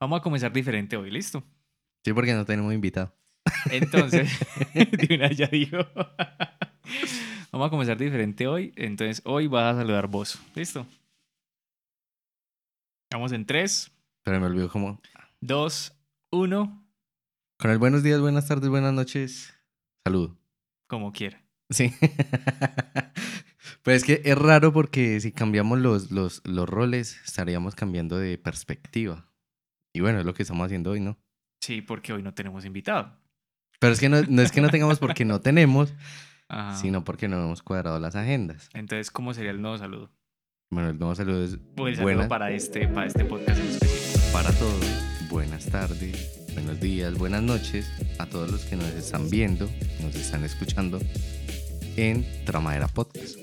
Vamos 0.00 0.18
a 0.20 0.22
comenzar 0.22 0.50
diferente 0.50 0.96
hoy, 0.96 1.10
¿listo? 1.10 1.44
Sí, 2.02 2.14
porque 2.14 2.32
no 2.32 2.46
tenemos 2.46 2.72
invitado. 2.72 3.14
Entonces, 3.70 4.30
de 4.74 5.14
una 5.14 5.30
ya 5.30 5.46
dijo. 5.46 5.76
Vamos 7.52 7.66
a 7.66 7.70
comenzar 7.70 7.98
diferente 7.98 8.46
hoy. 8.46 8.72
Entonces, 8.76 9.20
hoy 9.26 9.46
vas 9.46 9.74
a 9.74 9.78
saludar 9.80 10.06
vos. 10.06 10.40
¿Listo? 10.54 10.86
Vamos 13.12 13.32
en 13.32 13.44
3, 13.44 13.92
Pero 14.22 14.40
me 14.40 14.46
olvidó 14.46 14.70
cómo. 14.70 15.00
2, 15.40 15.92
1, 16.30 16.86
Con 17.58 17.70
el 17.70 17.78
buenos 17.78 18.02
días, 18.02 18.20
buenas 18.20 18.48
tardes, 18.48 18.70
buenas 18.70 18.94
noches. 18.94 19.52
Saludo. 20.06 20.38
como 20.86 21.12
quiera. 21.12 21.42
Sí. 21.68 21.92
Pero 23.82 23.96
es 23.96 24.04
que 24.04 24.22
es 24.24 24.38
raro 24.38 24.72
porque 24.72 25.20
si 25.20 25.32
cambiamos 25.32 25.78
los, 25.78 26.10
los, 26.10 26.40
los 26.46 26.68
roles, 26.68 27.20
estaríamos 27.24 27.74
cambiando 27.74 28.16
de 28.16 28.38
perspectiva. 28.38 29.29
Y 29.92 30.00
bueno, 30.00 30.20
es 30.20 30.24
lo 30.26 30.34
que 30.34 30.42
estamos 30.42 30.64
haciendo 30.66 30.90
hoy, 30.92 31.00
¿no? 31.00 31.18
Sí, 31.60 31.82
porque 31.82 32.12
hoy 32.12 32.22
no 32.22 32.32
tenemos 32.34 32.64
invitado. 32.64 33.16
Pero 33.80 33.92
es 33.92 34.00
que 34.00 34.08
no, 34.08 34.22
no 34.22 34.42
es 34.42 34.52
que 34.52 34.60
no 34.60 34.68
tengamos 34.70 34.98
porque 34.98 35.24
no 35.24 35.40
tenemos, 35.40 35.92
Ajá. 36.48 36.76
sino 36.76 37.04
porque 37.04 37.28
no 37.28 37.36
hemos 37.42 37.62
cuadrado 37.62 37.98
las 37.98 38.14
agendas. 38.14 38.68
Entonces, 38.74 39.10
¿cómo 39.10 39.34
sería 39.34 39.50
el 39.50 39.60
nuevo 39.60 39.78
saludo? 39.78 40.10
Bueno, 40.70 40.90
el 40.90 40.98
nuevo 40.98 41.14
saludo 41.14 41.44
es 41.44 41.58
O 41.76 41.88
el 41.88 41.94
saludo 41.96 42.02
buenas 42.02 42.28
para 42.28 42.50
este, 42.52 42.86
para 42.88 43.06
este 43.06 43.24
podcast 43.24 43.58
en 43.58 43.66
específico. 43.66 44.32
para 44.32 44.52
todos. 44.52 44.86
Buenas 45.28 45.66
tardes, 45.66 46.46
buenos 46.54 46.80
días, 46.80 47.14
buenas 47.14 47.42
noches 47.42 47.88
a 48.18 48.26
todos 48.26 48.50
los 48.50 48.64
que 48.64 48.74
nos 48.76 48.86
están 48.94 49.30
viendo, 49.30 49.70
nos 50.02 50.14
están 50.16 50.42
escuchando 50.44 50.98
en 51.96 52.26
Tramadera 52.44 52.88
Podcast. 52.88 53.36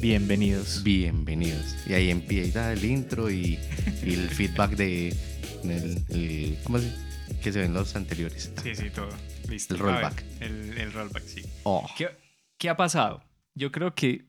Bienvenidos. 0.00 0.82
Bienvenidos. 0.84 1.76
Y 1.88 1.94
ahí 1.94 2.10
empieza 2.10 2.72
el 2.72 2.84
intro 2.84 3.28
y, 3.30 3.58
y 4.04 4.14
el 4.14 4.28
feedback 4.28 4.72
de 4.76 5.16
el, 5.70 6.04
el- 6.08 6.58
¿cómo 6.64 6.78
se 6.78 6.92
que 7.42 7.52
se 7.52 7.58
ven 7.60 7.74
los 7.74 7.94
anteriores. 7.96 8.52
Sí, 8.62 8.74
sí, 8.74 8.88
todo. 8.90 9.08
Listo. 9.48 9.74
El 9.74 9.82
ver, 9.82 9.94
rollback. 9.94 10.24
el, 10.40 10.78
el 10.78 10.92
rollback, 10.92 11.24
sí. 11.24 11.42
Oh, 11.64 11.86
¿Qué, 11.96 12.08
qué 12.58 12.68
ha 12.70 12.76
pasado? 12.76 13.22
Yo 13.54 13.72
creo 13.72 13.94
que, 13.94 14.28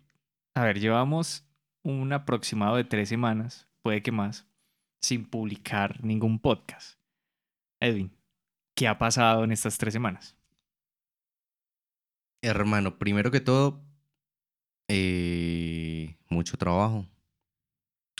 a 0.55 0.63
ver, 0.63 0.79
llevamos 0.79 1.45
un 1.83 2.11
aproximado 2.13 2.75
de 2.75 2.83
tres 2.83 3.09
semanas, 3.09 3.67
puede 3.83 4.01
que 4.01 4.11
más, 4.11 4.47
sin 5.01 5.25
publicar 5.29 6.03
ningún 6.03 6.39
podcast. 6.39 6.99
Edwin, 7.79 8.11
¿qué 8.75 8.87
ha 8.87 8.97
pasado 8.97 9.43
en 9.43 9.51
estas 9.51 9.77
tres 9.77 9.93
semanas? 9.93 10.35
hermano, 12.41 12.97
primero 12.97 13.29
que 13.31 13.41
todo, 13.41 13.83
eh, 14.87 16.17
mucho 16.29 16.57
trabajo. 16.57 17.05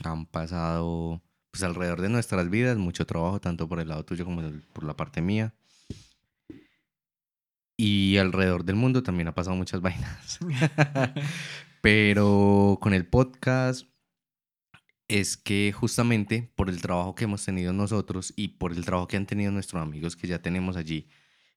Han 0.04 0.26
pasado, 0.26 1.22
pues 1.58 1.64
alrededor 1.68 2.02
de 2.02 2.10
nuestras 2.10 2.52
vidas, 2.52 2.78
mucho 2.78 3.08
trabajo, 3.08 3.42
tanto 3.42 3.68
por 3.68 3.80
el 3.80 3.88
lado 3.88 4.06
tuyo 4.06 4.26
como 4.26 4.44
por 4.74 4.84
la 4.84 4.96
parte 4.96 5.22
mía. 5.22 5.56
Y 7.76 8.18
alrededor 8.18 8.64
del 8.64 8.76
mundo 8.76 9.02
también 9.02 9.28
ha 9.28 9.34
pasado 9.34 9.56
muchas 9.56 9.82
vainas. 9.82 10.38
Pero 11.82 12.78
con 12.80 12.94
el 12.94 13.08
podcast 13.08 13.88
es 15.08 15.36
que 15.36 15.72
justamente 15.74 16.52
por 16.56 16.70
el 16.70 16.80
trabajo 16.80 17.16
que 17.16 17.24
hemos 17.24 17.44
tenido 17.44 17.74
nosotros 17.74 18.34
y 18.36 18.50
por 18.50 18.72
el 18.74 18.86
trabajo 18.86 19.08
que 19.08 19.18
han 19.18 19.26
tenido 19.26 19.52
nuestros 19.52 19.82
amigos 19.82 20.16
que 20.16 20.28
ya 20.28 20.42
tenemos 20.44 20.76
allí, 20.78 21.08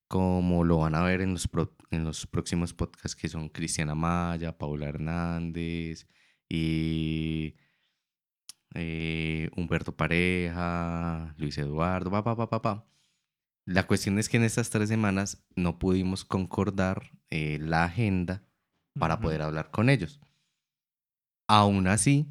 como 0.09 0.65
lo 0.65 0.78
van 0.78 0.95
a 0.95 1.03
ver 1.03 1.21
en 1.21 1.33
los, 1.33 1.47
pro- 1.47 1.77
en 1.91 2.05
los 2.05 2.27
próximos 2.27 2.73
podcasts 2.73 3.17
que 3.17 3.28
son 3.28 3.51
Cristiana 3.51 3.95
Maya, 3.95 4.56
Paula 4.56 4.89
Hernández 4.89 6.06
y 6.48 7.55
eh, 8.74 9.50
Humberto 9.56 9.96
Pareja, 9.96 11.34
Luis 11.38 11.58
Eduardo, 11.58 12.10
pa, 12.10 12.22
pa, 12.22 12.36
pa, 12.36 12.48
pa, 12.48 12.62
pa. 12.62 12.86
La 13.64 13.86
cuestión 13.86 14.18
es 14.18 14.28
que 14.28 14.36
en 14.36 14.44
estas 14.44 14.70
tres 14.70 14.88
semanas 14.88 15.44
no 15.54 15.78
pudimos 15.78 16.24
concordar 16.24 17.12
eh, 17.30 17.58
la 17.60 17.84
agenda 17.84 18.42
para 18.98 19.20
poder 19.20 19.42
hablar 19.42 19.70
con 19.70 19.88
ellos. 19.88 20.20
Aún 21.47 21.86
así, 21.86 22.28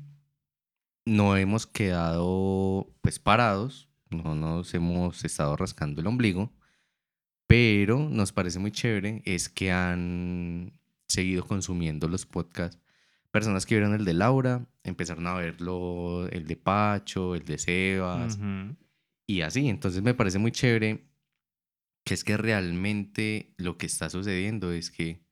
no 1.06 1.36
hemos 1.38 1.66
quedado 1.66 2.94
pues 3.02 3.20
parados, 3.20 3.90
no 4.10 4.36
nos 4.36 4.74
hemos 4.74 5.24
estado 5.26 5.56
rascando 5.56 6.02
el 6.02 6.08
ombligo, 6.08 6.54
pero 7.48 7.98
nos 8.10 8.32
parece 8.32 8.60
muy 8.60 8.72
chévere 8.72 9.22
es 9.26 9.50
que 9.50 9.72
han 9.72 10.80
seguido 11.08 11.46
consumiendo 11.46 12.08
los 12.08 12.26
podcasts. 12.26 12.80
Personas 13.32 13.66
que 13.66 13.76
vieron 13.76 13.94
el 13.94 14.06
de 14.06 14.14
Laura, 14.14 14.68
empezaron 14.84 15.28
a 15.28 15.36
verlo 15.36 16.28
el 16.30 16.48
de 16.48 16.56
Pacho, 16.56 17.36
el 17.36 17.46
de 17.46 17.58
Sebas, 17.58 18.40
y 19.28 19.42
así. 19.42 19.70
Entonces 19.70 20.02
me 20.02 20.16
parece 20.16 20.40
muy 20.40 20.52
chévere 20.52 21.08
que 22.04 22.14
es 22.16 22.24
que 22.24 22.38
realmente 22.38 23.54
lo 23.58 23.78
que 23.78 23.86
está 23.86 24.10
sucediendo 24.10 24.72
es 24.72 24.90
que 24.90 25.24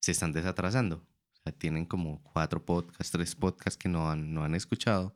se 0.00 0.12
están 0.12 0.32
desatrasando. 0.32 1.06
O 1.32 1.36
sea, 1.44 1.52
tienen 1.52 1.86
como 1.86 2.22
cuatro 2.24 2.64
podcasts, 2.64 3.12
tres 3.12 3.36
podcasts 3.36 3.76
que 3.76 3.88
no 3.88 4.10
han, 4.10 4.34
no 4.34 4.42
han 4.42 4.56
escuchado 4.56 5.14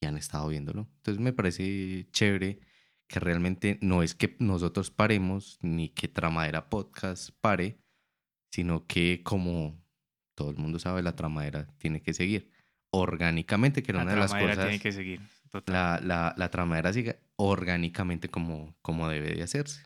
y 0.00 0.06
han 0.06 0.16
estado 0.16 0.48
viéndolo. 0.48 0.88
Entonces 0.96 1.22
me 1.22 1.32
parece 1.32 2.08
chévere 2.10 2.58
que 3.06 3.20
realmente 3.20 3.78
no 3.82 4.02
es 4.02 4.14
que 4.14 4.36
nosotros 4.40 4.90
paremos 4.90 5.58
ni 5.62 5.90
que 5.90 6.08
Tramadera 6.08 6.68
Podcast 6.68 7.30
pare, 7.40 7.78
sino 8.50 8.86
que 8.86 9.22
como 9.22 9.80
todo 10.36 10.50
el 10.50 10.56
mundo 10.58 10.78
sabe, 10.78 11.02
la 11.02 11.16
Tramadera 11.16 11.66
tiene 11.78 12.00
que 12.00 12.14
seguir 12.14 12.52
orgánicamente, 12.90 13.82
que 13.82 13.90
era 13.90 13.98
La 13.98 14.04
una 14.04 14.12
de 14.14 14.20
las 14.20 14.30
tramadera 14.30 14.54
cosas 14.54 14.68
tiene 14.68 14.82
que 14.82 14.92
seguir. 14.92 15.20
total. 15.50 15.74
la, 15.74 16.00
la, 16.02 16.34
la 16.36 16.50
tramadera 16.50 16.92
siga 16.92 17.16
orgánicamente 17.34 18.28
como, 18.28 18.76
como 18.82 19.08
debe 19.08 19.34
de 19.34 19.42
hacerse. 19.42 19.82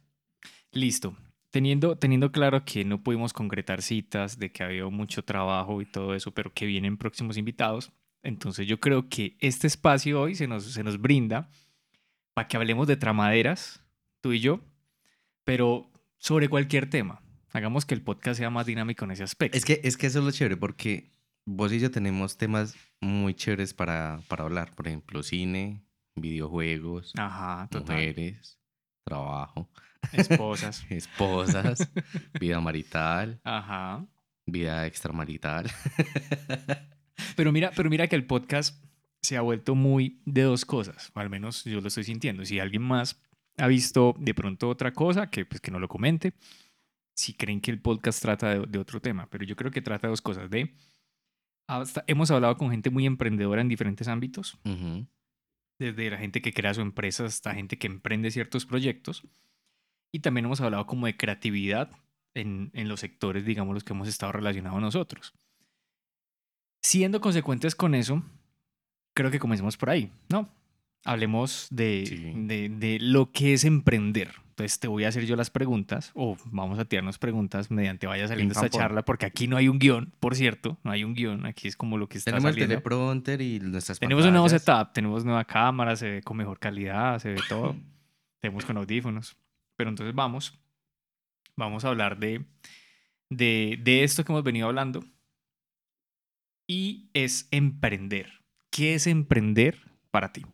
Listo. 0.72 1.16
Teniendo, 1.50 1.96
teniendo 1.96 2.30
claro 2.30 2.64
que 2.64 2.84
no 2.84 3.02
pudimos 3.02 3.32
concretar 3.32 3.82
citas, 3.82 4.38
de 4.38 4.52
que 4.52 4.62
había 4.62 4.86
mucho 4.86 5.24
trabajo 5.24 5.80
y 5.80 5.86
todo 5.86 6.14
eso, 6.14 6.30
pero 6.32 6.52
que 6.52 6.66
vienen 6.66 6.96
próximos 6.96 7.36
invitados, 7.36 7.90
entonces 8.22 8.68
yo 8.68 8.78
creo 8.78 9.08
que 9.08 9.36
este 9.40 9.66
espacio 9.66 10.20
hoy 10.20 10.34
se 10.34 10.46
nos, 10.46 10.64
se 10.64 10.84
nos 10.84 11.00
brinda 11.00 11.48
para 12.34 12.46
que 12.46 12.56
hablemos 12.56 12.86
de 12.86 12.96
tramaderas, 12.96 13.82
tú 14.20 14.32
y 14.32 14.40
yo, 14.40 14.60
pero 15.42 15.90
sobre 16.18 16.48
cualquier 16.48 16.88
tema. 16.88 17.20
Hagamos 17.52 17.84
que 17.84 17.94
el 17.94 18.02
podcast 18.02 18.38
sea 18.38 18.50
más 18.50 18.66
dinámico 18.66 19.04
en 19.04 19.10
ese 19.12 19.24
aspecto. 19.24 19.56
Es 19.58 19.64
que, 19.64 19.80
es 19.82 19.96
que 19.96 20.06
eso 20.06 20.20
es 20.20 20.24
lo 20.24 20.30
chévere 20.30 20.56
porque 20.56 21.10
vos 21.44 21.72
y 21.72 21.80
yo 21.80 21.90
tenemos 21.90 22.36
temas 22.36 22.76
muy 23.00 23.34
chéveres 23.34 23.74
para, 23.74 24.20
para 24.28 24.44
hablar. 24.44 24.72
Por 24.74 24.86
ejemplo, 24.86 25.22
cine, 25.22 25.82
videojuegos, 26.14 27.12
Ajá, 27.16 27.68
mujeres, 27.72 28.58
trabajo, 29.04 29.68
Esposas. 30.12 30.84
esposas, 30.90 31.90
vida 32.40 32.60
marital, 32.60 33.40
Ajá. 33.44 34.06
vida 34.46 34.86
extramarital. 34.86 35.70
Pero 37.36 37.52
mira, 37.52 37.70
pero 37.76 37.90
mira 37.90 38.06
que 38.08 38.16
el 38.16 38.26
podcast 38.26 38.82
se 39.22 39.36
ha 39.36 39.42
vuelto 39.42 39.74
muy 39.74 40.22
de 40.24 40.42
dos 40.42 40.64
cosas, 40.64 41.12
o 41.14 41.20
al 41.20 41.28
menos 41.28 41.64
yo 41.64 41.80
lo 41.80 41.88
estoy 41.88 42.04
sintiendo. 42.04 42.44
Si 42.46 42.58
alguien 42.58 42.82
más 42.82 43.20
ha 43.58 43.66
visto 43.66 44.14
de 44.18 44.34
pronto 44.34 44.68
otra 44.70 44.92
cosa, 44.92 45.28
que 45.30 45.44
pues 45.44 45.60
que 45.60 45.70
no 45.70 45.78
lo 45.78 45.86
comente. 45.88 46.32
Si 47.20 47.34
creen 47.34 47.60
que 47.60 47.70
el 47.70 47.80
podcast 47.80 48.22
trata 48.22 48.48
de, 48.50 48.66
de 48.66 48.78
otro 48.78 49.00
tema, 49.00 49.28
pero 49.28 49.44
yo 49.44 49.54
creo 49.56 49.70
que 49.70 49.82
trata 49.82 50.06
de 50.06 50.10
dos 50.12 50.22
cosas. 50.22 50.48
De 50.48 50.74
hasta 51.68 52.02
hemos 52.06 52.30
hablado 52.30 52.56
con 52.56 52.70
gente 52.70 52.88
muy 52.90 53.04
emprendedora 53.06 53.60
en 53.60 53.68
diferentes 53.68 54.08
ámbitos, 54.08 54.58
desde 55.78 56.10
la 56.10 56.16
gente 56.18 56.40
que 56.40 56.52
crea 56.52 56.72
su 56.74 56.80
empresa 56.80 57.24
hasta 57.26 57.54
gente 57.54 57.78
que 57.78 57.86
emprende 57.86 58.30
ciertos 58.30 58.64
proyectos. 58.64 59.22
Y 60.12 60.20
también 60.20 60.46
hemos 60.46 60.60
hablado 60.60 60.86
como 60.86 61.06
de 61.06 61.16
creatividad 61.16 61.90
en, 62.34 62.70
en 62.74 62.88
los 62.88 63.00
sectores, 63.00 63.44
digamos, 63.44 63.74
los 63.74 63.84
que 63.84 63.92
hemos 63.92 64.08
estado 64.08 64.32
relacionados 64.32 64.80
nosotros. 64.80 65.34
Siendo 66.82 67.20
consecuentes 67.20 67.74
con 67.74 67.94
eso, 67.94 68.22
creo 69.14 69.30
que 69.30 69.38
comencemos 69.38 69.76
por 69.76 69.90
ahí, 69.90 70.10
¿no? 70.30 70.48
Hablemos 71.04 71.68
de, 71.70 72.04
Sí. 72.06 72.32
de, 72.34 72.68
de 72.70 72.98
lo 73.00 73.30
que 73.30 73.52
es 73.52 73.64
emprender. 73.64 74.32
Entonces 74.60 74.78
te 74.78 74.88
voy 74.88 75.04
a 75.04 75.08
hacer 75.08 75.24
yo 75.24 75.36
las 75.36 75.48
preguntas, 75.48 76.10
o 76.14 76.36
vamos 76.44 76.78
a 76.78 76.84
tirarnos 76.84 77.16
preguntas 77.16 77.70
mediante 77.70 78.06
vaya 78.06 78.28
saliendo 78.28 78.52
esta 78.52 78.68
charla, 78.68 79.02
porque 79.06 79.24
aquí 79.24 79.48
no 79.48 79.56
hay 79.56 79.68
un 79.68 79.78
guion, 79.78 80.12
por 80.20 80.36
cierto, 80.36 80.76
no 80.84 80.90
hay 80.90 81.02
un 81.02 81.14
guion, 81.14 81.46
aquí 81.46 81.66
es 81.66 81.76
como 81.76 81.96
lo 81.96 82.10
que 82.10 82.18
está 82.18 82.30
Tenemos 82.30 82.50
el 82.50 82.52
saliendo. 82.56 82.74
teleprompter 82.74 83.40
y 83.40 83.58
nuestras 83.58 83.98
Tenemos 83.98 84.22
un 84.26 84.32
nuevo 84.32 84.50
setup, 84.50 84.92
tenemos 84.92 85.24
nueva 85.24 85.46
cámara, 85.46 85.96
se 85.96 86.10
ve 86.10 86.22
con 86.22 86.36
mejor 86.36 86.58
calidad, 86.58 87.18
se 87.20 87.30
ve 87.30 87.40
todo. 87.48 87.74
tenemos 88.40 88.66
con 88.66 88.76
audífonos. 88.76 89.34
Pero 89.76 89.88
entonces 89.88 90.14
vamos, 90.14 90.60
vamos 91.56 91.86
a 91.86 91.88
hablar 91.88 92.18
de, 92.18 92.44
de, 93.30 93.78
de 93.82 94.04
esto 94.04 94.24
que 94.24 94.32
hemos 94.32 94.44
venido 94.44 94.66
hablando. 94.66 95.02
Y 96.66 97.08
es 97.14 97.48
emprender. 97.50 98.42
¿Qué 98.70 98.94
es 98.94 99.06
emprender 99.06 99.78
para 100.10 100.34
ti? 100.34 100.44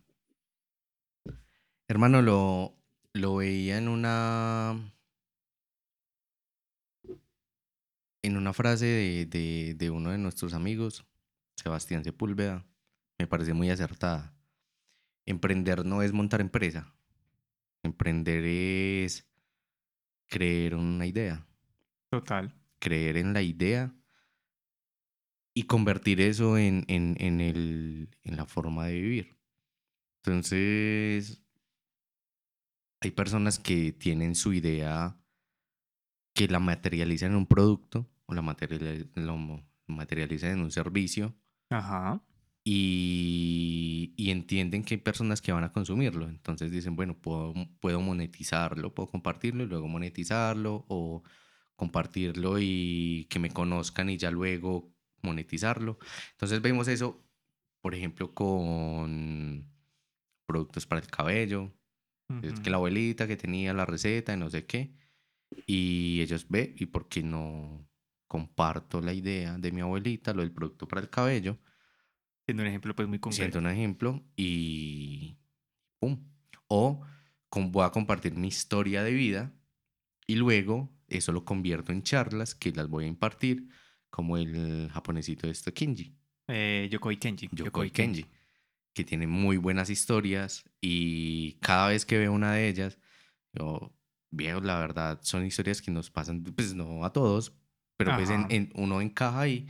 Hermano, 1.88 2.22
lo, 2.22 2.75
lo 3.16 3.36
veía 3.36 3.78
en 3.78 3.88
una. 3.88 4.92
En 8.22 8.36
una 8.36 8.52
frase 8.52 8.86
de, 8.86 9.26
de- 9.26 9.74
de 9.74 9.90
uno 9.90 10.10
de 10.10 10.18
nuestros 10.18 10.52
amigos, 10.54 11.06
Sebastián 11.56 12.02
Sepúlveda, 12.02 12.66
me 13.18 13.26
parece 13.26 13.52
muy 13.54 13.70
acertada. 13.70 14.34
Emprender 15.26 15.84
no 15.84 16.02
es 16.02 16.12
montar 16.12 16.40
empresa, 16.40 16.94
Emprender 17.82 18.44
es 18.44 19.28
creer 20.28 20.72
en 20.72 20.80
una 20.80 21.06
idea, 21.06 21.46
Total. 22.10 22.52
creer 22.80 23.16
en 23.16 23.32
la 23.32 23.42
idea 23.42 23.94
y 25.54 25.64
convertir 25.64 26.20
eso 26.20 26.58
en, 26.58 26.84
en, 26.88 27.16
en, 27.20 27.40
el, 27.40 28.10
en 28.24 28.36
la 28.36 28.44
forma 28.46 28.86
de 28.86 28.94
vivir. 29.00 29.38
Entonces, 30.24 31.42
hay 33.00 33.10
personas 33.10 33.58
que 33.58 33.92
tienen 33.92 34.34
su 34.34 34.52
idea 34.52 35.18
que 36.34 36.48
la 36.48 36.60
materializan 36.60 37.32
en 37.32 37.38
un 37.38 37.46
producto 37.46 38.10
o 38.26 38.34
la 38.34 38.42
lo 39.14 39.64
materializan 39.86 40.50
en 40.50 40.60
un 40.60 40.70
servicio 40.70 41.34
Ajá. 41.70 42.22
y, 42.64 44.12
y 44.16 44.30
entienden 44.30 44.84
que 44.84 44.94
hay 44.94 45.00
personas 45.00 45.40
que 45.40 45.52
van 45.52 45.64
a 45.64 45.72
consumirlo. 45.72 46.28
Entonces 46.28 46.70
dicen, 46.70 46.96
bueno, 46.96 47.16
puedo, 47.16 47.54
puedo 47.80 48.00
monetizarlo, 48.00 48.94
puedo 48.94 49.08
compartirlo 49.08 49.64
y 49.64 49.66
luego 49.66 49.88
monetizarlo 49.88 50.84
o 50.88 51.22
compartirlo 51.76 52.58
y 52.58 53.26
que 53.30 53.38
me 53.38 53.50
conozcan 53.50 54.10
y 54.10 54.16
ya 54.18 54.30
luego 54.30 54.92
monetizarlo. 55.22 55.98
Entonces 56.32 56.60
vemos 56.62 56.88
eso, 56.88 57.24
por 57.80 57.94
ejemplo, 57.94 58.34
con 58.34 59.70
productos 60.46 60.86
para 60.86 61.00
el 61.00 61.08
cabello. 61.08 61.72
Es 62.42 62.58
que 62.60 62.70
la 62.70 62.76
abuelita 62.76 63.26
que 63.26 63.36
tenía 63.36 63.72
la 63.72 63.86
receta 63.86 64.34
y 64.34 64.36
no 64.36 64.50
sé 64.50 64.66
qué. 64.66 64.92
Y 65.66 66.20
ellos 66.20 66.46
ve, 66.48 66.74
¿y 66.76 66.86
por 66.86 67.08
qué 67.08 67.22
no 67.22 67.88
comparto 68.26 69.00
la 69.00 69.12
idea 69.12 69.56
de 69.58 69.70
mi 69.70 69.80
abuelita, 69.80 70.34
lo 70.34 70.42
del 70.42 70.50
producto 70.52 70.88
para 70.88 71.00
el 71.00 71.08
cabello? 71.08 71.58
Siendo 72.44 72.62
un 72.62 72.68
ejemplo 72.68 72.94
pues 72.94 73.08
muy 73.08 73.18
concreto. 73.18 73.58
un 73.58 73.66
ejemplo 73.68 74.24
y 74.36 75.36
¡pum! 76.00 76.18
O 76.68 77.00
com- 77.48 77.70
voy 77.70 77.84
a 77.84 77.90
compartir 77.90 78.34
mi 78.34 78.48
historia 78.48 79.02
de 79.04 79.12
vida 79.12 79.52
y 80.26 80.34
luego 80.34 80.92
eso 81.08 81.30
lo 81.32 81.44
convierto 81.44 81.92
en 81.92 82.02
charlas 82.02 82.54
que 82.56 82.72
las 82.72 82.88
voy 82.88 83.04
a 83.04 83.08
impartir 83.08 83.68
como 84.10 84.36
el 84.36 84.88
japonesito 84.92 85.48
este 85.48 85.72
Kenji, 85.72 86.16
Eh, 86.48 86.88
Yokoi 86.90 87.16
Kenji. 87.18 87.48
Yokoi 87.52 87.90
Kenji, 87.90 88.26
que 88.96 89.04
tiene 89.04 89.26
muy 89.26 89.58
buenas 89.58 89.90
historias 89.90 90.64
y 90.80 91.52
cada 91.60 91.88
vez 91.88 92.06
que 92.06 92.16
veo 92.16 92.32
una 92.32 92.54
de 92.54 92.66
ellas, 92.66 92.98
yo 93.52 93.94
veo, 94.30 94.60
la 94.62 94.78
verdad, 94.80 95.20
son 95.22 95.44
historias 95.44 95.82
que 95.82 95.90
nos 95.90 96.10
pasan, 96.10 96.42
pues 96.42 96.74
no 96.74 97.04
a 97.04 97.12
todos, 97.12 97.52
pero 97.98 98.16
pues 98.16 98.30
en, 98.30 98.40
Ajá. 98.40 98.48
en- 98.54 98.72
uno 98.74 99.02
encaja 99.02 99.40
ahí 99.42 99.68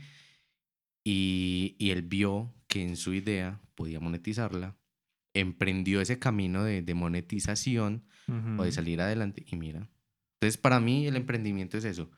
y, 1.04 1.74
y 1.78 1.90
él 1.90 2.02
vio 2.02 2.54
que 2.68 2.82
en 2.82 2.96
su 2.96 3.14
idea 3.14 3.60
podía 3.74 3.98
monetizarla, 3.98 4.76
emprendió 5.34 6.00
ese 6.00 6.20
camino 6.20 6.62
de, 6.62 6.82
de 6.82 6.94
monetización 6.94 8.04
o 8.58 8.62
de 8.64 8.70
salir 8.72 9.00
adelante 9.00 9.44
y 9.50 9.56
mira. 9.56 9.90
Entonces, 10.34 10.56
para 10.56 10.78
mí 10.80 11.06
el 11.08 11.16
emprendimiento 11.16 11.78
es 11.78 11.84
eso, 11.84 12.10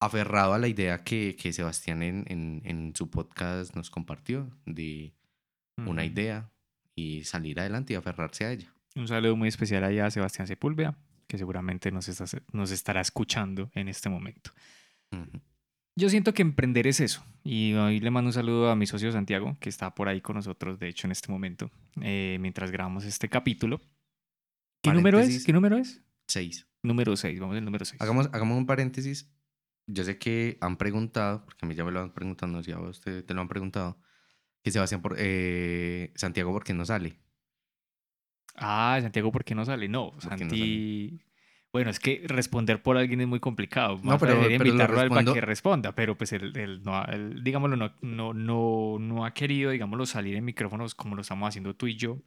aferrado 0.00 0.52
a 0.52 0.58
la 0.58 0.68
idea 0.68 1.04
que, 1.04 1.36
que 1.40 1.54
Sebastián 1.54 2.02
en, 2.02 2.24
en, 2.28 2.60
en 2.64 2.94
su 2.94 3.08
podcast 3.10 3.74
nos 3.74 3.88
compartió 3.90 4.50
de 4.66 5.14
una 5.76 6.04
idea 6.04 6.50
y 6.94 7.24
salir 7.24 7.60
adelante 7.60 7.92
y 7.92 7.96
aferrarse 7.96 8.44
a 8.44 8.52
ella. 8.52 8.72
Un 8.94 9.08
saludo 9.08 9.36
muy 9.36 9.48
especial 9.48 9.84
allá 9.84 10.06
a 10.06 10.10
Sebastián 10.10 10.46
Sepúlveda, 10.46 10.96
que 11.26 11.36
seguramente 11.38 11.90
nos, 11.90 12.08
está- 12.08 12.24
nos 12.52 12.70
estará 12.70 13.00
escuchando 13.02 13.70
en 13.74 13.88
este 13.88 14.08
momento. 14.08 14.50
Yo 15.98 16.08
siento 16.10 16.34
que 16.34 16.42
emprender 16.42 16.86
es 16.86 17.00
eso. 17.00 17.24
Y 17.42 17.72
hoy 17.74 18.00
le 18.00 18.10
mando 18.10 18.28
un 18.28 18.32
saludo 18.32 18.70
a 18.70 18.76
mi 18.76 18.86
socio 18.86 19.10
Santiago, 19.12 19.56
que 19.60 19.68
está 19.68 19.94
por 19.94 20.08
ahí 20.08 20.20
con 20.20 20.36
nosotros, 20.36 20.78
de 20.78 20.88
hecho, 20.88 21.06
en 21.06 21.12
este 21.12 21.30
momento, 21.32 21.70
eh, 22.02 22.36
mientras 22.40 22.70
grabamos 22.70 23.04
este 23.04 23.28
capítulo. 23.28 23.80
¿Qué 24.82 24.90
número 24.92 25.18
es? 25.20 25.44
¿Qué 25.44 25.52
número 25.52 25.76
es? 25.78 26.02
Seis. 26.26 26.66
Número 26.82 27.16
6, 27.16 27.40
vamos 27.40 27.56
al 27.56 27.64
número 27.64 27.84
6. 27.84 28.00
Hagamos, 28.00 28.28
hagamos 28.32 28.56
un 28.58 28.66
paréntesis. 28.66 29.28
Yo 29.88 30.04
sé 30.04 30.18
que 30.18 30.58
han 30.60 30.76
preguntado, 30.76 31.44
porque 31.44 31.64
a 31.64 31.68
mí 31.68 31.74
ya 31.74 31.84
me 31.84 31.92
lo 31.92 32.00
han 32.00 32.12
preguntado, 32.12 32.50
no 32.52 32.58
sé 32.58 32.66
si 32.66 32.72
a 32.72 32.78
vos 32.78 33.00
te, 33.00 33.22
te 33.22 33.34
lo 33.34 33.40
han 33.40 33.48
preguntado, 33.48 33.98
que 34.66 34.72
Sebastián 34.72 35.00
por, 35.00 35.14
eh, 35.16 36.10
Santiago, 36.16 36.50
¿por 36.52 36.64
qué 36.64 36.74
no 36.74 36.84
sale? 36.84 37.14
Ah, 38.56 38.98
Santiago, 39.00 39.30
¿por 39.30 39.44
qué 39.44 39.54
no 39.54 39.64
sale? 39.64 39.86
No, 39.88 40.10
qué 40.10 40.16
no 40.16 40.20
sale? 40.22 40.38
Santi. 40.40 41.20
Bueno, 41.72 41.90
es 41.90 42.00
que 42.00 42.22
responder 42.26 42.82
por 42.82 42.96
alguien 42.96 43.20
es 43.20 43.28
muy 43.28 43.38
complicado. 43.38 43.96
No, 43.98 44.02
Más 44.02 44.18
pero- 44.20 44.32
debería 44.34 44.58
pero 44.58 44.64
lo 44.70 44.70
invitarlo 44.74 44.98
a 44.98 45.02
él 45.04 45.08
para 45.10 45.32
que 45.34 45.40
responda, 45.40 45.94
pero 45.94 46.16
pues 46.18 46.32
él, 46.32 46.56
él 46.56 46.82
no, 46.82 46.96
ha- 46.96 47.04
él, 47.12 47.44
digámoslo, 47.44 47.76
no, 47.76 47.92
no, 48.00 48.34
no, 48.34 48.96
no 48.98 49.24
ha 49.24 49.32
querido, 49.32 49.70
digámoslo, 49.70 50.04
salir 50.04 50.34
en 50.34 50.44
micrófonos 50.44 50.96
como 50.96 51.14
lo 51.14 51.20
estamos 51.22 51.46
haciendo 51.48 51.76
tú 51.76 51.86
y 51.86 51.94
yo, 51.94 52.18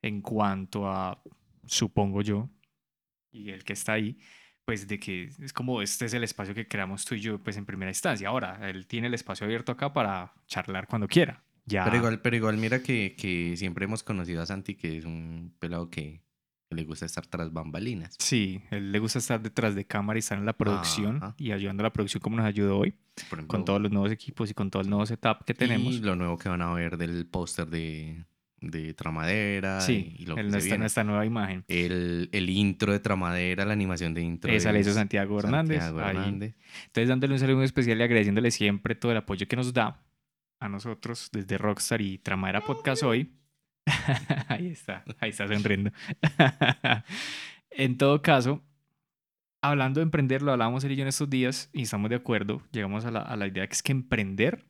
en 0.00 0.22
cuanto 0.22 0.88
a, 0.88 1.20
supongo 1.66 2.22
yo, 2.22 2.48
y 3.30 3.50
el 3.50 3.64
que 3.64 3.74
está 3.74 3.92
ahí, 3.94 4.18
pues 4.64 4.88
de 4.88 4.98
que 4.98 5.24
es 5.24 5.52
como 5.52 5.82
este 5.82 6.06
es 6.06 6.14
el 6.14 6.24
espacio 6.24 6.54
que 6.54 6.66
creamos 6.66 7.04
tú 7.04 7.16
y 7.16 7.20
yo, 7.20 7.38
pues 7.42 7.58
en 7.58 7.66
primera 7.66 7.90
instancia. 7.90 8.28
Ahora, 8.28 8.70
él 8.70 8.86
tiene 8.86 9.08
el 9.08 9.14
espacio 9.14 9.44
abierto 9.44 9.72
acá 9.72 9.92
para 9.92 10.32
charlar 10.46 10.86
cuando 10.86 11.06
quiera. 11.06 11.42
Ya. 11.66 11.84
Pero 11.84 11.96
igual, 11.96 12.20
pero 12.20 12.36
igual 12.36 12.56
mira 12.56 12.80
que, 12.82 13.14
que 13.18 13.56
siempre 13.56 13.84
hemos 13.84 14.02
conocido 14.02 14.40
a 14.42 14.46
Santi, 14.46 14.74
que 14.76 14.98
es 14.98 15.04
un 15.04 15.52
pelado 15.58 15.90
que, 15.90 16.22
que 16.68 16.74
le 16.76 16.84
gusta 16.84 17.06
estar 17.06 17.26
tras 17.26 17.52
bambalinas. 17.52 18.14
Sí, 18.18 18.62
él 18.70 18.92
le 18.92 18.98
gusta 19.00 19.18
estar 19.18 19.42
detrás 19.42 19.74
de 19.74 19.84
cámara 19.84 20.18
y 20.18 20.20
estar 20.20 20.38
en 20.38 20.46
la 20.46 20.52
producción 20.56 21.16
Ajá. 21.16 21.34
y 21.38 21.50
ayudando 21.52 21.82
a 21.82 21.84
la 21.84 21.92
producción 21.92 22.20
como 22.20 22.36
nos 22.36 22.46
ayudó 22.46 22.78
hoy, 22.78 22.94
ejemplo, 23.16 23.48
con 23.48 23.64
todos 23.64 23.80
los 23.80 23.90
nuevos 23.90 24.12
equipos 24.12 24.50
y 24.50 24.54
con 24.54 24.70
todo 24.70 24.82
el 24.82 24.88
nuevo 24.88 25.04
setup 25.06 25.44
que 25.44 25.54
tenemos. 25.54 25.94
Y 25.94 26.00
lo 26.00 26.14
nuevo 26.16 26.38
que 26.38 26.48
van 26.48 26.62
a 26.62 26.72
ver 26.72 26.96
del 26.98 27.26
póster 27.26 27.66
de, 27.68 28.24
de 28.60 28.94
Tramadera 28.94 29.80
sí, 29.80 30.14
y, 30.18 30.26
lo 30.26 30.36
el- 30.36 30.52
que 30.52 30.58
viene. 30.58 30.78
nuestra 30.78 31.02
nueva 31.02 31.26
imagen. 31.26 31.64
El, 31.66 32.28
el 32.32 32.48
intro 32.50 32.92
de 32.92 33.00
Tramadera, 33.00 33.64
la 33.64 33.72
animación 33.72 34.14
de 34.14 34.22
intro. 34.22 34.52
Esa 34.52 34.70
la 34.72 34.78
hizo 34.78 34.90
es 34.90 34.94
Santiago 34.96 35.38
Hernández. 35.40 35.82
Santiago. 35.82 36.08
Hernández. 36.08 36.54
Entonces, 36.86 37.08
dándole 37.08 37.32
un 37.34 37.40
saludo 37.40 37.62
especial 37.64 37.98
y 37.98 38.02
agradeciéndole 38.04 38.50
siempre 38.52 38.94
todo 38.94 39.10
el 39.12 39.18
apoyo 39.18 39.46
que 39.48 39.56
nos 39.56 39.72
da 39.72 40.00
a 40.60 40.68
nosotros 40.68 41.28
desde 41.32 41.58
Rockstar 41.58 42.00
y 42.00 42.18
Tramadera 42.18 42.60
Podcast 42.60 43.02
hoy. 43.02 43.32
ahí 44.48 44.68
está, 44.68 45.04
ahí 45.20 45.30
está 45.30 45.46
sonriendo. 45.46 45.90
en 47.70 47.98
todo 47.98 48.22
caso, 48.22 48.62
hablando 49.62 50.00
de 50.00 50.04
emprender, 50.04 50.42
lo 50.42 50.52
hablábamos 50.52 50.84
él 50.84 50.92
y 50.92 50.96
yo 50.96 51.02
en 51.02 51.08
estos 51.08 51.30
días 51.30 51.70
y 51.72 51.82
estamos 51.82 52.10
de 52.10 52.16
acuerdo. 52.16 52.62
Llegamos 52.72 53.04
a 53.04 53.10
la, 53.10 53.20
a 53.20 53.36
la 53.36 53.46
idea 53.46 53.66
que 53.66 53.74
es 53.74 53.82
que 53.82 53.92
emprender 53.92 54.66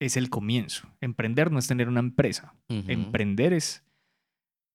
es 0.00 0.16
el 0.16 0.30
comienzo. 0.30 0.88
Emprender 1.00 1.50
no 1.50 1.58
es 1.58 1.68
tener 1.68 1.88
una 1.88 2.00
empresa. 2.00 2.54
Emprender 2.68 3.52
es 3.52 3.84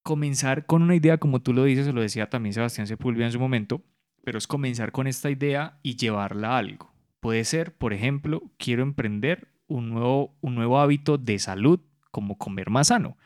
comenzar 0.04 0.66
con 0.66 0.82
una 0.82 0.96
idea, 0.96 1.18
como 1.18 1.42
tú 1.42 1.54
lo 1.54 1.66
dices, 1.66 1.88
o 1.88 1.92
lo 1.92 2.02
decía 2.02 2.30
también 2.30 2.54
Sebastián 2.54 2.88
Sepúlveda 2.88 3.26
en 3.26 3.34
su 3.34 3.40
momento, 3.40 3.84
pero 4.24 4.38
es 4.38 4.48
comenzar 4.48 4.94
con 4.94 5.06
esta 5.06 5.30
idea 5.30 5.80
y 5.84 5.98
llevarla 5.98 6.52
a 6.52 6.58
algo. 6.60 6.94
Puede 7.20 7.44
ser, 7.44 7.76
por 7.76 7.92
ejemplo, 7.92 8.44
quiero 8.58 8.84
emprender 8.84 9.50
un 9.68 9.90
nuevo, 9.90 10.36
un 10.42 10.56
nuevo 10.56 10.80
hábito 10.80 11.18
de 11.18 11.40
salud, 11.40 11.80
como 12.12 12.38
comer 12.38 12.70
más 12.70 12.88
sano, 12.88 13.18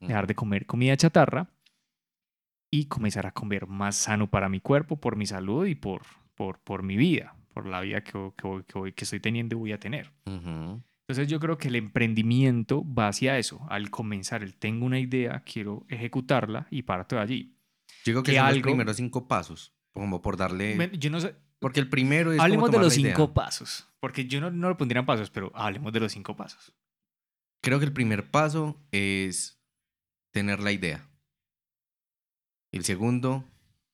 dejar 0.00 0.26
de 0.26 0.34
comer 0.34 0.66
comida 0.66 0.96
chatarra 0.96 1.48
y 2.70 2.86
comenzar 2.86 3.26
a 3.26 3.32
comer 3.32 3.66
más 3.66 3.96
sano 3.96 4.28
para 4.30 4.48
mi 4.48 4.60
cuerpo, 4.60 4.96
por 4.96 5.16
mi 5.16 5.26
salud 5.26 5.66
y 5.66 5.74
por, 5.74 6.02
por, 6.34 6.58
por 6.60 6.82
mi 6.82 6.96
vida, 6.96 7.34
por 7.52 7.66
la 7.66 7.80
vida 7.80 8.02
que, 8.02 8.12
que, 8.36 8.46
voy- 8.46 8.64
que, 8.64 8.78
voy- 8.78 8.92
que 8.92 9.04
estoy 9.04 9.20
teniendo 9.20 9.56
y 9.56 9.58
voy 9.58 9.72
a 9.72 9.80
tener. 9.80 10.12
Ujú. 10.26 10.82
Entonces 11.08 11.26
yo 11.28 11.40
creo 11.40 11.58
que 11.58 11.68
el 11.68 11.74
emprendimiento 11.76 12.84
va 12.94 13.08
hacia 13.08 13.36
eso, 13.38 13.66
al 13.68 13.90
comenzar, 13.90 14.42
el 14.44 14.54
tengo 14.54 14.86
una 14.86 15.00
idea, 15.00 15.42
quiero 15.44 15.84
ejecutarla 15.88 16.68
y 16.70 16.82
parto 16.82 17.16
de 17.16 17.22
allí. 17.22 17.56
Yo 18.04 18.12
creo 18.12 18.22
que 18.22 18.32
que 18.32 18.38
son 18.38 18.46
los 18.46 18.54
primeros 18.62 18.96
cinco 18.96 19.26
pasos, 19.26 19.74
como 19.92 20.22
por 20.22 20.36
darle... 20.36 20.90
Yo 20.92 21.10
no 21.10 21.18
sé, 21.20 21.34
Porque 21.60 21.78
el 21.80 21.88
primero 21.88 22.32
es 22.32 22.38
como 22.38 22.44
hablemos 22.44 22.70
de 22.70 22.72
tomar 22.72 22.84
los 22.86 22.94
la 22.96 23.00
idea. 23.00 23.14
cinco 23.14 23.34
pasos, 23.34 23.86
porque 24.00 24.24
yo 24.26 24.40
no, 24.40 24.50
no 24.50 24.68
lo 24.70 24.76
pondría 24.76 25.00
en 25.00 25.06
pasos, 25.06 25.30
pero 25.30 25.52
hablemos 25.54 25.92
de 25.92 26.00
los 26.00 26.10
cinco 26.12 26.34
pasos. 26.34 26.74
Creo 27.62 27.78
que 27.78 27.84
el 27.84 27.92
primer 27.92 28.30
paso 28.30 28.80
es 28.90 29.60
tener 30.32 30.60
la 30.60 30.72
idea. 30.72 31.06
El 32.72 32.84
segundo, 32.84 33.44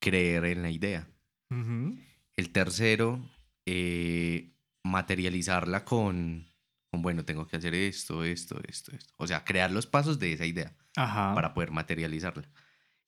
creer 0.00 0.44
en 0.44 0.62
la 0.62 0.70
idea. 0.70 1.08
Ujú. 1.50 1.98
El 2.36 2.52
tercero, 2.52 3.20
eh, 3.64 4.52
materializarla 4.84 5.84
con, 5.84 6.46
con, 6.92 7.02
bueno, 7.02 7.24
tengo 7.24 7.46
que 7.48 7.56
hacer 7.56 7.74
esto, 7.74 8.22
esto, 8.22 8.60
esto, 8.68 8.92
esto. 8.94 9.14
O 9.16 9.26
sea, 9.26 9.44
crear 9.44 9.70
los 9.72 9.86
pasos 9.86 10.18
de 10.20 10.32
esa 10.32 10.46
idea 10.46 10.76
Ajá. 10.94 11.34
para 11.34 11.54
poder 11.54 11.72
materializarla. 11.72 12.48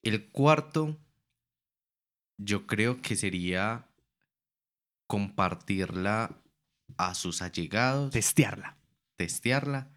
El 0.03 0.31
cuarto, 0.31 0.99
yo 2.38 2.67
creo 2.67 3.00
que 3.03 3.15
sería 3.15 3.88
compartirla 5.09 6.31
a 6.97 7.15
sus 7.15 7.43
allegados, 7.43 8.12
Testearla. 8.12 8.77
testearla. 9.17 9.91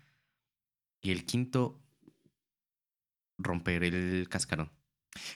Y 1.01 1.12
el 1.12 1.25
quinto, 1.25 1.80
romper 3.38 3.84
el 3.84 4.27
cascarón. 4.30 4.72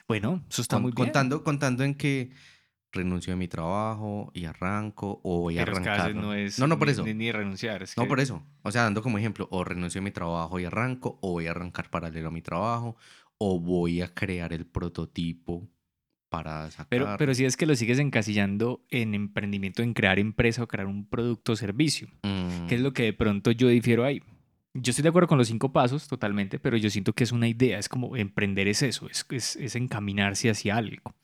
Bueno, 0.08 0.44
eso 0.48 0.62
está 0.62 0.76
Con- 0.76 0.82
muy 0.82 0.92
bien. 0.92 1.06
contando, 1.06 1.44
contando 1.44 1.84
en 1.84 1.94
que 1.94 2.30
renuncio 2.92 3.32
de 3.32 3.36
mi 3.36 3.46
trabajo 3.48 4.30
y 4.32 4.46
arranco 4.46 5.20
o 5.22 5.40
voy 5.42 5.58
a 5.58 5.64
pero 5.64 5.76
es 5.76 5.82
que 5.82 5.88
a 5.88 5.92
arrancar. 5.92 6.14
veces 6.14 6.22
no 6.22 6.34
es 6.34 6.58
no, 6.58 6.66
no, 6.66 6.78
por 6.78 6.88
ni, 6.88 6.92
eso. 6.92 7.04
ni- 7.04 7.14
ni 7.14 7.30
renunciar. 7.32 7.82
Es 7.82 7.96
No, 7.96 8.04
que- 8.04 8.08
por 8.08 8.20
eso. 8.20 8.42
O 8.62 8.72
sea, 8.72 8.82
dando 8.84 9.02
como 9.02 9.18
ejemplo, 9.18 9.48
o 9.50 9.64
renuncio 9.64 10.00
a 10.00 10.04
mi 10.04 10.10
trabajo 10.12 10.58
y 10.58 10.64
arranco, 10.64 11.18
o 11.20 11.32
voy 11.32 11.46
a 11.46 11.50
arrancar 11.50 11.90
paralelo 11.90 12.28
a 12.28 12.32
mi 12.32 12.40
trabajo, 12.42 12.96
o 13.38 13.60
voy 13.60 14.00
a 14.00 14.14
crear 14.14 14.52
el 14.54 14.66
prototipo 14.66 15.68
para 16.28 16.70
sacar. 16.70 16.86
Pero, 16.88 17.06
pero 17.18 17.34
si 17.34 17.44
es 17.44 17.56
que 17.56 17.66
lo 17.66 17.74
sigues 17.76 17.98
encasillando 17.98 18.84
en 18.90 19.14
emprendimiento, 19.14 19.82
en 19.82 19.94
crear 19.94 20.18
empresa 20.18 20.62
o 20.62 20.68
crear 20.68 20.86
un 20.86 21.06
producto 21.08 21.52
o 21.52 21.56
servicio, 21.56 22.08
Mm, 22.22 22.66
que 22.66 22.74
es 22.76 22.80
lo 22.80 22.92
que 22.92 23.04
de 23.04 23.12
pronto 23.12 23.50
yo 23.52 23.68
difiero 23.68 24.04
ahí. 24.04 24.22
Yo 24.74 24.90
estoy 24.90 25.02
de 25.04 25.08
acuerdo 25.08 25.28
con 25.28 25.38
los 25.38 25.48
cinco 25.48 25.72
pasos 25.72 26.06
totalmente, 26.08 26.58
pero 26.58 26.76
yo 26.76 26.90
siento 26.90 27.14
que 27.14 27.24
es 27.24 27.32
una 27.32 27.48
idea, 27.48 27.78
es 27.78 27.88
como 27.88 28.16
emprender 28.16 28.68
es 28.68 28.82
eso, 28.82 29.08
es, 29.08 29.24
es, 29.30 29.56
es 29.56 29.74
encaminarse 29.76 30.50
hacia 30.50 30.76
algo, 30.76 31.14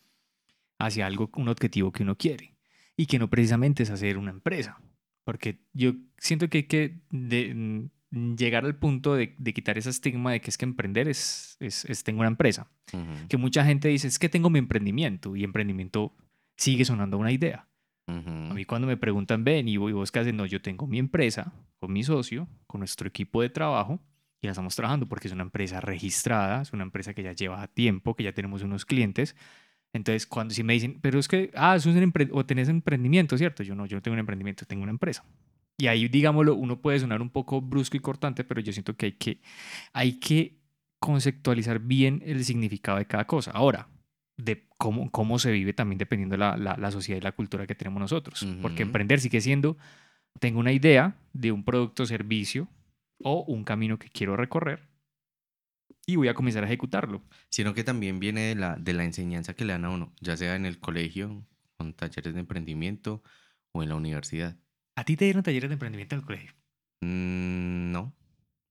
hacia 0.79 1.07
algo, 1.07 1.31
un 1.37 1.49
objetivo 1.49 1.93
que 1.93 2.03
uno 2.03 2.17
quiere, 2.17 2.55
y 2.97 3.07
que 3.07 3.19
no 3.19 3.29
precisamente 3.29 3.83
es 3.83 3.91
hacer 3.91 4.17
una 4.19 4.31
empresa, 4.31 4.81
porque 5.25 5.61
yo 5.75 5.93
siento 6.19 6.49
que 6.49 6.59
hay 6.59 6.65
que 6.65 7.01
de- 7.11 7.55
mm, 7.55 7.91
llegar 8.13 8.65
al 8.65 8.77
punto 8.77 9.15
de, 9.15 9.35
de 9.39 9.53
quitar 9.55 9.79
ese 9.79 9.91
estigma 9.91 10.33
de 10.33 10.41
que 10.41 10.51
es 10.51 10.59
que 10.59 10.65
emprender 10.65 11.09
es, 11.09 11.57
es, 11.61 11.85
es 11.87 12.05
tengo 12.05 12.21
una 12.21 12.29
empresa 12.29 12.71
que 13.29 13.39
mucha 13.39 13.65
gente 13.65 13.89
dice, 13.89 14.07
es 14.07 14.19
que 14.19 14.29
tengo 14.29 14.51
mi 14.51 14.59
emprendimiento 14.59 15.35
y 15.35 15.45
emprendimiento 15.45 16.15
sigue 16.57 16.85
sonando 16.85 17.17
una 17.17 17.33
idea. 17.33 17.69
A 18.07 18.13
ujú, 18.13 18.55
mí 18.55 18.65
cuando 18.67 18.87
me 18.87 18.99
preguntan, 18.99 19.45
ven, 19.45 19.67
y 19.67 19.79
vos 19.79 20.13
qué 20.13 20.19
haces, 20.19 20.35
no, 20.35 20.45
yo 20.45 20.61
tengo 20.61 20.87
mi 20.87 20.99
empresa 20.99 21.53
con 21.81 21.93
mi 21.93 22.03
socio, 22.03 22.49
con 22.67 22.81
nuestro 22.81 23.09
equipo 23.09 23.41
de 23.41 23.49
trabajo 23.49 23.99
y 24.43 24.47
la 24.47 24.53
estamos 24.53 24.77
trabajando 24.77 25.09
porque 25.09 25.29
es 25.29 25.33
una 25.33 25.45
empresa 25.45 25.81
registrada, 25.81 26.63
es 26.63 26.73
una 26.73 26.83
empresa 26.83 27.15
que 27.15 27.23
ya 27.23 27.33
lleva 27.33 27.67
tiempo, 27.69 28.15
que 28.15 28.25
ya 28.25 28.33
tenemos 28.33 28.63
unos 28.63 28.85
clientes. 28.85 29.37
Entonces, 29.95 30.27
cuando 30.27 30.53
si 30.53 30.63
me 30.65 30.73
dicen, 30.75 30.99
pero 31.01 31.19
es 31.19 31.29
que, 31.29 31.51
ah, 31.55 31.77
es 31.77 31.87
un 31.87 32.13
o 32.33 32.45
tenés 32.45 32.69
emprendimiento, 32.69 33.39
¿cierto? 33.39 33.63
Yo 33.63 33.75
no, 33.75 33.87
yo 33.87 33.97
no 33.97 34.03
tengo 34.03 34.15
un 34.15 34.21
emprendimiento, 34.21 34.67
tengo 34.67 34.83
una 34.83 34.93
empresa. 34.93 35.25
Y 35.79 35.87
ahí, 35.89 36.09
digámoslo, 36.09 36.55
uno 36.55 36.81
puede 36.81 37.01
sonar 37.01 37.23
un 37.23 37.31
poco 37.31 37.61
brusco 37.61 37.97
y 37.97 38.01
cortante, 38.01 38.45
pero 38.45 38.61
yo 38.61 38.73
siento 38.73 38.97
que 38.97 39.07
hay 39.07 39.13
que, 39.13 39.41
hay 39.93 40.19
que 40.21 40.61
conceptualizar 41.01 41.81
bien 41.81 42.23
el 42.25 42.45
significado 42.45 42.99
de 42.99 43.07
cada 43.07 43.27
cosa. 43.27 43.51
Ahora, 43.53 43.89
de 44.37 44.69
cómo, 44.79 45.11
cómo 45.11 45.39
se 45.39 45.51
vive 45.51 45.73
también 45.73 45.99
dependiendo 45.99 46.35
de 46.35 46.39
la, 46.39 46.57
la- 46.57 46.77
la 46.77 46.91
sociedad 46.91 47.19
y 47.19 47.23
la 47.23 47.33
cultura 47.33 47.67
que 47.67 47.75
tenemos 47.75 48.01
nosotros. 48.01 48.47
Porque 48.61 48.83
Ujú. 48.83 48.89
emprender 48.89 49.21
sigue 49.21 49.41
siendo, 49.41 49.77
tengo 50.41 50.61
una 50.61 50.73
idea 50.73 51.17
de 51.33 51.53
un 51.53 51.65
producto 51.65 52.07
servicio 52.07 52.69
o 53.23 53.45
un 53.49 53.65
camino 53.65 53.99
que 53.99 54.09
quiero 54.09 54.37
recorrer 54.37 54.89
y 56.07 56.17
voy 56.17 56.29
a 56.29 56.35
comenzar 56.35 56.65
a 56.65 56.67
ejecutarlo. 56.67 57.23
Sino 57.49 57.75
que 57.75 57.85
también 57.85 58.19
viene 58.19 58.43
de 58.43 58.55
la, 58.57 58.77
de 58.77 58.93
la 58.93 59.05
enseñanza 59.05 59.55
que 59.55 59.65
le 59.65 59.73
dan 59.73 59.85
a 59.85 59.91
uno, 59.91 60.13
ya 60.21 60.37
sea 60.37 60.57
en 60.57 60.67
el 60.67 60.81
colegio, 60.81 61.45
con 61.77 61.93
talleres 61.95 62.35
de 62.35 62.41
emprendimiento 62.41 63.23
o 63.73 63.83
en 63.83 63.89
la 63.89 63.95
universidad. 63.95 64.57
¿A 64.97 65.05
ti 65.05 65.17
te 65.17 65.25
dieron 65.25 65.43
talleres 65.43 65.69
de 65.71 65.75
emprendimiento 65.75 66.15
en 66.15 66.21
el 66.21 66.27
colegio? 66.27 66.53
Mm, 67.01 67.93
no. 67.93 68.15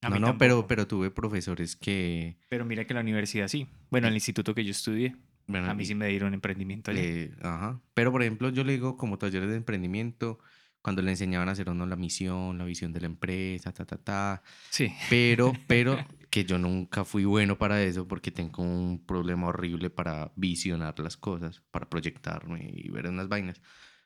A 0.01 0.09
no, 0.09 0.15
mí 0.15 0.21
no, 0.21 0.37
pero, 0.37 0.65
pero 0.67 0.87
tuve 0.87 1.11
profesores 1.11 1.75
que... 1.75 2.37
Pero 2.49 2.65
mira 2.65 2.85
que 2.85 2.93
la 2.93 3.01
universidad 3.01 3.47
sí. 3.47 3.67
Bueno, 3.89 4.07
en 4.07 4.11
el 4.13 4.17
instituto 4.17 4.55
que 4.55 4.63
yo 4.65 4.71
estudié, 4.71 5.15
bueno, 5.47 5.69
a 5.69 5.73
mí 5.73 5.85
sí 5.85 5.95
me 5.95 6.07
dieron 6.07 6.33
emprendimiento 6.33 6.91
le- 6.91 7.31
ajá. 7.41 7.79
Pero, 7.93 8.11
por 8.11 8.21
ejemplo, 8.21 8.49
yo 8.49 8.63
le 8.63 8.73
digo 8.73 8.97
como 8.97 9.17
talleres 9.17 9.49
de 9.49 9.57
emprendimiento, 9.57 10.39
cuando 10.81 11.01
le 11.01 11.11
enseñaban 11.11 11.49
a 11.49 11.51
hacer 11.51 11.69
uno 11.69 11.85
la 11.85 11.95
misión, 11.95 12.57
la 12.57 12.65
visión 12.65 12.93
de 12.93 13.01
la 13.01 13.05
empresa, 13.07 13.71
ta, 13.71 13.85
ta, 13.85 13.97
ta. 13.97 14.43
Sí. 14.69 14.91
Pero, 15.09 15.53
pero 15.67 15.97
que 16.29 16.45
yo 16.45 16.57
nunca 16.57 17.05
fui 17.05 17.25
bueno 17.25 17.57
para 17.57 17.81
eso 17.83 18.07
porque 18.07 18.31
tengo 18.31 18.63
un 18.63 19.05
problema 19.05 19.47
horrible 19.47 19.89
para 19.89 20.31
visionar 20.35 20.97
las 20.99 21.15
cosas, 21.17 21.61
para 21.71 21.89
proyectarme 21.89 22.69
y 22.73 22.89
ver 22.89 23.07
unas 23.07 23.27
vainas. 23.27 23.61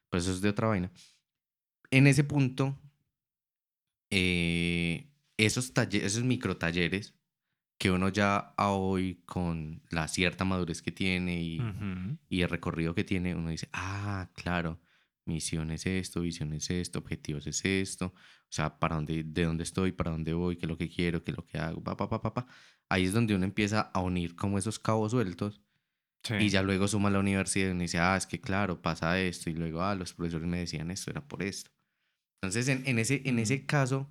Pues 0.09 0.23
eso 0.23 0.33
es 0.33 0.41
de 0.41 0.49
otra 0.49 0.67
vaina. 0.67 0.91
En 1.95 2.07
ese 2.07 2.25
punto, 2.25 2.77
eh, 4.09 5.13
esos, 5.37 5.73
talleres, 5.73 6.11
esos 6.11 6.25
micro 6.25 6.57
talleres 6.57 7.15
que 7.77 7.89
uno 7.89 8.09
ya 8.09 8.53
a 8.57 8.71
hoy 8.71 9.23
con 9.25 9.81
la 9.91 10.09
cierta 10.09 10.43
madurez 10.43 10.81
que 10.81 10.91
tiene 10.91 11.41
y, 11.41 11.61
el 12.41 12.49
recorrido 12.49 12.93
que 12.95 13.05
tiene, 13.05 13.33
uno 13.33 13.49
dice, 13.49 13.69
ah, 13.71 14.29
claro, 14.33 14.81
misión 15.23 15.71
es 15.71 15.85
esto, 15.85 16.19
visión 16.19 16.51
es 16.51 16.69
esto, 16.69 16.99
objetivos 16.99 17.47
es 17.47 17.63
esto, 17.63 18.07
o 18.07 18.13
sea, 18.49 18.77
para 18.77 18.95
dónde, 18.95 19.23
de 19.23 19.45
dónde 19.45 19.63
estoy, 19.63 19.93
para 19.93 20.11
dónde 20.11 20.33
voy, 20.33 20.57
qué 20.57 20.65
es 20.65 20.69
lo 20.69 20.77
que 20.77 20.89
quiero, 20.89 21.23
qué 21.23 21.31
es 21.31 21.37
lo 21.37 21.45
que 21.45 21.57
hago, 21.59 21.81
pa, 21.81 21.95
pa, 21.95 22.09
pa, 22.09 22.21
pa, 22.21 22.33
pa. 22.33 22.47
Ahí 22.89 23.05
es 23.05 23.13
donde 23.13 23.35
uno 23.35 23.45
empieza 23.45 23.79
a 23.79 24.01
unir 24.01 24.35
como 24.35 24.57
esos 24.57 24.79
cabos 24.79 25.11
sueltos 25.11 25.61
Sí. 26.23 26.33
y 26.39 26.49
ya 26.49 26.63
luego 26.63 26.87
suma 26.87 27.11
la 27.11 27.19
universidad 27.19 27.67
y 27.67 27.71
uno 27.71 27.83
dice, 27.83 27.99
ah, 27.99 28.17
es 28.17 28.25
que 28.25 28.41
claro, 28.41 28.81
pasa 28.81 29.17
esto, 29.21 29.49
y 29.49 29.53
luego, 29.53 29.81
ah, 29.81 29.95
los 29.95 30.11
profesores 30.13 30.47
me 30.47 30.57
decían 30.57 30.91
esto, 30.91 31.11
era 31.11 31.21
por 31.25 31.41
esto. 31.41 31.74
Entonces, 32.41 32.67
en, 32.67 32.83
en 32.87 32.99
ese, 32.99 33.21
en 33.25 33.39
ese 33.39 33.65
caso, 33.65 34.07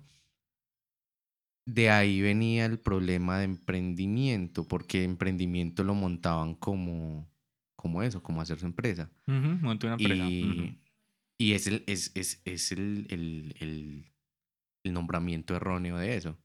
de 1.65 1.89
ahí 1.89 2.21
venía 2.21 2.65
el 2.65 2.79
problema 2.79 3.39
de 3.39 3.45
emprendimiento, 3.45 4.67
porque 4.67 5.03
emprendimiento 5.03 5.83
lo 5.83 5.95
montaban 5.95 6.55
como, 6.55 7.27
como 7.75 8.03
eso, 8.03 8.21
como 8.21 8.41
hacer 8.41 8.59
su 8.59 8.65
empresa. 8.65 9.09
Monté 9.61 9.87
una 9.87 9.95
empresa. 9.95 10.23
Y, 10.27 10.79
y 11.37 11.53
es, 11.53 11.67
el, 11.67 11.83
es, 11.87 12.11
es, 12.15 12.41
es 12.45 12.71
el, 12.71 13.07
el, 13.09 13.55
el, 13.59 14.11
el 14.83 14.93
nombramiento 14.93 15.55
erróneo 15.55 15.97
de 15.97 16.15
eso, 16.15 16.37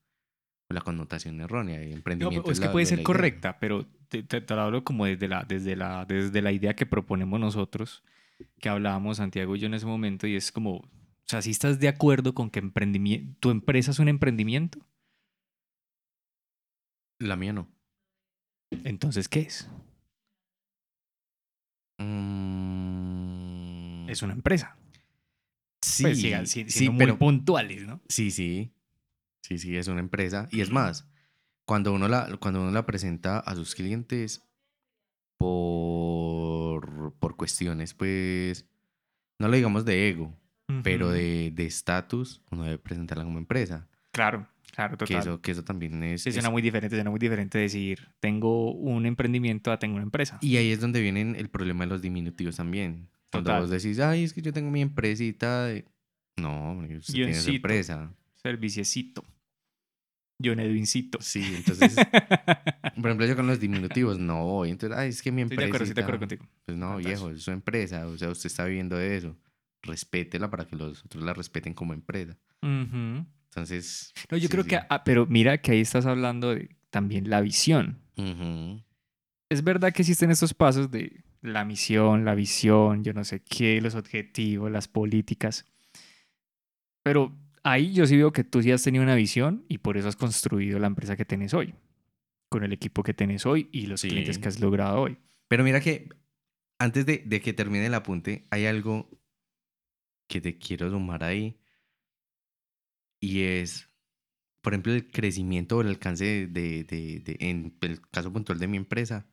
o 0.71 0.75
la 0.75 0.81
connotación 0.81 1.41
errónea. 1.41 1.79
de 1.79 1.93
emprendimiento 1.93 2.51
es 2.53 2.59
que 2.61 2.67
la- 2.67 2.73
puede 2.73 2.85
de 2.85 2.89
ser 2.91 2.99
idea. 2.99 3.05
correcta, 3.05 3.59
pero 3.59 3.87
te, 4.09 4.23
te- 4.23 4.41
te 4.41 4.55
lo 4.55 4.61
hablo 4.63 4.85
como 4.85 5.05
desde 5.05 5.29
la, 5.29 5.45
desde, 5.45 5.77
la, 5.77 6.07
desde 6.07 6.41
la 6.41 6.53
idea 6.53 6.75
que 6.75 6.87
proponemos 6.87 7.39
nosotros, 7.39 8.03
que 8.59 8.69
hablábamos 8.71 9.19
Santiago 9.19 9.55
y 9.55 9.61
yo 9.61 9.67
en 9.67 9.75
ese 9.75 9.87
momento, 9.87 10.27
y 10.27 10.35
es 10.35 10.51
como, 10.51 10.89
sea, 11.31 11.43
si 11.43 11.51
estás 11.51 11.79
de 11.79 11.89
acuerdo 11.89 12.35
con 12.35 12.51
que 12.51 12.59
emprendimiento, 12.59 13.37
tu 13.41 13.51
empresa 13.51 13.91
es 13.93 13.99
un 13.99 14.09
emprendimiento, 14.09 14.79
La 17.19 17.37
mía 17.37 17.53
no. 17.53 17.69
entonces, 18.85 19.29
¿qué 19.29 19.41
es? 19.41 19.69
Mm, 22.81 24.09
Es 24.09 24.23
una 24.23 24.33
empresa. 24.33 24.77
Sí, 25.83 26.03
Pues 26.05 26.19
sigan 26.21 26.47
si- 26.47 26.69
siendo 26.71 26.93
sí, 26.93 26.97
muy 26.97 26.99
pero 26.99 27.19
puntuales, 27.19 27.87
¿no? 27.87 28.01
sí, 28.09 28.31
sí, 28.31 28.73
sí, 29.43 29.59
sí, 29.59 29.77
es 29.77 29.89
una 29.89 30.01
empresa. 30.01 30.49
Y 30.51 30.61
es 30.61 30.71
más, 30.71 31.09
cuando 31.67 31.93
uno 31.93 32.09
la, 32.09 32.37
cuando 32.39 32.61
uno 32.63 32.71
la 32.71 32.87
presenta 32.87 33.39
a 33.39 33.55
sus 33.55 33.75
clientes 33.75 34.43
por, 35.39 37.15
por 37.19 37.37
cuestiones, 37.37 37.95
pues, 37.95 38.67
no 39.39 39.49
lo 39.49 39.57
digamos 39.57 39.85
de 39.85 40.09
ego, 40.09 40.37
pero 40.83 41.11
de 41.11 41.51
de 41.55 41.67
estatus, 41.67 42.41
uno 42.51 42.65
debe 42.65 42.79
presentarla 42.79 43.25
como 43.25 43.39
empresa. 43.39 43.89
Claro, 44.13 44.47
claro, 44.73 44.97
Que 44.99 45.07
total. 45.07 45.21
eso, 45.23 45.41
que 45.41 45.51
eso 45.53 45.63
también 45.65 46.03
es, 46.03 46.23
Sí, 46.23 46.29
es- 46.31 46.35
suena 46.35 46.51
muy 46.51 46.63
diferente, 46.63 46.97
suena 46.97 47.11
muy 47.11 47.19
diferente 47.21 47.59
decir, 47.59 48.09
tengo 48.21 48.73
un 48.73 49.07
emprendimiento 49.07 49.71
a 49.73 49.79
tengo 49.79 49.95
una 49.97 50.05
empresa. 50.05 50.39
Y 50.41 50.57
ahí 50.57 50.71
es 50.73 50.81
donde 50.81 51.01
viene 51.01 51.39
el 51.39 51.49
problema 51.49 51.85
de 51.85 51.91
los 51.91 52.03
diminutivos 52.03 52.57
también. 52.57 53.09
Cuando 53.31 53.51
Total. 53.51 53.61
vos 53.63 53.71
decís, 53.71 54.01
ay, 54.01 54.25
es 54.25 54.33
que 54.33 54.43
yo 54.43 54.53
tengo 54.53 54.71
mi 54.71 54.81
empresita. 54.83 55.67
de-". 55.67 55.85
No, 56.37 56.73
usted 56.73 56.89
tiene 56.89 57.01
su 57.03 57.13
Guioncito. 57.13 57.51
empresa. 57.57 58.13
Serviciecito. 58.35 59.25
John 60.43 60.59
Edwincito. 60.59 61.19
Sí, 61.21 61.45
entonces, 61.55 61.95
por 62.97 63.07
ejemplo, 63.07 63.27
yo 63.27 63.37
con 63.37 63.47
los 63.47 63.61
diminutivos, 63.61 64.19
no 64.19 64.45
voy. 64.47 64.71
Entonces, 64.71 64.99
ay, 64.99 65.11
es 65.11 65.21
que 65.23 65.31
mi 65.31 65.43
empresa. 65.43 65.61
de 65.63 65.69
acuerdo, 65.69 65.85
estoy 65.85 65.95
de 65.95 66.03
acuerdo 66.03 66.19
contigo. 66.21 66.47
Pues 66.65 66.79
no, 66.79 66.87
Fantástico. 66.95 67.09
viejo, 67.27 67.31
es 67.37 67.43
su 67.43 67.51
empresa. 67.51 68.07
O 68.07 68.17
sea, 68.17 68.31
usted 68.31 68.47
está 68.47 68.65
viviendo 68.65 68.97
de 68.97 69.17
eso. 69.19 69.37
Respétela 69.83 70.51
para 70.51 70.67
que 70.67 70.77
los 70.77 71.05
otros 71.05 71.23
la 71.25 71.33
respeten 71.33 71.75
como 71.75 71.95
empresa. 71.95 72.37
Ujú. 72.63 73.25
Entonces. 73.49 74.13
No, 74.31 74.37
yo 74.37 74.43
sí, 74.43 74.49
creo 74.49 74.63
sí. 74.65 74.71
que, 74.71 74.77
ah, 74.89 75.03
pero 75.05 75.27
mira 75.27 75.59
que 75.59 75.73
ahí 75.73 75.81
estás 75.81 76.07
hablando 76.07 76.55
de 76.55 76.77
también 76.91 77.31
la 77.31 77.41
visión. 77.41 78.01
Es 79.49 79.65
verdad 79.65 79.93
que 79.93 80.03
existen 80.03 80.31
estos 80.31 80.55
pasos 80.55 80.91
de 80.91 81.25
la 81.43 81.65
misión, 81.65 82.25
la 82.25 82.35
visión, 82.35 83.03
yo 83.03 83.13
no 83.15 83.25
sé 83.25 83.41
qué, 83.43 83.81
los 83.81 83.95
objetivos, 83.95 84.71
las 84.71 84.87
políticas. 84.89 85.65
Pero 87.03 87.35
ahí 87.63 87.93
yo 87.93 88.07
sí 88.07 88.17
veo 88.17 88.33
que 88.33 88.45
tú 88.45 88.63
sí 88.63 88.71
has 88.73 88.83
tenido 88.83 89.03
una 89.03 89.15
visión 89.15 89.65
y 89.69 89.79
por 89.79 89.97
eso 89.97 90.09
has 90.09 90.17
construido 90.17 90.79
la 90.79 90.87
empresa 90.87 91.17
que 91.17 91.25
tenés 91.25 91.55
hoy, 91.55 91.75
con 92.51 92.63
el 92.63 92.73
equipo 92.73 93.03
que 93.03 93.15
tenés 93.15 93.47
hoy 93.47 93.69
y 93.73 93.87
los 93.87 94.03
clientes 94.03 94.37
Sí. 94.37 94.43
que 94.43 94.49
has 94.49 94.61
logrado 94.61 95.01
hoy. 95.01 95.17
Pero 95.49 95.65
mira 95.65 95.81
que 95.81 96.09
antes 96.79 97.07
de, 97.07 97.23
de 97.27 97.41
que 97.41 97.53
termine 97.53 97.87
el 97.87 97.95
apunte, 97.95 98.47
hay 98.51 98.67
algo 98.67 99.09
que 100.31 100.41
te 100.41 100.57
quiero 100.59 100.89
sumar 100.91 101.25
ahí. 101.25 101.59
Y 103.21 103.43
es, 103.43 103.89
por 104.63 104.73
ejemplo, 104.73 104.93
el 104.95 105.11
crecimiento 105.11 105.77
o 105.77 105.81
el 105.83 105.89
alcance 105.89 106.25
de, 106.25 106.47
de- 106.47 106.85
de- 106.85 107.21
de- 107.21 107.37
en 107.41 107.77
el 107.81 108.01
caso 108.11 108.33
puntual 108.33 108.59
de 108.61 108.69
mi 108.69 108.77
empresa. 108.77 109.27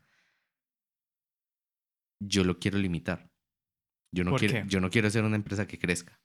Yo 2.19 2.43
lo 2.43 2.57
quiero 2.59 2.79
limitar. 2.79 3.29
Yo 4.11 4.23
no, 4.23 4.31
¿Por 4.31 4.39
quiero, 4.39 4.53
qué? 4.55 4.63
yo 4.67 4.79
no 4.81 4.89
quiero 4.89 5.09
ser 5.09 5.23
una 5.23 5.35
empresa 5.35 5.67
que 5.67 5.77
crezca. 5.77 6.19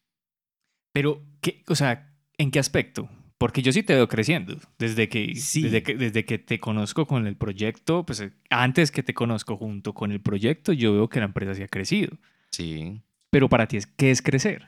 Pero, 0.95 1.23
¿qué, 1.43 1.63
o 1.69 1.75
sea, 1.75 2.15
¿en 2.39 2.51
qué 2.51 2.59
aspecto? 2.59 3.09
Porque 3.39 3.61
yo 3.63 3.73
sí 3.73 3.83
te 3.83 3.95
veo 3.95 4.09
creciendo. 4.09 4.57
Desde 4.79 5.09
que, 5.09 5.35
Sí. 5.35 5.63
desde 5.63 5.83
que, 5.83 5.97
desde 5.97 6.25
que 6.25 6.39
te 6.39 6.61
conozco 6.61 7.07
con 7.07 7.27
el 7.27 7.37
proyecto, 7.37 8.07
pues 8.07 8.21
eh, 8.21 8.33
antes 8.51 8.91
que 8.91 9.03
te 9.03 9.15
conozco 9.15 9.57
junto 9.57 9.93
con 9.95 10.13
el 10.13 10.21
proyecto, 10.23 10.73
yo 10.73 10.93
veo 10.95 11.09
que 11.09 11.19
la 11.19 11.27
empresa 11.27 11.55
sí 11.55 11.63
ha 11.63 11.69
crecido. 11.69 12.17
Sí. 12.51 13.03
Pero 13.33 13.49
para 13.49 13.67
ti, 13.67 13.79
es, 13.79 13.87
¿qué 13.87 14.11
es 14.11 14.21
crecer? 14.21 14.67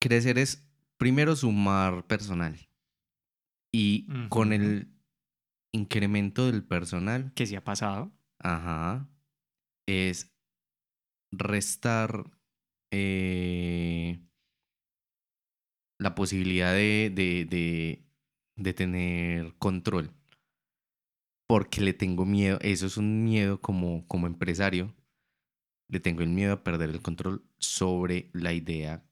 Crecer 0.00 0.38
es 0.38 0.66
primero 0.96 1.36
sumar 1.36 2.06
personal. 2.06 2.58
Y 3.70 4.06
con 4.30 4.54
el 4.54 4.88
incremento 5.70 6.50
del 6.50 6.64
personal, 6.64 7.32
¿Qué 7.34 7.46
sí 7.46 7.54
ha 7.56 7.62
pasado? 7.62 8.10
ajá, 8.38 9.06
es 9.86 10.32
restar 11.30 12.30
eh, 12.90 14.18
la 15.98 16.14
posibilidad 16.14 16.72
de, 16.72 17.10
de, 17.14 17.44
de, 17.44 18.04
de 18.56 18.74
tener 18.74 19.54
control. 19.58 20.10
Porque 21.46 21.82
le 21.82 21.92
tengo 21.92 22.24
miedo, 22.24 22.58
eso 22.62 22.86
es 22.86 22.96
un 22.96 23.24
miedo 23.24 23.60
como, 23.60 24.06
como 24.08 24.26
empresario, 24.26 24.94
le 25.92 26.00
tengo 26.00 26.22
el 26.22 26.30
miedo 26.30 26.54
a 26.54 26.64
perder 26.64 26.90
el 26.90 27.02
control 27.02 27.44
sobre 27.58 28.30
la 28.34 28.52
idea 28.54 29.04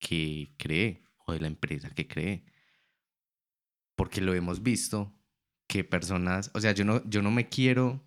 que 0.00 0.54
creé 0.58 1.04
o 1.26 1.32
de 1.34 1.40
la 1.40 1.46
empresa 1.48 1.90
que 1.90 2.08
creé. 2.08 2.44
Porque 3.94 4.20
lo 4.20 4.34
hemos 4.34 4.62
visto 4.62 5.12
que 5.68 5.84
personas, 5.84 6.50
o 6.54 6.60
sea, 6.60 6.72
yo 6.72 6.84
no, 6.84 7.02
yo 7.08 7.22
no 7.22 7.30
me 7.30 7.48
quiero 7.48 8.04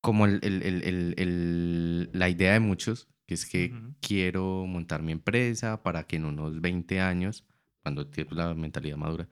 como 0.00 0.26
el, 0.26 0.40
el, 0.42 0.62
el, 0.62 1.14
el, 1.16 2.10
la 2.12 2.28
idea 2.28 2.52
de 2.52 2.60
muchos, 2.60 3.08
que 3.26 3.34
es 3.34 3.46
que 3.46 3.82
quiero 4.00 4.66
montar 4.66 5.02
mi 5.02 5.12
empresa 5.12 5.82
para 5.82 6.06
que 6.06 6.16
en 6.16 6.26
unos 6.26 6.60
20 6.60 7.00
años, 7.00 7.46
cuando 7.82 8.06
tienes 8.08 8.34
la 8.34 8.54
mentalidad 8.54 8.96
madura, 8.98 9.28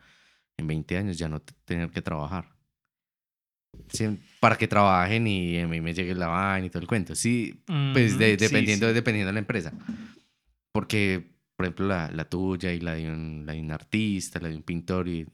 en 0.57 0.67
20 0.67 0.97
años 0.97 1.19
ya 1.19 1.29
no 1.29 1.41
te- 1.43 1.55
tener 1.65 1.91
que 1.91 2.03
trabajar. 2.03 2.57
Sí, 3.89 4.19
para 4.41 4.57
que 4.57 4.67
trabajen 4.69 5.27
y 5.27 5.59
a 5.59 5.69
mí 5.69 5.81
me 5.81 5.95
llegue 5.95 6.15
la 6.15 6.29
vaina 6.29 6.67
y 6.67 6.71
todo 6.71 6.81
el 6.83 6.89
cuento. 6.89 7.15
Sí, 7.15 7.63
pues 7.93 8.19
de- 8.19 8.39
sí, 8.39 8.45
dependiendo, 8.45 8.89
sí. 8.89 8.95
dependiendo 8.95 9.29
de 9.29 9.33
la 9.35 9.39
empresa. 9.39 9.73
Porque, 10.73 11.37
por 11.57 11.67
ejemplo, 11.67 11.87
la, 11.87 12.11
la 12.11 12.25
tuya 12.25 12.73
y 12.73 12.81
la 12.81 12.95
de, 12.95 13.11
un, 13.11 13.45
la 13.45 13.53
de 13.53 13.61
un 13.61 13.71
artista, 13.71 14.41
la 14.41 14.49
de 14.49 14.57
un 14.57 14.63
pintor, 14.63 15.09
y, 15.09 15.27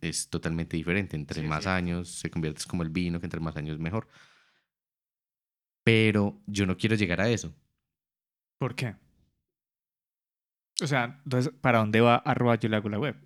es 0.00 0.28
totalmente 0.30 0.76
diferente. 0.76 1.16
Entre 1.16 1.42
Sí, 1.42 1.46
más 1.46 1.66
años 1.66 2.08
se 2.08 2.30
convierte 2.30 2.64
como 2.66 2.82
el 2.82 2.88
vino, 2.90 3.20
que 3.20 3.26
entre 3.26 3.40
más 3.40 3.56
años 3.56 3.78
mejor. 3.78 4.08
Pero 5.84 6.40
yo 6.46 6.66
no 6.66 6.76
quiero 6.76 6.96
llegar 6.96 7.20
a 7.20 7.28
eso. 7.28 7.54
¿Por 8.58 8.74
qué? 8.74 8.96
O 10.82 10.86
sea, 10.86 11.20
entonces, 11.24 11.52
¿para 11.60 11.78
dónde 11.78 12.00
va 12.00 12.16
arroba 12.16 12.56
yo 12.56 12.68
le 12.68 12.76
hago 12.76 12.88
la 12.88 12.98
web? 12.98 13.16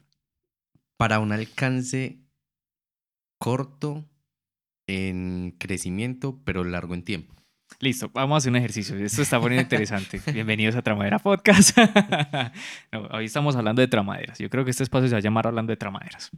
Para 0.97 1.19
un 1.21 1.33
alcance 1.33 2.21
corto 3.39 4.10
en 4.91 5.55
crecimiento, 5.59 6.41
pero 6.45 6.65
largo 6.65 6.95
en 6.95 7.03
tiempo. 7.03 7.35
Listo, 7.79 8.11
vamos 8.13 8.35
a 8.35 8.39
hacer 8.39 8.51
un 8.51 8.57
ejercicio. 8.57 8.97
Esto 8.97 9.23
está 9.23 9.41
poniendo 9.41 9.63
interesante. 9.63 10.21
Bienvenidos 10.33 10.75
a 10.75 10.83
Tramadera 10.83 11.19
Podcast. 11.19 11.79
No, 12.93 13.07
hoy 13.13 13.27
estamos 13.27 13.55
hablando 13.55 13.81
de 13.81 13.89
tramaderas. 13.89 14.39
Yo 14.39 14.51
creo 14.51 14.65
que 14.65 14.73
este 14.73 14.83
espacio 14.83 15.09
se 15.09 15.15
va 15.15 15.19
a 15.19 15.23
llamar 15.23 15.47
Hablando 15.47 15.71
de 15.71 15.77
Tramaderas. 15.77 16.31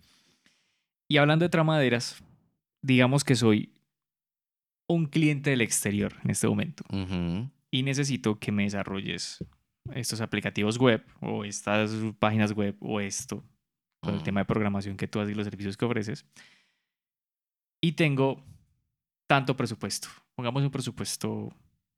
Y 1.08 1.16
hablando 1.16 1.44
de 1.44 1.48
tramaderas, 1.48 2.22
digamos 2.82 3.24
que 3.24 3.34
soy 3.34 3.72
un 4.86 5.06
cliente 5.06 5.50
del 5.50 5.62
exterior 5.62 6.14
en 6.22 6.30
este 6.30 6.46
momento 6.46 6.84
Ujú, 6.90 7.50
y 7.70 7.82
necesito 7.82 8.38
que 8.38 8.52
me 8.52 8.64
desarrolles 8.64 9.42
estos 9.94 10.20
aplicativos 10.20 10.78
web 10.78 11.02
o 11.20 11.44
estas 11.44 11.92
páginas 12.18 12.52
web 12.52 12.76
o 12.80 13.00
esto 13.00 13.42
con 14.00 14.10
el 14.10 14.16
ujú, 14.16 14.24
tema 14.24 14.40
de 14.40 14.44
programación 14.44 14.96
que 14.96 15.08
tú 15.08 15.20
haces 15.20 15.32
y 15.32 15.36
los 15.36 15.44
servicios 15.46 15.76
que 15.76 15.84
ofreces. 15.86 16.26
Y 17.82 17.92
tengo 17.92 18.44
tanto 19.28 19.56
presupuesto. 19.56 20.08
Pongamos 20.36 20.62
un 20.62 20.70
presupuesto 20.70 21.54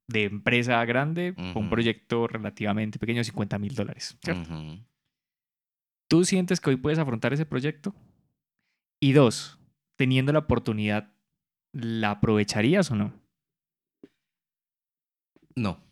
de 0.07 0.23
empresa 0.23 0.83
grande, 0.85 1.33
un 1.55 1.69
proyecto 1.69 2.27
relativamente 2.27 2.99
pequeño, 2.99 3.23
50 3.23 3.59
mil 3.59 3.75
dólares. 3.75 4.17
¿Tú 6.09 6.25
sientes 6.25 6.59
que 6.59 6.71
hoy 6.71 6.75
puedes 6.75 6.99
afrontar 6.99 7.33
ese 7.33 7.45
proyecto? 7.45 7.95
Y 9.01 9.13
dos, 9.13 9.59
teniendo 9.97 10.33
la 10.33 10.39
oportunidad, 10.39 11.13
¿la 11.73 12.11
aprovecharías 12.11 12.91
o 12.91 12.95
no? 12.95 13.13
No, 15.55 15.85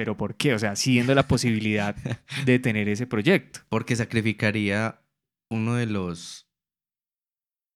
¿Pero 0.00 0.16
por 0.16 0.34
qué? 0.34 0.54
O 0.54 0.58
sea, 0.58 0.76
siguiendo 0.76 1.14
la 1.14 1.28
posibilidad 1.28 1.94
de 2.46 2.58
tener 2.58 2.88
ese 2.88 3.06
proyecto. 3.06 3.60
porque 3.68 3.96
sacrificaría 3.96 5.02
uno 5.50 5.74
de 5.74 5.84
los 5.84 6.49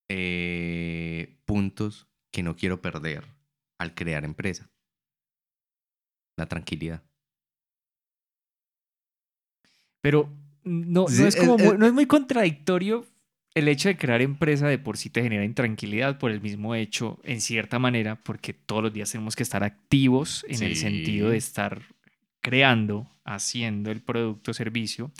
eh, 0.08 1.36
puntos 1.44 2.06
que 2.32 2.42
no 2.42 2.56
quiero 2.56 2.80
perder 2.82 3.24
al 3.78 3.94
crear 3.94 4.24
empresa. 4.24 4.70
La 6.36 6.46
tranquilidad. 6.46 7.02
Pero 10.00 10.30
no, 10.64 11.08
Sí, 11.08 11.20
no, 11.22 11.26
es 11.26 11.36
como 11.36 11.56
es- 11.56 11.64
muy, 11.64 11.78
no 11.78 11.86
es 11.86 11.92
muy 11.92 12.06
contradictorio 12.06 13.06
el 13.54 13.68
hecho 13.68 13.88
de 13.88 13.96
crear 13.96 14.20
empresa 14.20 14.66
de 14.66 14.78
por 14.78 14.96
sí 14.96 15.10
te 15.10 15.22
genera 15.22 15.44
intranquilidad 15.44 16.18
por 16.18 16.32
el 16.32 16.40
mismo 16.40 16.74
hecho, 16.74 17.20
en 17.22 17.40
cierta 17.40 17.78
manera, 17.78 18.16
porque 18.16 18.52
todos 18.52 18.82
los 18.82 18.92
días 18.92 19.12
tenemos 19.12 19.36
que 19.36 19.44
estar 19.44 19.62
activos 19.62 20.44
en 20.48 20.62
el 20.64 20.74
sentido 20.74 21.28
de 21.30 21.36
estar 21.36 21.82
creando, 22.40 23.08
haciendo 23.24 23.92
el 23.92 24.02
producto 24.02 24.50
o 24.50 24.54
servicio, 24.54 25.12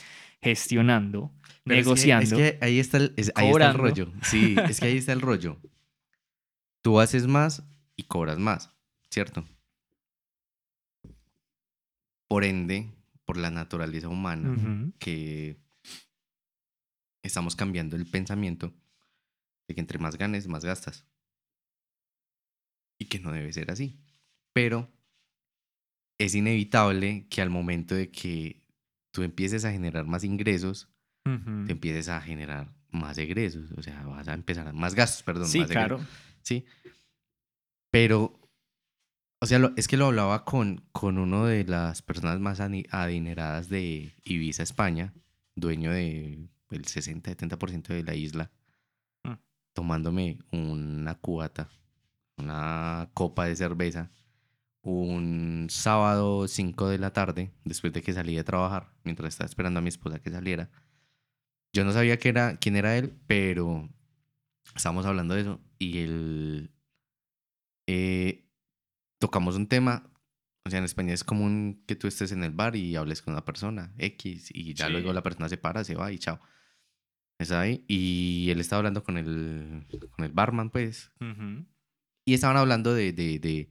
gestionando, 0.45 1.33
Pero 1.65 1.81
es 1.81 1.85
que- 1.85 1.91
negociando. 1.91 2.25
Es 2.25 2.53
que, 2.53 2.59
ahí 2.65 2.79
está 2.79 2.99
el, 2.99 3.15
es- 3.17 3.33
ahí 3.35 3.47
está 3.47 3.47
el 3.47 3.51
cobrando. 3.53 3.79
rollo. 3.83 4.13
Sí, 4.23 4.55
es 4.69 4.79
que 4.81 4.87
ahí 4.87 4.97
está 4.99 5.13
el 5.13 5.21
rollo. 5.21 5.59
Tú 6.83 7.01
haces 7.01 7.27
más 7.27 7.63
y 7.97 8.05
cobras 8.05 8.39
más, 8.39 8.71
¿cierto? 9.11 9.45
Por 12.29 12.45
ende, 12.45 12.91
por 13.25 13.37
la 13.37 13.51
naturaleza 13.51 14.09
humana, 14.09 14.93
que 14.99 15.57
estamos 17.23 17.57
cambiando 17.57 17.97
el 17.97 18.07
pensamiento 18.07 18.73
de 19.69 19.75
que 19.75 19.81
entre 19.81 19.99
más 19.99 20.17
ganes, 20.19 20.47
más 20.49 20.65
gastas. 20.65 21.07
Y 22.99 23.07
que 23.07 23.19
no 23.19 23.33
debe 23.33 23.53
ser 23.53 23.71
así. 23.71 23.99
Pero 24.53 24.91
es 26.19 26.35
inevitable 26.35 27.27
que 27.29 27.43
al 27.43 27.51
momento 27.51 27.95
de 27.95 28.11
que 28.11 28.64
tú 29.15 29.23
empieces 29.23 29.65
a 29.65 29.71
generar 29.71 30.05
más 30.07 30.25
ingresos, 30.25 30.89
te 31.23 31.73
empieces 31.73 32.09
a 32.09 32.21
generar 32.21 32.69
más 32.91 33.17
egresos. 33.17 33.71
O 33.77 33.83
sea, 33.83 34.03
vas 34.03 34.27
a 34.27 34.35
empezar 34.35 34.67
a 34.67 34.73
más 34.73 34.97
gastos, 34.97 35.23
perdón. 35.23 35.47
Sí, 35.47 35.61
más 35.61 35.71
egresos. 35.71 35.89
claro. 36.01 36.07
Sí. 36.43 36.67
Pero, 37.91 38.41
o 39.41 39.47
sea, 39.47 39.59
lo- 39.61 39.73
es 39.77 39.89
que 39.89 39.97
lo 39.97 40.07
hablaba 40.07 40.45
con, 40.45 40.85
con 40.93 41.19
uno 41.19 41.47
de 41.47 41.65
las 41.65 42.03
personas 42.03 42.41
más 42.41 42.59
adineradas 42.61 43.69
de 43.69 44.15
Ibiza, 44.25 44.63
España, 44.65 45.15
dueño 45.55 45.93
del 45.93 46.51
60-70% 46.71 47.95
de 47.95 48.03
la 48.03 48.15
isla, 48.15 48.51
Mm. 49.25 49.35
tomándome 49.75 50.39
una 50.51 51.15
cubata, 51.15 51.69
una 52.37 53.09
copa 53.15 53.47
de 53.47 53.55
cerveza, 53.57 54.11
un 54.93 55.67
sábado 55.71 56.49
5 56.49 56.89
de 56.89 56.99
la 56.99 57.13
tarde, 57.13 57.51
después 57.65 57.93
de 57.93 58.03
que 58.03 58.13
salí 58.13 58.35
de 58.35 58.45
trabajar, 58.45 58.93
mientras 59.05 59.35
estaba 59.35 59.47
esperando 59.47 59.79
a 59.79 59.83
mi 59.83 59.89
esposa 59.89 60.21
que 60.21 60.31
saliera. 60.31 60.71
Yo 61.73 61.85
no 61.85 61.93
sabía 61.93 62.19
que 62.19 62.29
era, 62.29 62.57
quién 62.57 62.77
era 62.77 62.97
él, 62.97 63.19
pero 63.27 63.89
estábamos 64.75 65.07
hablando 65.07 65.35
de 65.35 65.41
eso 65.41 65.61
y 65.79 65.99
él 65.99 66.71
eh, 67.87 68.49
tocamos 69.19 69.57
un 69.57 69.69
tema. 69.69 70.11
O 70.67 70.71
sea, 70.71 70.79
en 70.79 70.85
España 70.85 71.13
es 71.13 71.25
común 71.25 71.83
que 71.87 71.97
tú 71.97 72.07
estés 72.07 72.33
en 72.33 72.43
el 72.43 72.53
bar 72.53 72.75
y 72.77 72.97
hables 72.97 73.21
con 73.21 73.35
una 73.35 73.45
persona 73.45 73.93
X 73.99 74.51
y 74.55 74.73
ya 74.73 74.89
luego 74.89 75.13
la 75.13 75.23
persona 75.23 75.49
se 75.49 75.59
para, 75.59 75.85
se 75.85 75.95
va 75.95 76.11
y 76.11 76.19
chao. 76.19 76.41
Está 77.39 77.61
ahí. 77.61 77.85
Y 77.89 78.49
él 78.51 78.61
estaba 78.61 78.79
hablando 78.79 79.03
con 79.03 79.19
el, 79.19 79.87
con 80.11 80.25
el 80.25 80.33
barman, 80.33 80.71
pues. 80.71 81.11
Ujú. 81.21 81.67
Y 82.25 82.35
estaban 82.35 82.57
hablando 82.57 82.95
de, 82.95 83.13
de, 83.13 83.39
de, 83.39 83.69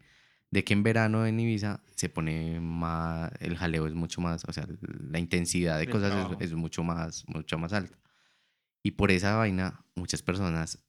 de 0.53 0.63
que 0.63 0.73
en 0.73 0.83
verano 0.83 1.25
en 1.25 1.39
Ibiza 1.39 1.81
se 1.95 2.09
pone 2.09 2.59
más, 2.59 3.31
el 3.39 3.57
jaleo 3.57 3.87
es 3.87 3.95
mucho 3.95 4.21
más, 4.21 4.45
o 4.47 4.53
sea, 4.53 4.67
la 4.81 5.17
intensidad 5.17 5.79
de 5.79 5.89
cosas 5.89 6.31
es, 6.39 6.51
es 6.51 6.53
mucho 6.53 6.83
más, 6.83 7.27
mucho 7.27 7.57
más 7.57 7.73
alta. 7.73 7.97
Y 8.83 8.91
por 8.91 9.09
esa 9.09 9.35
vaina, 9.35 9.83
muchas 9.95 10.21
personas 10.21 10.85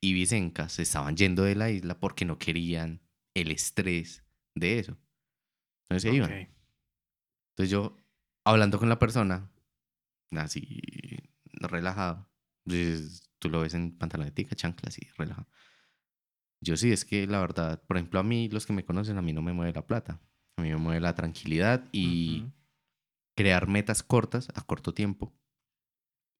ibicencas 0.00 0.72
se 0.72 0.82
estaban 0.82 1.14
yendo 1.14 1.42
de 1.42 1.56
la 1.56 1.68
isla 1.68 2.00
porque 2.00 2.24
no 2.24 2.38
querían 2.38 3.02
el 3.34 3.50
estrés 3.50 4.24
de 4.54 4.78
eso. 4.78 4.96
Entonces 5.82 6.10
se 6.10 6.16
iban. 6.16 6.32
Entonces 7.50 7.70
yo, 7.70 7.98
hablando 8.44 8.78
con 8.78 8.88
la 8.88 8.98
persona, 8.98 9.50
así, 10.30 10.80
relajado, 11.52 12.30
pues, 12.64 13.28
tú 13.38 13.50
lo 13.50 13.60
ves 13.60 13.74
en 13.74 13.98
pantalonetica, 13.98 14.56
chanclas, 14.56 14.94
así, 14.94 15.06
relajado. 15.18 15.46
Yo 16.60 16.76
sí, 16.76 16.92
es 16.92 17.04
que 17.04 17.26
la 17.26 17.40
verdad, 17.40 17.82
por 17.86 17.96
ejemplo, 17.96 18.18
a 18.20 18.22
mí, 18.22 18.48
los 18.48 18.66
que 18.66 18.72
me 18.72 18.84
conocen, 18.84 19.18
a 19.18 19.22
mí 19.22 19.32
no 19.32 19.42
me 19.42 19.52
mueve 19.52 19.72
la 19.72 19.86
plata. 19.86 20.20
A 20.56 20.62
mí 20.62 20.70
me 20.70 20.76
mueve 20.76 21.00
la 21.00 21.14
tranquilidad 21.14 21.88
y 21.92 22.46
crear 23.36 23.68
metas 23.68 24.02
cortas 24.02 24.48
a 24.54 24.62
corto 24.62 24.92
tiempo 24.92 25.32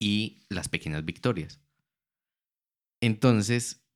y 0.01 0.45
las 0.49 0.69
pequeñas 0.69 1.05
victorias. 1.05 1.61
Entonces, 3.01 3.87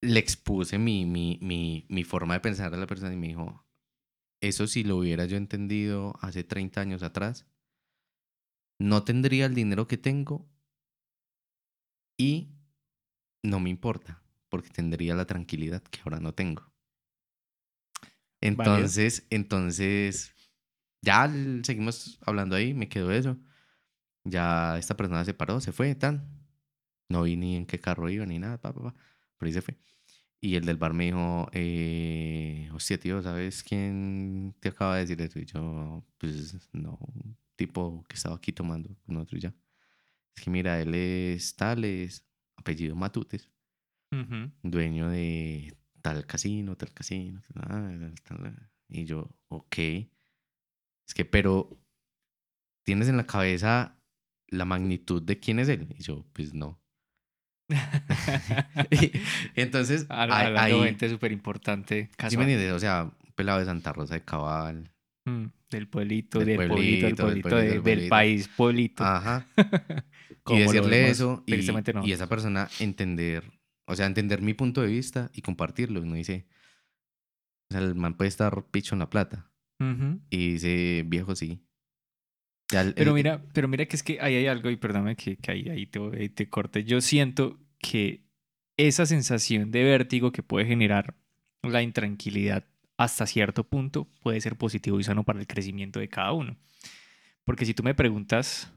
le 0.00 0.20
expuse 0.20 0.78
mi, 0.78 1.04
mi, 1.04 1.38
mi, 1.42 1.86
mi 1.90 2.04
forma 2.04 2.34
de 2.34 2.40
pensar 2.40 2.72
a 2.72 2.76
la 2.76 2.86
persona 2.86 3.12
y 3.12 3.16
me 3.16 3.28
dijo, 3.28 3.66
eso 4.40 4.66
si 4.66 4.84
lo 4.84 4.96
hubiera 4.96 5.26
yo 5.26 5.36
entendido 5.36 6.14
hace 6.20 6.44
30 6.44 6.80
años 6.80 7.02
atrás, 7.02 7.46
no 8.78 9.04
tendría 9.04 9.46
el 9.46 9.54
dinero 9.54 9.86
que 9.86 9.98
tengo 9.98 10.48
y 12.18 12.54
no 13.42 13.60
me 13.60 13.70
importa, 13.70 14.23
porque 14.54 14.70
tendría 14.70 15.16
la 15.16 15.24
tranquilidad 15.26 15.82
que 15.82 15.98
ahora 16.04 16.20
no 16.20 16.32
tengo. 16.32 16.72
Entonces, 18.40 19.26
entonces, 19.30 20.32
ya 21.02 21.28
seguimos 21.64 22.20
hablando 22.24 22.54
ahí, 22.54 22.72
me 22.72 22.88
quedó 22.88 23.10
eso. 23.10 23.36
Ya 24.22 24.78
esta 24.78 24.96
persona 24.96 25.24
se 25.24 25.34
paró, 25.34 25.60
se 25.60 25.72
fue, 25.72 25.96
tan. 25.96 26.46
No 27.08 27.24
vi 27.24 27.36
ni 27.36 27.56
en 27.56 27.66
qué 27.66 27.80
carro 27.80 28.08
iba 28.08 28.24
ni 28.26 28.38
nada, 28.38 28.60
pa, 28.60 28.72
pa, 28.72 28.80
pa, 28.80 28.94
pero 29.36 29.48
ahí 29.48 29.52
se 29.52 29.60
fue. 29.60 29.76
Y 30.40 30.54
el 30.54 30.64
del 30.64 30.76
bar 30.76 30.92
me 30.94 31.06
dijo, 31.06 31.48
eh, 31.52 32.70
hostia, 32.72 33.00
tío, 33.00 33.20
¿sabes 33.24 33.64
quién 33.64 34.54
te 34.60 34.68
acaba 34.68 34.94
de 34.94 35.00
decir 35.00 35.20
eso? 35.20 35.40
Y 35.40 35.46
yo, 35.46 36.06
pues 36.18 36.70
no, 36.72 36.96
un 37.00 37.36
tipo 37.56 38.04
que 38.08 38.14
estaba 38.14 38.36
aquí 38.36 38.52
tomando 38.52 38.96
con 39.04 39.16
otro 39.16 39.36
ya. 39.36 39.52
Es 40.36 40.44
que 40.44 40.50
mira, 40.50 40.80
él 40.80 40.94
es 40.94 41.56
tal, 41.56 41.84
es 41.84 42.24
apellido 42.54 42.94
Matutes, 42.94 43.48
dueño 44.62 45.08
de 45.08 45.76
tal 46.02 46.26
casino, 46.26 46.76
tal 46.76 46.92
casino, 46.92 47.40
tal, 47.54 48.14
tal, 48.22 48.70
y 48.88 49.04
yo, 49.04 49.30
ok. 49.48 49.78
Es 51.06 51.14
que, 51.14 51.24
pero, 51.24 51.78
¿tienes 52.84 53.08
en 53.08 53.16
la 53.16 53.26
cabeza 53.26 53.98
la 54.48 54.64
magnitud 54.64 55.22
de 55.22 55.38
quién 55.38 55.58
es 55.58 55.68
él? 55.68 55.94
Y 55.98 56.02
yo, 56.02 56.24
pues 56.32 56.54
no. 56.54 56.80
entonces, 59.54 60.06
hay 60.10 60.82
gente 60.82 61.08
súper 61.08 61.32
importante. 61.32 62.10
Sí, 62.28 62.36
me 62.36 62.72
o 62.72 62.78
sea, 62.78 63.10
pelado 63.34 63.58
de 63.58 63.64
Santa 63.64 63.92
Rosa 63.92 64.14
de 64.14 64.22
Cabal. 64.22 64.90
Mm, 65.26 65.46
del 65.70 65.88
pueblito, 65.88 66.38
del, 66.40 66.56
pueblito, 66.56 67.06
del 67.06 67.16
pueblito, 67.16 67.56
del, 67.56 68.08
país, 68.08 68.48
pueblito. 68.48 69.02
Ajá. 69.02 69.46
y 70.46 70.58
decirle 70.58 71.08
eso 71.08 71.42
y, 71.46 71.54
y 72.04 72.12
esa 72.12 72.28
persona 72.28 72.68
entender, 72.78 73.50
o 73.86 73.94
sea, 73.94 74.06
entender 74.06 74.42
mi 74.42 74.54
punto 74.54 74.80
de 74.80 74.88
vista 74.88 75.30
y 75.34 75.42
compartirlo. 75.42 76.02
Y 76.02 76.08
no 76.08 76.14
dice, 76.14 76.46
o 77.70 77.74
sea, 77.74 77.82
el 77.82 77.94
man 77.94 78.16
puede 78.16 78.28
estar 78.28 78.66
picho 78.70 78.94
en 78.94 79.00
la 79.00 79.10
plata. 79.10 79.50
Y 80.30 80.52
dice, 80.52 81.04
viejo, 81.06 81.36
sí. 81.36 81.60
pero 82.96 83.12
mira, 83.12 83.44
pero 83.52 83.68
mira 83.68 83.84
que 83.84 83.96
es 83.96 84.02
que 84.02 84.18
ahí 84.20 84.34
hay 84.34 84.46
algo, 84.46 84.70
y 84.70 84.76
perdóname 84.76 85.14
que, 85.14 85.36
que 85.36 85.50
ahí, 85.50 85.68
ahí, 85.68 85.86
te, 85.86 86.28
te 86.30 86.48
corte. 86.48 86.84
Yo 86.84 87.02
siento 87.02 87.60
que 87.78 88.24
esa 88.78 89.04
sensación 89.04 89.70
de 89.70 89.84
vértigo 89.84 90.32
que 90.32 90.42
puede 90.42 90.64
generar 90.64 91.16
la 91.62 91.82
intranquilidad 91.82 92.66
hasta 92.96 93.26
cierto 93.26 93.64
punto 93.64 94.08
puede 94.22 94.40
ser 94.40 94.56
positivo 94.56 94.98
y 94.98 95.04
sano 95.04 95.24
para 95.24 95.40
el 95.40 95.46
crecimiento 95.46 96.00
de 96.00 96.08
cada 96.08 96.32
uno. 96.32 96.56
Porque 97.44 97.66
si 97.66 97.74
tú 97.74 97.82
me 97.82 97.94
preguntas, 97.94 98.72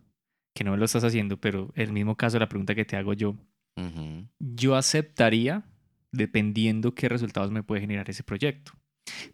que 0.53 0.63
no 0.63 0.71
me 0.71 0.77
lo 0.77 0.85
estás 0.85 1.03
haciendo, 1.03 1.39
pero 1.39 1.71
el 1.75 1.93
mismo 1.93 2.17
caso, 2.17 2.39
la 2.39 2.49
pregunta 2.49 2.75
que 2.75 2.83
te 2.83 2.97
hago 2.97 3.13
yo, 3.13 3.37
yo 4.39 4.75
aceptaría 4.75 5.65
dependiendo 6.11 6.95
qué 6.95 7.09
resultados 7.09 7.51
me 7.51 7.63
puede 7.63 7.81
generar 7.81 8.09
ese 8.09 8.23
proyecto. 8.23 8.73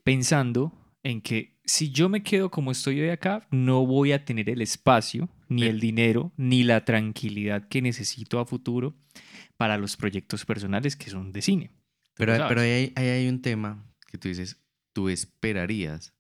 Pensando 0.04 0.74
en 1.04 1.22
que 1.22 1.60
si 1.66 1.92
yo 1.92 2.10
me 2.10 2.24
quedo 2.24 2.50
como 2.50 2.72
estoy 2.72 3.02
hoy 3.02 3.10
acá, 3.10 3.48
no 3.52 3.86
voy 3.86 4.12
a 4.12 4.26
tener 4.26 4.50
el 4.50 4.62
espacio, 4.62 5.30
ni 5.50 5.64
el 5.64 5.80
dinero, 5.80 6.34
ni 6.38 6.64
la 6.64 6.86
tranquilidad 6.86 7.68
que 7.68 7.82
necesito 7.82 8.40
a 8.40 8.46
futuro 8.46 8.96
para 9.58 9.78
los 9.78 9.98
proyectos 9.98 10.46
personales 10.46 10.96
que 10.96 11.10
son 11.10 11.32
de 11.32 11.42
cine. 11.42 11.72
Pero, 12.16 12.36
pero 12.48 12.62
ahí, 12.62 12.94
hay 12.96 13.28
un 13.28 13.42
tema 13.42 13.86
que 14.08 14.18
tú 14.18 14.28
dices, 14.28 14.62
tú 14.94 15.10
esperarías, 15.10 16.14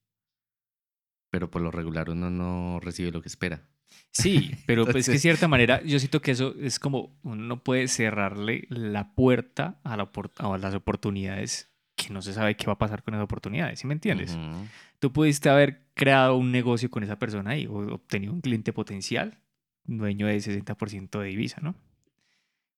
pero 1.30 1.50
por 1.50 1.62
lo 1.62 1.72
regular 1.72 2.10
uno 2.10 2.30
no 2.30 2.80
recibe 2.80 3.12
lo 3.12 3.22
que 3.22 3.28
espera. 3.30 3.68
Sí, 4.12 4.52
pero 4.66 4.86
pues 4.86 5.08
que 5.08 5.14
de 5.14 5.20
cierta 5.20 5.48
manera 5.48 5.82
yo 5.84 6.00
siento 6.00 6.22
que 6.22 6.32
eso 6.32 6.56
es 6.62 6.80
como 6.80 7.18
uno 7.24 7.44
no 7.44 7.64
puede 7.64 7.88
cerrarle 7.88 8.68
la 8.70 9.14
puerta 9.16 9.80
a, 9.84 9.98
la, 9.98 10.10
a 10.38 10.58
las 10.58 10.76
oportunidades 10.76 11.74
que 11.96 12.14
no 12.14 12.22
se 12.22 12.34
sabe 12.34 12.56
qué 12.56 12.66
va 12.68 12.74
a 12.74 12.78
pasar 12.78 13.04
con 13.04 13.14
esas 13.14 13.26
oportunidades, 13.26 13.80
¿sí 13.80 13.88
me 13.88 13.94
entiendes? 13.94 14.38
Tú 15.00 15.12
pudiste 15.12 15.50
haber 15.50 15.84
creado 15.94 16.36
un 16.36 16.52
negocio 16.52 16.90
con 16.90 17.04
esa 17.04 17.20
persona 17.20 17.58
y 17.58 17.68
obtenido 17.68 18.34
un 18.34 18.42
cliente 18.42 18.74
potencial, 18.74 19.38
dueño 19.84 20.28
de 20.28 20.38
60% 20.38 21.20
de 21.20 21.28
divisa, 21.28 21.60
¿no? 21.62 21.76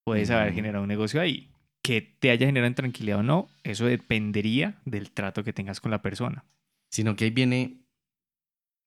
Puedes 0.04 0.30
haber 0.30 0.54
generado 0.54 0.84
un 0.84 0.88
negocio 0.88 1.22
ahí. 1.22 1.50
Que 1.82 2.02
te 2.02 2.32
haya 2.32 2.46
generado 2.48 2.74
tranquilidad 2.74 3.20
o 3.20 3.24
no, 3.24 3.48
eso 3.64 3.86
dependería 3.86 4.82
del 4.86 5.12
trato 5.12 5.44
que 5.44 5.54
tengas 5.54 5.80
con 5.80 5.92
la 5.92 6.02
persona. 6.02 6.44
Sino 6.90 7.16
que 7.16 7.26
ahí 7.26 7.32
viene 7.32 7.86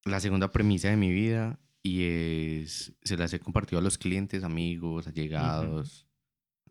la 0.05 0.21
segunda 0.21 0.51
premisa 0.51 0.89
de 0.89 0.97
mi 0.97 1.11
vida 1.13 1.59
y 1.89 2.05
es, 2.05 2.95
se 3.03 3.17
las 3.17 3.33
he 3.33 3.41
compartido 3.41 3.79
a 3.79 3.83
los 3.83 3.97
clientes, 3.97 4.45
amigos, 4.45 5.07
allegados, 5.07 6.07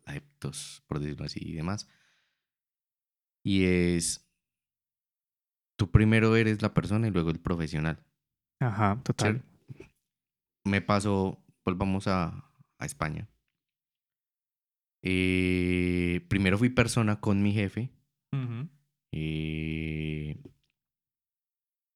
adeptos, 0.04 0.84
por 0.86 1.00
decirlo 1.00 1.26
así 1.26 1.40
y 1.42 1.54
demás. 1.54 1.88
Y 3.44 3.64
es, 3.64 4.30
tú 5.76 5.90
primero 5.90 6.36
eres 6.36 6.62
la 6.62 6.72
persona 6.72 7.08
y 7.08 7.10
luego 7.10 7.30
el 7.30 7.40
profesional. 7.40 8.06
Ajá, 8.60 9.00
total. 9.02 9.42
Me 10.64 10.82
pasó, 10.82 11.44
volvamos 11.64 12.06
a, 12.06 12.52
a 12.78 12.86
España. 12.86 13.28
Eh, 15.02 16.24
primero 16.28 16.58
fui 16.58 16.70
persona 16.70 17.20
con 17.20 17.42
mi 17.42 17.52
jefe. 17.52 17.90
Eh, 19.10 20.40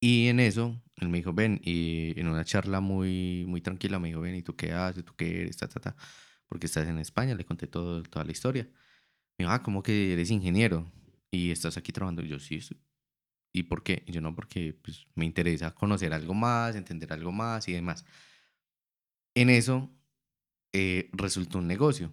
y 0.04 0.26
en 0.26 0.40
eso, 0.40 0.82
él 0.96 1.08
me 1.10 1.18
dijo, 1.18 1.32
ven, 1.32 1.60
y 1.62 2.18
en 2.18 2.26
una 2.26 2.44
charla 2.44 2.80
muy, 2.80 3.44
muy 3.46 3.60
tranquila 3.60 4.00
me 4.00 4.08
dijo, 4.08 4.20
ven, 4.20 4.34
¿y 4.34 4.42
tú 4.42 4.56
qué 4.56 4.72
haces? 4.72 5.04
¿Tú 5.04 5.14
qué 5.16 5.42
eres? 5.42 5.56
Ta, 5.56 5.68
ta, 5.68 5.78
ta. 5.78 5.96
Porque 6.48 6.66
estás 6.66 6.88
en 6.88 6.98
España, 6.98 7.36
le 7.36 7.44
conté 7.44 7.68
todo, 7.68 8.02
toda 8.02 8.24
la 8.24 8.32
historia. 8.32 8.64
Me 9.38 9.44
dijo, 9.44 9.52
ah, 9.52 9.62
¿cómo 9.62 9.80
que 9.80 10.12
eres 10.12 10.32
ingeniero? 10.32 10.90
Y 11.30 11.52
estás 11.52 11.76
aquí 11.76 11.92
trabajando. 11.92 12.22
Y 12.22 12.28
yo, 12.28 12.40
sí, 12.40 12.58
¿Y 13.52 13.62
por 13.64 13.84
qué? 13.84 14.02
Y 14.06 14.10
yo 14.12 14.20
no, 14.20 14.34
porque 14.34 14.76
pues, 14.82 15.06
me 15.14 15.24
interesa 15.24 15.72
conocer 15.72 16.12
algo 16.12 16.34
más, 16.34 16.74
entender 16.74 17.12
algo 17.12 17.30
más 17.30 17.68
y 17.68 17.72
demás. 17.72 18.04
En 19.36 19.50
eso 19.50 19.88
eh, 20.72 21.10
resultó 21.12 21.58
un 21.58 21.68
negocio. 21.68 22.12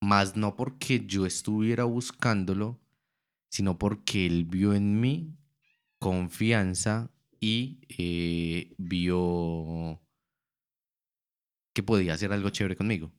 Más 0.00 0.36
no 0.36 0.56
porque 0.56 1.04
yo 1.06 1.26
estuviera 1.26 1.84
buscándolo, 1.84 2.80
sino 3.50 3.78
porque 3.78 4.24
él 4.24 4.46
vio 4.46 4.72
en 4.72 5.00
mí 5.00 5.36
confianza 6.04 7.10
y 7.40 7.80
eh, 7.96 8.74
vio 8.76 10.02
que 11.74 11.82
podía 11.82 12.12
hacer 12.12 12.30
algo 12.30 12.50
chévere 12.50 12.76
conmigo. 12.76 13.10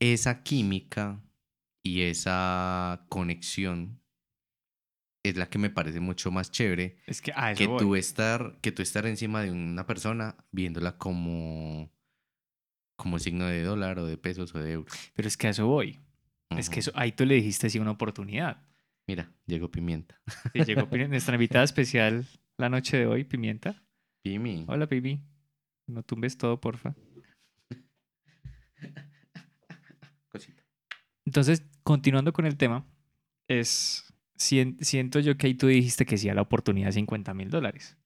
Esa 0.00 0.42
química 0.42 1.22
y 1.82 2.00
esa 2.02 3.04
conexión 3.10 4.00
es 5.22 5.36
la 5.36 5.50
que 5.50 5.58
me 5.58 5.68
parece 5.68 6.00
mucho 6.00 6.30
más 6.30 6.50
chévere 6.50 6.96
es 7.06 7.20
que, 7.20 7.32
que 7.56 7.68
tú 7.78 7.94
estar 7.94 8.58
que 8.62 8.72
tú 8.72 8.82
estar 8.82 9.06
encima 9.06 9.42
de 9.42 9.50
una 9.50 9.86
persona 9.86 10.36
viéndola 10.50 10.96
como 10.96 11.92
como 12.96 13.18
signo 13.18 13.46
de 13.46 13.62
dólar 13.62 13.98
o 13.98 14.06
de 14.06 14.16
pesos 14.16 14.54
o 14.54 14.58
de 14.60 14.72
euros. 14.72 14.94
Pero 15.14 15.28
es 15.28 15.36
que 15.36 15.48
a 15.48 15.50
eso 15.50 15.66
voy. 15.66 16.00
Es 16.56 16.70
que 16.70 16.80
eso, 16.80 16.92
ahí 16.94 17.12
tú 17.12 17.26
le 17.26 17.34
dijiste 17.34 17.68
sí 17.68 17.78
una 17.78 17.90
oportunidad. 17.90 18.62
Mira, 19.06 19.32
llegó 19.46 19.70
Pimienta. 19.70 20.20
Sí, 20.52 20.64
llegó 20.64 20.88
Pimienta. 20.88 21.10
Nuestra 21.10 21.34
invitada 21.34 21.64
especial 21.64 22.26
la 22.56 22.68
noche 22.68 22.96
de 22.96 23.06
hoy, 23.06 23.24
Pimienta. 23.24 23.82
Pimi. 24.22 24.64
Hola, 24.68 24.86
Pimi. 24.86 25.22
No 25.86 26.02
tumbes 26.02 26.38
todo, 26.38 26.60
porfa. 26.60 26.94
Cosita. 30.28 30.62
Entonces, 31.26 31.64
continuando 31.82 32.32
con 32.32 32.46
el 32.46 32.56
tema, 32.56 32.86
es 33.48 34.08
siento 34.36 35.20
yo 35.20 35.36
que 35.36 35.46
ahí 35.46 35.54
tú 35.54 35.68
dijiste 35.68 36.04
que 36.04 36.18
sí 36.18 36.28
a 36.28 36.34
la 36.34 36.42
oportunidad 36.42 36.88
de 36.88 36.92
50 36.92 37.32
mil 37.34 37.48
dólares 37.48 37.96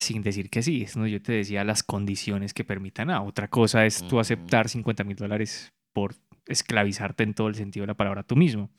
sin 0.00 0.22
decir 0.22 0.50
que 0.50 0.62
sí. 0.62 0.86
¿no? 0.96 1.06
Yo 1.06 1.20
te 1.20 1.32
decía 1.32 1.64
las 1.64 1.82
condiciones 1.82 2.54
que 2.54 2.64
permitan. 2.64 3.10
Ah, 3.10 3.22
otra 3.22 3.48
cosa 3.48 3.86
es 3.86 4.06
tú 4.06 4.20
aceptar 4.20 4.68
50 4.68 5.04
mil 5.04 5.16
dólares 5.16 5.72
por 5.92 6.14
esclavizarte 6.46 7.24
en 7.24 7.34
todo 7.34 7.48
el 7.48 7.54
sentido 7.54 7.82
de 7.82 7.88
la 7.88 7.96
palabra 7.96 8.22
tú 8.22 8.36
mismo. 8.36 8.70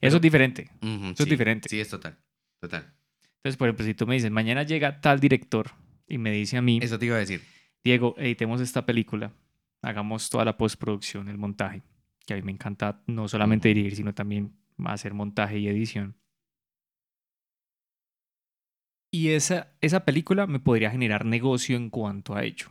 Eso 0.00 0.16
es 0.16 0.22
diferente. 0.22 0.70
Eso 0.80 1.22
es 1.22 1.28
diferente. 1.28 1.68
Sí, 1.68 1.80
es 1.80 1.88
total. 1.88 2.18
Total. 2.60 2.92
Entonces, 3.36 3.56
por 3.56 3.68
ejemplo, 3.68 3.86
si 3.86 3.94
tú 3.94 4.06
me 4.06 4.14
dices, 4.14 4.30
mañana 4.30 4.62
llega 4.62 5.00
tal 5.00 5.18
director 5.18 5.70
y 6.06 6.18
me 6.18 6.30
dice 6.30 6.56
a 6.56 6.62
mí. 6.62 6.78
Eso 6.82 6.98
te 6.98 7.06
iba 7.06 7.16
a 7.16 7.20
decir. 7.20 7.42
Diego, 7.82 8.14
editemos 8.18 8.60
esta 8.60 8.84
película. 8.84 9.32
Hagamos 9.82 10.28
toda 10.28 10.44
la 10.44 10.56
postproducción, 10.56 11.28
el 11.28 11.38
montaje. 11.38 11.82
Que 12.26 12.34
a 12.34 12.36
mí 12.36 12.42
me 12.42 12.52
encanta 12.52 13.02
no 13.06 13.28
solamente 13.28 13.68
dirigir, 13.68 13.96
sino 13.96 14.12
también 14.12 14.52
hacer 14.84 15.14
montaje 15.14 15.58
y 15.58 15.68
edición. 15.68 16.16
Y 19.12 19.30
esa, 19.30 19.72
esa 19.80 20.04
película 20.04 20.46
me 20.46 20.60
podría 20.60 20.90
generar 20.90 21.24
negocio 21.24 21.76
en 21.76 21.90
cuanto 21.90 22.36
a 22.36 22.44
ello. 22.44 22.68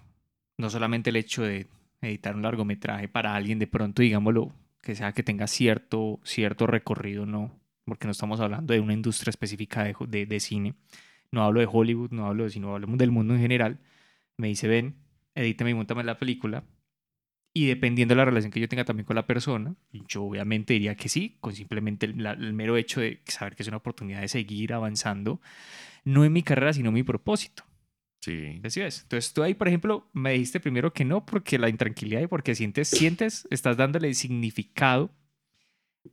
No 0.58 0.70
solamente 0.70 1.10
el 1.10 1.16
hecho 1.16 1.42
de 1.44 1.68
editar 2.02 2.36
un 2.36 2.44
largometraje 2.44 3.10
para 3.10 3.36
alguien 3.36 3.60
de 3.60 3.68
pronto, 3.68 4.02
digámoslo, 4.02 4.54
que 4.82 4.96
sea 4.96 5.12
que 5.14 5.24
tenga 5.24 5.48
cierto, 5.48 6.20
cierto 6.24 6.68
recorrido, 6.68 7.26
no, 7.26 7.60
porque 7.86 8.08
no 8.08 8.12
estamos 8.12 8.40
hablando 8.40 8.74
de 8.74 8.80
una 8.80 8.94
industria 8.94 9.30
específica 9.30 9.84
de, 9.84 10.26
de, 10.26 10.40
cine. 10.40 10.76
No 11.32 11.44
hablo 11.44 11.60
de 11.60 11.68
Hollywood, 11.70 12.12
no 12.12 12.28
hablo 12.28 12.46
de 12.46 12.50
sino 12.52 12.74
hablamos 12.74 12.98
del 12.98 13.12
mundo 13.12 13.34
en 13.34 13.42
general. 13.42 13.80
Me 14.38 14.48
dice, 14.48 14.68
ven, 14.68 14.96
edítame 15.36 15.72
y 15.72 15.74
montame 15.74 16.04
la 16.04 16.18
película. 16.18 16.64
Y 17.54 17.66
dependiendo 17.66 18.14
de 18.14 18.18
la 18.18 18.26
relación 18.26 18.52
que 18.52 18.60
yo 18.60 18.70
tenga 18.70 18.86
también 18.86 19.06
con 19.06 19.16
la 19.16 19.26
persona, 19.26 19.76
yo 20.08 20.24
obviamente 20.24 20.74
diría 20.74 20.96
que 20.96 21.10
sí, 21.10 21.38
con 21.42 21.56
simplemente 21.56 22.06
el, 22.06 22.26
el 22.26 22.54
mero 22.54 22.78
hecho 22.78 23.02
de 23.02 23.22
saber 23.26 23.56
que 23.56 23.64
es 23.64 23.68
una 23.68 23.78
oportunidad 23.78 24.22
de 24.22 24.28
seguir 24.28 24.74
avanzando, 24.74 25.42
no 26.06 26.24
en 26.24 26.32
mi 26.32 26.44
carrera, 26.44 26.74
sino 26.74 26.90
en 26.90 26.96
mi 26.96 27.04
propósito. 27.04 27.64
Sí. 28.22 28.62
Así 28.64 28.82
es. 28.82 29.04
Entonces 29.04 29.34
tú 29.34 29.44
ahí, 29.44 29.54
por 29.54 29.68
ejemplo, 29.68 30.10
me 30.14 30.34
dijiste 30.34 30.60
primero 30.60 30.92
que 30.92 31.06
no 31.06 31.26
porque 31.26 31.58
la 31.58 31.70
intranquilidad 31.70 32.22
y 32.22 32.28
porque 32.28 32.54
sientes, 32.56 32.90
sientes, 32.90 33.48
estás 33.50 33.78
dándole 33.78 34.14
significado 34.14 35.12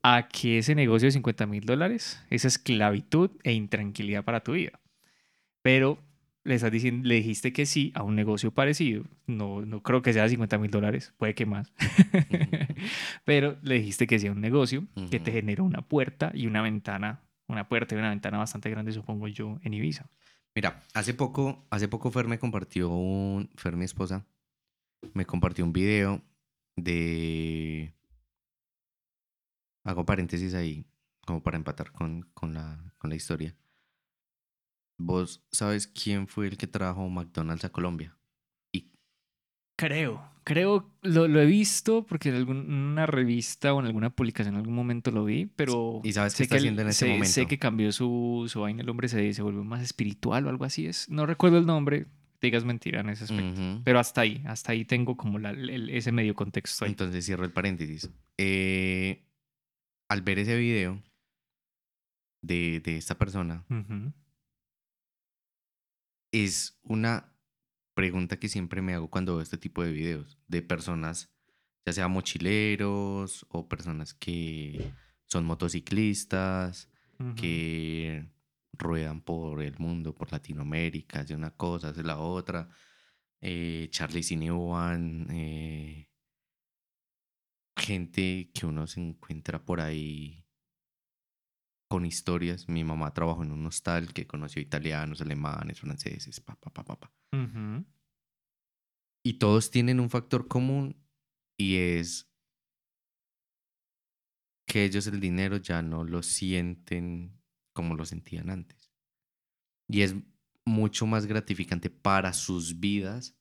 a 0.02 0.28
que 0.28 0.58
ese 0.58 0.74
negocio 0.74 1.06
de 1.06 1.12
50 1.12 1.46
mil 1.46 1.64
dólares 1.64 2.22
es 2.30 2.44
esclavitud 2.44 3.30
e 3.42 3.52
intranquilidad 3.52 4.24
para 4.24 4.40
tu 4.40 4.52
vida. 4.52 4.80
Pero 5.62 5.98
le, 6.44 6.54
estás 6.54 6.70
diciendo, 6.70 7.08
le 7.08 7.16
dijiste 7.16 7.52
que 7.52 7.66
sí 7.66 7.90
a 7.94 8.04
un 8.04 8.14
negocio 8.14 8.52
parecido. 8.52 9.04
No, 9.26 9.62
no 9.62 9.82
creo 9.82 10.02
que 10.02 10.12
sea 10.12 10.28
50 10.28 10.58
mil 10.58 10.70
dólares, 10.70 11.12
puede 11.18 11.34
que 11.34 11.44
más. 11.46 11.72
Pero 13.24 13.58
le 13.62 13.76
dijiste 13.76 14.06
que 14.06 14.18
sí 14.18 14.28
a 14.28 14.32
un 14.32 14.40
negocio 14.40 14.86
que 15.10 15.18
te 15.18 15.30
Ujú. 15.30 15.38
generó 15.38 15.64
una 15.64 15.82
puerta 15.82 16.30
y 16.34 16.46
una 16.46 16.62
ventana, 16.62 17.20
una 17.48 17.68
puerta 17.68 17.94
y 17.94 17.98
una 17.98 18.10
ventana 18.10 18.38
bastante 18.38 18.70
grande, 18.70 18.92
supongo 18.92 19.26
yo, 19.28 19.58
en 19.62 19.74
Ibiza. 19.74 20.08
Mira, 20.56 20.82
hace 20.94 21.12
poco, 21.12 21.66
hace 21.68 21.86
poco 21.86 22.10
Fer 22.10 22.26
me 22.28 22.38
compartió 22.38 22.88
un, 22.88 23.50
Fer, 23.56 23.76
mi 23.76 23.84
esposa, 23.84 24.24
me 25.12 25.26
compartió 25.26 25.66
un 25.66 25.74
video 25.74 26.22
de, 26.76 27.94
hago 29.84 30.06
paréntesis 30.06 30.54
ahí, 30.54 30.86
como 31.26 31.42
para 31.42 31.58
empatar 31.58 31.92
con, 31.92 32.22
con 32.32 32.54
la, 32.54 32.94
con 32.96 33.10
la 33.10 33.16
historia. 33.16 33.54
¿Vos 34.96 35.44
sabes 35.52 35.86
quién 35.86 36.26
fue 36.26 36.46
el 36.46 36.56
que 36.56 36.66
trajo 36.66 37.06
McDonald's 37.06 37.66
a 37.66 37.70
Colombia? 37.70 38.16
Creo, 39.76 40.22
creo, 40.44 40.90
lo, 41.02 41.28
lo 41.28 41.40
he 41.40 41.46
visto 41.46 42.06
porque 42.06 42.30
en 42.30 42.36
alguna 42.36 43.04
revista 43.06 43.74
o 43.74 43.80
en 43.80 43.86
alguna 43.86 44.10
publicación 44.10 44.54
en 44.54 44.60
algún 44.60 44.74
momento 44.74 45.10
lo 45.10 45.24
vi, 45.24 45.46
pero 45.46 46.00
¿Y 46.02 46.12
sabes 46.12 46.34
qué 46.34 46.44
está 46.44 46.54
que 46.54 46.58
haciendo 46.60 46.82
en 46.82 46.88
este 46.88 47.04
sé, 47.06 47.10
momento? 47.12 47.32
sé 47.32 47.46
que 47.46 47.58
cambió 47.58 47.92
su, 47.92 48.46
su 48.48 48.60
vaina, 48.62 48.82
el 48.82 48.88
hombre 48.88 49.08
se, 49.08 49.32
se 49.34 49.42
volvió 49.42 49.62
más 49.64 49.82
espiritual 49.82 50.46
o 50.46 50.48
algo 50.48 50.64
así 50.64 50.86
es. 50.86 51.08
No 51.10 51.26
recuerdo 51.26 51.58
el 51.58 51.66
nombre, 51.66 52.06
digas 52.40 52.64
mentira 52.64 53.00
en 53.00 53.10
ese 53.10 53.24
aspecto. 53.24 53.60
Pero 53.84 53.98
hasta 53.98 54.22
ahí, 54.22 54.42
hasta 54.46 54.72
ahí 54.72 54.84
tengo 54.86 55.16
como 55.16 55.38
la- 55.38 55.50
el- 55.50 55.90
ese 55.90 56.10
medio 56.12 56.34
contexto 56.34 56.84
ahí. 56.86 56.92
Entonces 56.92 57.26
cierro 57.26 57.44
el 57.44 57.52
paréntesis. 57.52 58.08
Eh, 58.38 59.24
al 60.08 60.22
ver 60.22 60.38
ese 60.38 60.56
video 60.56 61.02
de, 62.42 62.80
de 62.80 62.96
esta 62.96 63.18
persona, 63.18 63.64
es 66.32 66.78
una 66.82 67.32
pregunta 67.96 68.38
que 68.38 68.50
siempre 68.50 68.82
me 68.82 68.92
hago 68.92 69.08
cuando 69.08 69.32
veo 69.32 69.42
este 69.42 69.56
tipo 69.56 69.82
de 69.82 69.90
videos 69.90 70.38
de 70.48 70.60
personas, 70.60 71.32
ya 71.86 71.94
sea 71.94 72.08
mochileros 72.08 73.46
o 73.48 73.68
personas 73.68 74.12
que 74.12 74.92
son 75.24 75.46
motociclistas, 75.46 76.90
que 77.36 78.28
ruedan 78.74 79.22
por 79.22 79.62
el 79.62 79.78
mundo, 79.78 80.14
por 80.14 80.30
Latinoamérica, 80.30 81.20
hace 81.20 81.34
una 81.34 81.56
cosa, 81.56 81.88
hace 81.88 82.02
la 82.02 82.18
otra. 82.18 82.68
Eh, 83.40 83.88
Charlie 83.90 84.22
Sinewan, 84.22 85.28
eh, 85.30 86.10
gente 87.76 88.50
que 88.52 88.66
uno 88.66 88.86
se 88.86 89.00
encuentra 89.00 89.64
por 89.64 89.80
ahí 89.80 90.45
con 91.88 92.04
historias. 92.04 92.68
Mi 92.68 92.84
mamá 92.84 93.12
trabajó 93.12 93.42
en 93.42 93.52
un 93.52 93.66
hostal 93.66 94.12
que 94.12 94.26
conoció 94.26 94.60
italianos, 94.62 95.20
alemanes, 95.20 95.80
franceses, 95.80 96.40
pa, 96.40 96.56
pa, 96.56 96.70
pa, 96.70 96.84
pa, 96.84 96.98
pa. 96.98 97.12
Y 99.24 99.34
todos 99.38 99.70
tienen 99.70 100.00
un 100.00 100.10
factor 100.10 100.48
común 100.48 100.96
y 101.58 101.76
es 101.76 102.30
que 104.66 104.84
ellos 104.84 105.06
el 105.06 105.20
dinero 105.20 105.56
ya 105.56 105.82
no 105.82 106.04
lo 106.04 106.22
sienten 106.22 107.40
como 107.72 107.94
lo 107.94 108.04
sentían 108.04 108.50
antes. 108.50 108.92
Y 109.88 110.02
es 110.02 110.14
mucho 110.64 111.06
más 111.06 111.26
gratificante 111.26 111.90
para 111.90 112.32
sus 112.32 112.80
vidas 112.80 113.36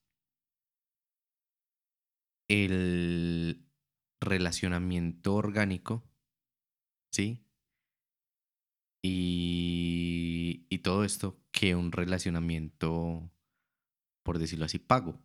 el 2.47 3.67
relacionamiento 4.21 5.35
orgánico, 5.35 6.03
¿sí? 7.11 7.44
Y, 9.07 10.65
y 10.69 10.77
todo 10.79 11.03
esto 11.03 11.37
que 11.51 11.75
un 11.75 11.91
relacionamiento, 11.91 13.29
por 14.23 14.39
decirlo 14.39 14.65
así, 14.65 14.79
pago. 14.79 15.19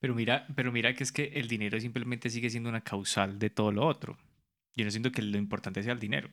Pero 0.00 0.14
mira, 0.14 0.46
pero 0.54 0.72
mira 0.72 0.94
que 0.94 1.04
es 1.04 1.12
que 1.12 1.24
el 1.34 1.48
dinero 1.48 1.78
simplemente 1.80 2.30
sigue 2.30 2.50
siendo 2.50 2.68
una 2.70 2.82
causal 2.82 3.38
de 3.38 3.50
todo 3.50 3.72
lo 3.72 3.86
otro. 3.86 4.16
Yo 4.76 4.84
no 4.84 4.90
siento 4.90 5.12
que 5.12 5.22
lo 5.22 5.38
importante 5.38 5.82
sea 5.82 5.92
el 5.92 6.00
dinero. 6.00 6.30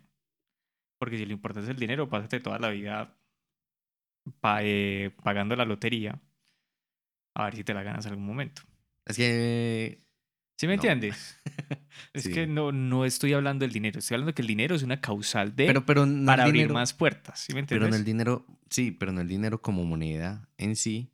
Porque 0.99 1.17
si 1.17 1.25
lo 1.25 1.34
importante 1.34 1.65
es 1.69 1.75
el 1.75 1.80
dinero, 1.80 2.10
pásate 2.10 2.39
toda 2.39 2.60
la 2.60 2.69
vida 2.69 3.17
pa- 4.39 4.63
eh, 4.63 5.12
pagando 5.23 5.56
la 5.56 5.65
lotería 5.65 6.21
a 7.36 7.45
ver 7.45 7.56
si 7.56 7.63
te 7.63 7.73
la 7.73 7.84
ganas 7.84 8.06
en 8.06 8.12
algún 8.13 8.25
momento. 8.28 8.62
Es 9.06 9.17
que... 9.17 10.05
¿Sí 10.58 10.68
me 10.68 10.76
No. 10.78 10.84
entiendes? 10.84 11.38
Es 12.13 12.24
Sí. 12.24 12.32
que 12.34 12.48
no, 12.48 12.72
no 12.72 13.06
estoy 13.06 13.34
hablando 13.34 13.63
del 13.63 13.72
dinero, 13.74 14.00
estoy 14.00 14.15
hablando 14.15 14.34
que 14.34 14.41
el 14.41 14.48
dinero 14.48 14.76
es 14.76 14.84
una 14.84 15.00
causal 15.02 15.56
de 15.56 15.65
Pero, 15.65 15.86
pero 15.86 16.06
no 16.06 16.20
el 16.22 16.26
para 16.26 16.44
abrir 16.44 16.62
dinero- 16.63 16.74
más 16.74 16.94
puertas. 16.94 17.39
¿Sí 17.39 17.54
me 17.54 17.63
Pero 17.63 17.88
no 17.88 17.96
el 17.96 18.04
dinero, 18.06 18.46
sí, 18.70 18.91
pero 18.91 19.12
no 19.12 19.22
el 19.22 19.28
dinero 19.28 19.62
como 19.62 19.84
moneda 19.86 20.48
en 20.58 20.76
sí, 20.76 21.12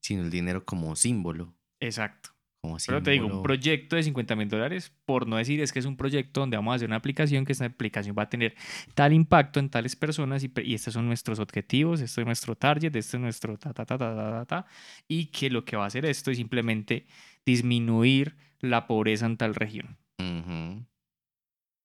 sino 0.00 0.22
el 0.22 0.30
dinero 0.30 0.64
como 0.64 0.94
símbolo. 0.96 1.54
Exacto. 1.80 2.30
Como 2.60 2.78
Pero 2.84 3.00
te 3.02 3.12
digo, 3.12 3.26
un 3.28 3.42
proyecto 3.44 3.94
de 3.94 4.02
50 4.02 4.34
mil 4.34 4.48
dólares, 4.48 4.92
por 5.04 5.28
no 5.28 5.36
decir 5.36 5.60
es 5.60 5.72
que 5.72 5.78
es 5.78 5.84
un 5.84 5.96
proyecto 5.96 6.40
donde 6.40 6.56
vamos 6.56 6.72
a 6.72 6.76
hacer 6.76 6.88
una 6.88 6.96
aplicación, 6.96 7.44
que 7.44 7.52
esta 7.52 7.64
aplicación 7.66 8.16
va 8.18 8.24
a 8.24 8.28
tener 8.28 8.56
tal 8.94 9.12
impacto 9.12 9.60
en 9.60 9.68
tales 9.70 9.94
personas 9.94 10.42
y, 10.42 10.52
y 10.64 10.74
estos 10.74 10.94
son 10.94 11.06
nuestros 11.06 11.38
objetivos, 11.38 12.00
esto 12.00 12.20
es 12.20 12.26
nuestro 12.26 12.56
target, 12.56 12.94
esto 12.96 13.16
es 13.18 13.20
nuestro 13.20 13.56
ta, 13.56 13.72
ta, 13.72 13.84
ta, 13.84 13.96
ta, 13.98 14.14
ta, 14.16 14.30
ta, 14.30 14.44
ta, 14.46 14.66
y 15.06 15.26
que 15.26 15.50
lo 15.50 15.64
que 15.64 15.76
va 15.76 15.84
a 15.84 15.86
hacer 15.86 16.04
esto 16.06 16.30
es 16.32 16.38
simplemente 16.38 17.06
disminuir 17.44 18.36
la 18.60 18.86
pobreza 18.86 19.26
en 19.26 19.36
tal 19.36 19.54
región. 19.54 19.98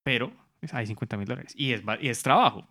Pero 0.04 0.34
pues, 0.60 0.74
hay 0.74 0.88
50 0.88 1.18
mil 1.18 1.28
dólares 1.28 1.54
y 1.56 1.74
es, 1.74 1.84
y 2.00 2.10
es 2.10 2.24
trabajo. 2.24 2.68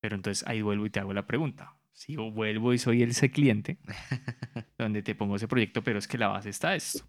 Pero 0.00 0.16
entonces 0.16 0.46
ahí 0.46 0.62
vuelvo 0.62 0.86
y 0.86 0.90
te 0.90 1.00
hago 1.00 1.12
la 1.12 1.26
pregunta. 1.26 1.76
Si 1.92 2.14
yo 2.14 2.30
vuelvo 2.30 2.72
y 2.72 2.78
soy 2.78 3.02
ese 3.02 3.30
cliente, 3.30 3.78
donde 4.78 5.02
te 5.02 5.14
pongo 5.14 5.36
ese 5.36 5.48
proyecto, 5.48 5.82
pero 5.82 5.98
es 5.98 6.08
que 6.08 6.18
la 6.18 6.28
base 6.28 6.48
está 6.48 6.74
esto. 6.74 7.04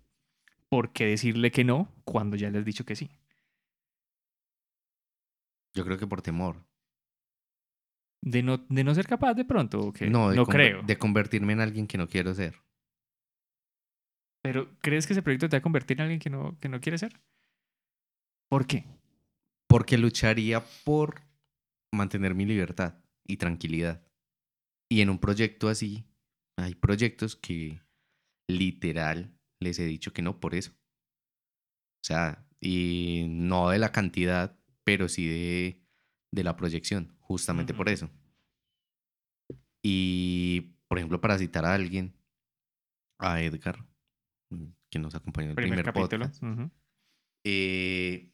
¿Por 0.70 0.92
qué 0.92 1.06
decirle 1.06 1.52
que 1.52 1.64
no 1.64 1.90
cuando 2.04 2.36
ya 2.36 2.50
le 2.50 2.60
has 2.60 2.66
dicho 2.66 2.86
que 2.86 2.96
sí? 2.96 3.10
Yo 5.74 5.86
creo 5.86 5.98
que 5.98 6.08
por 6.08 6.22
temor. 6.22 6.66
De 8.22 8.42
no, 8.42 8.58
de 8.58 8.84
no 8.84 8.96
ser 8.96 9.06
capaz 9.08 9.34
de 9.34 9.46
pronto, 9.46 9.80
¿o 9.80 9.94
qué? 9.94 10.10
No, 10.10 10.30
de 10.30 10.36
no 10.36 10.46
creo. 10.46 10.82
De 10.84 10.98
convertirme 10.98 11.54
en 11.54 11.60
alguien 11.60 11.88
que 11.88 11.98
no 11.98 12.08
quiero 12.08 12.34
ser. 12.34 12.63
Pero 14.44 14.78
¿crees 14.80 15.08
que 15.08 15.14
ese 15.14 15.24
proyecto 15.24 15.48
te 15.48 15.56
va 15.56 15.60
a 15.60 15.64
convertir 15.64 15.98
en 15.98 16.02
alguien 16.02 16.20
que 16.20 16.30
no, 16.30 16.58
que 16.60 16.68
no 16.68 16.82
quiere 16.82 16.98
ser? 16.98 17.20
¿Por 18.50 18.68
qué? 18.68 18.86
Porque 19.68 19.98
lucharía 19.98 20.64
por 20.84 21.22
mantener 21.94 22.36
mi 22.36 22.46
libertad 22.46 23.00
y 23.26 23.38
tranquilidad. 23.38 24.06
Y 24.92 25.02
en 25.02 25.10
un 25.10 25.18
proyecto 25.18 25.70
así, 25.70 26.06
hay 26.58 26.76
proyectos 26.76 27.36
que 27.36 27.82
literal 28.50 29.34
les 29.60 29.80
he 29.80 29.86
dicho 29.86 30.12
que 30.12 30.22
no 30.22 30.40
por 30.40 30.56
eso. 30.56 30.72
O 30.72 32.06
sea, 32.06 32.46
y 32.60 33.26
no 33.30 33.70
de 33.70 33.80
la 33.80 33.94
cantidad, 33.94 34.60
pero 34.84 35.08
sí 35.08 35.26
de, 35.26 35.82
de 36.32 36.44
la 36.44 36.58
proyección, 36.58 37.16
justamente 37.22 37.74
por 37.74 37.88
eso. 37.88 38.12
Y, 39.82 40.76
por 40.88 40.98
ejemplo, 40.98 41.22
para 41.22 41.38
citar 41.38 41.66
a 41.66 41.74
alguien, 41.74 42.14
a 43.20 43.42
Edgar, 43.42 43.86
que 44.90 45.00
nos 45.00 45.16
acompañó 45.16 45.46
en 45.46 45.50
el 45.52 45.56
Primer, 45.56 45.84
primer, 45.84 45.94
capítulo. 45.94 46.26
podcast, 46.26 46.44
eh, 47.46 48.34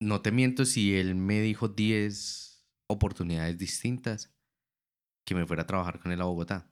no 0.00 0.20
te 0.20 0.32
miento 0.32 0.64
si 0.64 0.96
él 0.96 1.14
me 1.14 1.40
dijo 1.40 1.68
10 1.68 2.66
oportunidades 2.88 3.56
distintas 3.56 4.34
que 5.24 5.34
me 5.34 5.46
fuera 5.46 5.62
a 5.62 5.66
trabajar 5.66 6.00
con 6.00 6.12
él 6.12 6.20
a 6.20 6.24
Bogotá. 6.24 6.70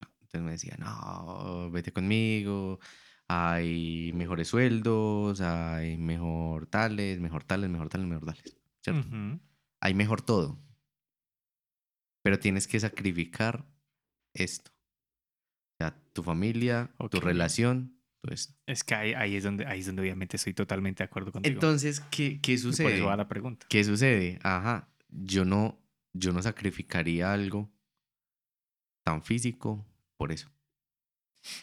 Entonces 0.00 0.42
me 0.42 0.52
decía, 0.52 0.76
no, 0.78 1.70
vete 1.70 1.92
conmigo, 1.92 2.80
hay 3.28 4.12
mejores 4.14 4.48
sueldos, 4.48 5.40
hay 5.40 5.98
mejor 5.98 6.66
tales, 6.66 7.20
mejor 7.20 7.44
tales, 7.44 7.70
mejor 7.70 7.88
tales, 7.88 8.06
mejor 8.06 8.26
tales. 8.26 8.56
Hay 9.80 9.94
mejor 9.94 10.22
todo. 10.22 10.58
Pero 12.22 12.38
tienes 12.38 12.66
que 12.66 12.80
sacrificar 12.80 13.66
esto. 14.32 14.73
O 15.74 15.84
sea, 15.84 15.94
tu 16.12 16.22
familia, 16.22 16.90
tu 17.10 17.18
Ok. 17.18 17.24
relación, 17.24 17.98
todo 18.22 18.32
esto. 18.32 18.54
Es 18.66 18.84
que 18.84 18.94
ahí, 18.94 19.12
ahí 19.14 19.36
es 19.36 19.44
donde, 19.44 19.66
ahí 19.66 19.80
es 19.80 19.86
donde 19.86 20.02
obviamente 20.02 20.36
estoy 20.36 20.54
totalmente 20.54 21.02
de 21.02 21.06
acuerdo 21.06 21.32
contigo. 21.32 21.52
Entonces, 21.54 22.00
¿qué, 22.10 22.40
qué 22.40 22.52
Y 22.52 22.56
por 22.56 22.62
sucede? 22.62 22.96
eso 22.96 23.06
va 23.06 23.16
la 23.16 23.28
pregunta. 23.28 23.66
¿Qué 23.68 23.82
sucede? 23.82 24.38
Ajá, 24.42 24.88
yo 25.08 25.44
no, 25.44 25.78
yo 26.12 26.32
no 26.32 26.40
sacrificaría 26.42 27.32
algo 27.32 27.70
tan 29.04 29.22
físico 29.22 29.84
por 30.16 30.32
eso. 30.32 30.48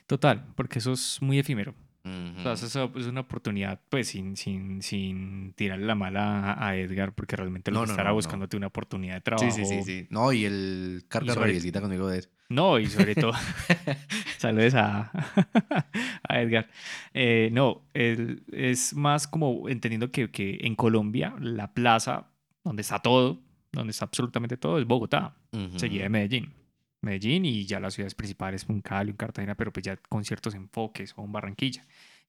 Total, 0.06 0.46
porque 0.56 0.80
eso 0.80 0.92
es 0.94 1.22
muy 1.22 1.40
efímero. 1.40 1.74
O 2.04 2.42
sea, 2.42 2.54
Ujú. 2.54 2.66
eso 2.66 2.92
es 2.96 3.06
una 3.06 3.22
oportunidad, 3.22 3.80
pues, 3.90 4.08
sin, 4.10 4.36
sin, 4.36 4.82
sin 4.82 5.54
tirarle 5.54 5.86
la 5.86 5.94
mala 5.96 6.52
a, 6.54 6.68
a 6.70 6.76
Edgar, 6.76 7.14
porque 7.14 7.36
realmente 7.36 7.72
lo 7.72 7.76
No, 7.76 7.82
que 7.84 7.88
no, 7.88 7.94
estará 7.94 8.10
no, 8.10 8.16
buscándote 8.16 8.58
una 8.58 8.68
oportunidad 8.68 9.14
de 9.16 9.20
Sí, 9.20 9.24
trabajo. 9.24 9.52
sí, 9.52 9.66
sí, 9.66 9.84
sí. 9.84 10.08
No, 10.10 10.34
y 10.34 10.46
el 10.46 11.04
sobre- 11.34 11.46
rabiecita 11.48 11.80
conmigo 11.80 12.08
de 12.08 12.20
eso. 12.20 12.30
No, 12.54 12.78
y 12.80 12.88
sobre 12.88 13.16
todo, 13.16 13.34
saludes 14.38 14.76
a, 14.76 15.12
a 16.28 16.42
Edgar. 16.42 16.70
Eh, 17.14 17.50
no, 17.52 17.84
el- 17.94 18.44
es 18.52 18.94
más 18.94 19.28
como 19.28 19.70
entendiendo 19.70 20.12
que, 20.12 20.30
que 20.32 20.60
en 20.62 20.76
Colombia 20.76 21.34
la 21.40 21.74
plaza 21.74 22.28
donde 22.64 22.82
está 22.82 23.00
todo, 23.00 23.40
donde 23.72 23.92
está 23.92 24.06
absolutamente 24.06 24.58
todo, 24.58 24.78
es 24.80 24.86
Bogotá, 24.86 25.36
seguida 25.78 26.04
de. 26.04 26.10
Medellín. 26.10 26.54
Medellín 27.02 27.46
y 27.46 27.66
ya 27.66 27.80
las 27.80 27.96
ciudades 27.96 28.14
principales, 28.14 28.66
un 28.68 28.82
Cali, 28.82 29.12
un 29.12 29.18
Cartagena, 29.18 29.56
pero 29.56 29.72
pues 29.74 29.84
ya 29.84 29.98
con 29.98 30.24
ciertos 30.24 30.54
enfoques, 30.54 31.14
o 31.18 31.22
un 31.24 31.32
Barranquilla. 31.32 31.84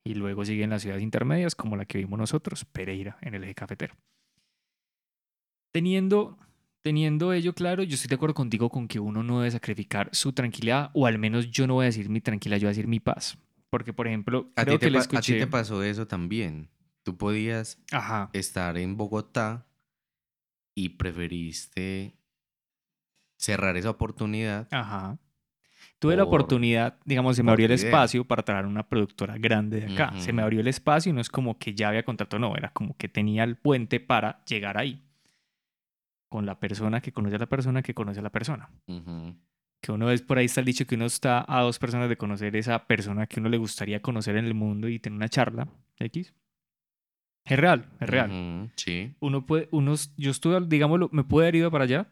Y 0.04 0.14
luego 0.14 0.44
siguen 0.44 0.70
las 0.70 0.82
ciudades 0.82 1.02
intermedias, 1.02 1.54
como 1.54 1.76
la 1.76 1.84
que 1.84 1.98
vimos 1.98 2.18
nosotros, 2.18 2.64
Pereira, 2.64 3.18
en 3.20 3.34
el 3.34 3.44
eje 3.44 3.54
cafetero. 3.54 3.94
Teniendo, 5.72 6.38
teniendo 6.82 7.32
ello 7.32 7.54
claro, 7.54 7.82
yo 7.82 7.94
estoy 7.94 8.08
de 8.08 8.16
acuerdo 8.16 8.34
contigo 8.34 8.68
con 8.68 8.88
que 8.88 9.00
uno 9.00 9.22
no 9.22 9.38
debe 9.40 9.50
sacrificar 9.50 10.08
su 10.12 10.32
tranquilidad, 10.32 10.90
o 10.94 11.06
al 11.06 11.18
menos 11.18 11.50
yo 11.50 11.66
no 11.66 11.74
voy 11.74 11.84
a 11.84 11.86
decir 11.86 12.08
mi 12.08 12.20
tranquilidad, 12.20 12.58
yo 12.60 12.66
voy 12.66 12.70
a 12.70 12.74
decir 12.76 12.88
mi 12.88 13.00
paz. 13.00 13.38
Porque, 13.70 13.92
por 13.92 14.06
ejemplo, 14.06 14.50
A 14.56 14.62
ti, 14.62 14.66
creo 14.66 14.78
te 14.78 14.86
que 14.86 14.90
le 14.90 14.98
pa- 14.98 15.00
a 15.00 15.02
ti 15.04 15.16
escuché... 15.18 15.38
te 15.38 15.46
pasó 15.46 15.82
eso 15.82 16.06
también. 16.06 16.68
Tú 17.04 17.16
podías 17.16 17.78
Ajá, 17.90 18.28
estar 18.32 18.76
en 18.76 18.96
Bogotá 18.96 19.66
y 20.74 20.90
preferiste 20.90 22.14
cerrar 23.38 23.76
esa 23.76 23.90
oportunidad. 23.90 24.68
ajá. 24.70 25.18
Tuve 25.98 26.16
la 26.16 26.24
Por- 26.24 26.34
oportunidad, 26.34 26.98
digamos, 27.04 27.36
se 27.36 27.42
me 27.42 27.46
por 27.46 27.52
abrió 27.52 27.66
el 27.66 27.72
idea. 27.72 27.86
espacio 27.86 28.24
para 28.24 28.42
traer 28.42 28.66
una 28.66 28.88
productora 28.88 29.38
grande 29.38 29.80
de 29.80 29.92
acá. 29.92 30.18
Se 30.18 30.32
me 30.32 30.42
abrió 30.42 30.60
el 30.60 30.66
espacio 30.68 31.10
y 31.10 31.12
no 31.12 31.20
es 31.20 31.28
como 31.30 31.58
que 31.58 31.74
ya 31.74 31.88
había 31.88 32.04
contrato, 32.04 32.38
no, 32.40 32.56
era 32.56 32.72
como 32.72 32.96
que 32.96 33.08
tenía 33.08 33.44
el 33.44 33.56
puente 33.56 34.00
para 34.00 34.44
llegar 34.44 34.78
ahí. 34.78 35.00
Con 36.32 36.46
la 36.46 36.58
persona 36.58 37.02
que 37.02 37.12
conoce 37.12 37.36
a 37.36 37.38
la 37.38 37.46
persona 37.46 37.82
que 37.82 37.92
conoce 37.92 38.20
a 38.20 38.22
la 38.22 38.30
persona. 38.30 38.70
Que 39.82 39.92
uno 39.92 40.10
es 40.10 40.22
por 40.22 40.38
ahí 40.38 40.46
está 40.46 40.60
el 40.60 40.66
dicho 40.66 40.86
que 40.86 40.94
uno 40.94 41.04
está 41.04 41.44
a 41.46 41.60
dos 41.60 41.78
personas 41.78 42.08
de 42.08 42.16
conocer 42.16 42.56
esa 42.56 42.86
persona 42.86 43.26
que 43.26 43.38
uno 43.38 43.50
le 43.50 43.58
gustaría 43.58 44.00
conocer 44.00 44.36
en 44.36 44.46
el 44.46 44.54
mundo 44.54 44.88
y 44.88 44.98
tener 44.98 45.18
una 45.18 45.28
charla. 45.28 45.68
X. 45.98 46.32
Es 47.44 47.58
real, 47.58 47.84
es 48.00 48.08
real. 48.08 48.30
Ujú, 48.30 48.70
Sí. 48.76 49.14
Uno 49.20 49.44
puede, 49.44 49.68
unos, 49.72 50.14
yo 50.16 50.30
estuve, 50.30 50.58
digámoslo, 50.66 51.10
me 51.12 51.22
pude 51.22 51.44
haber 51.44 51.56
ido 51.56 51.70
para 51.70 51.84
allá 51.84 52.06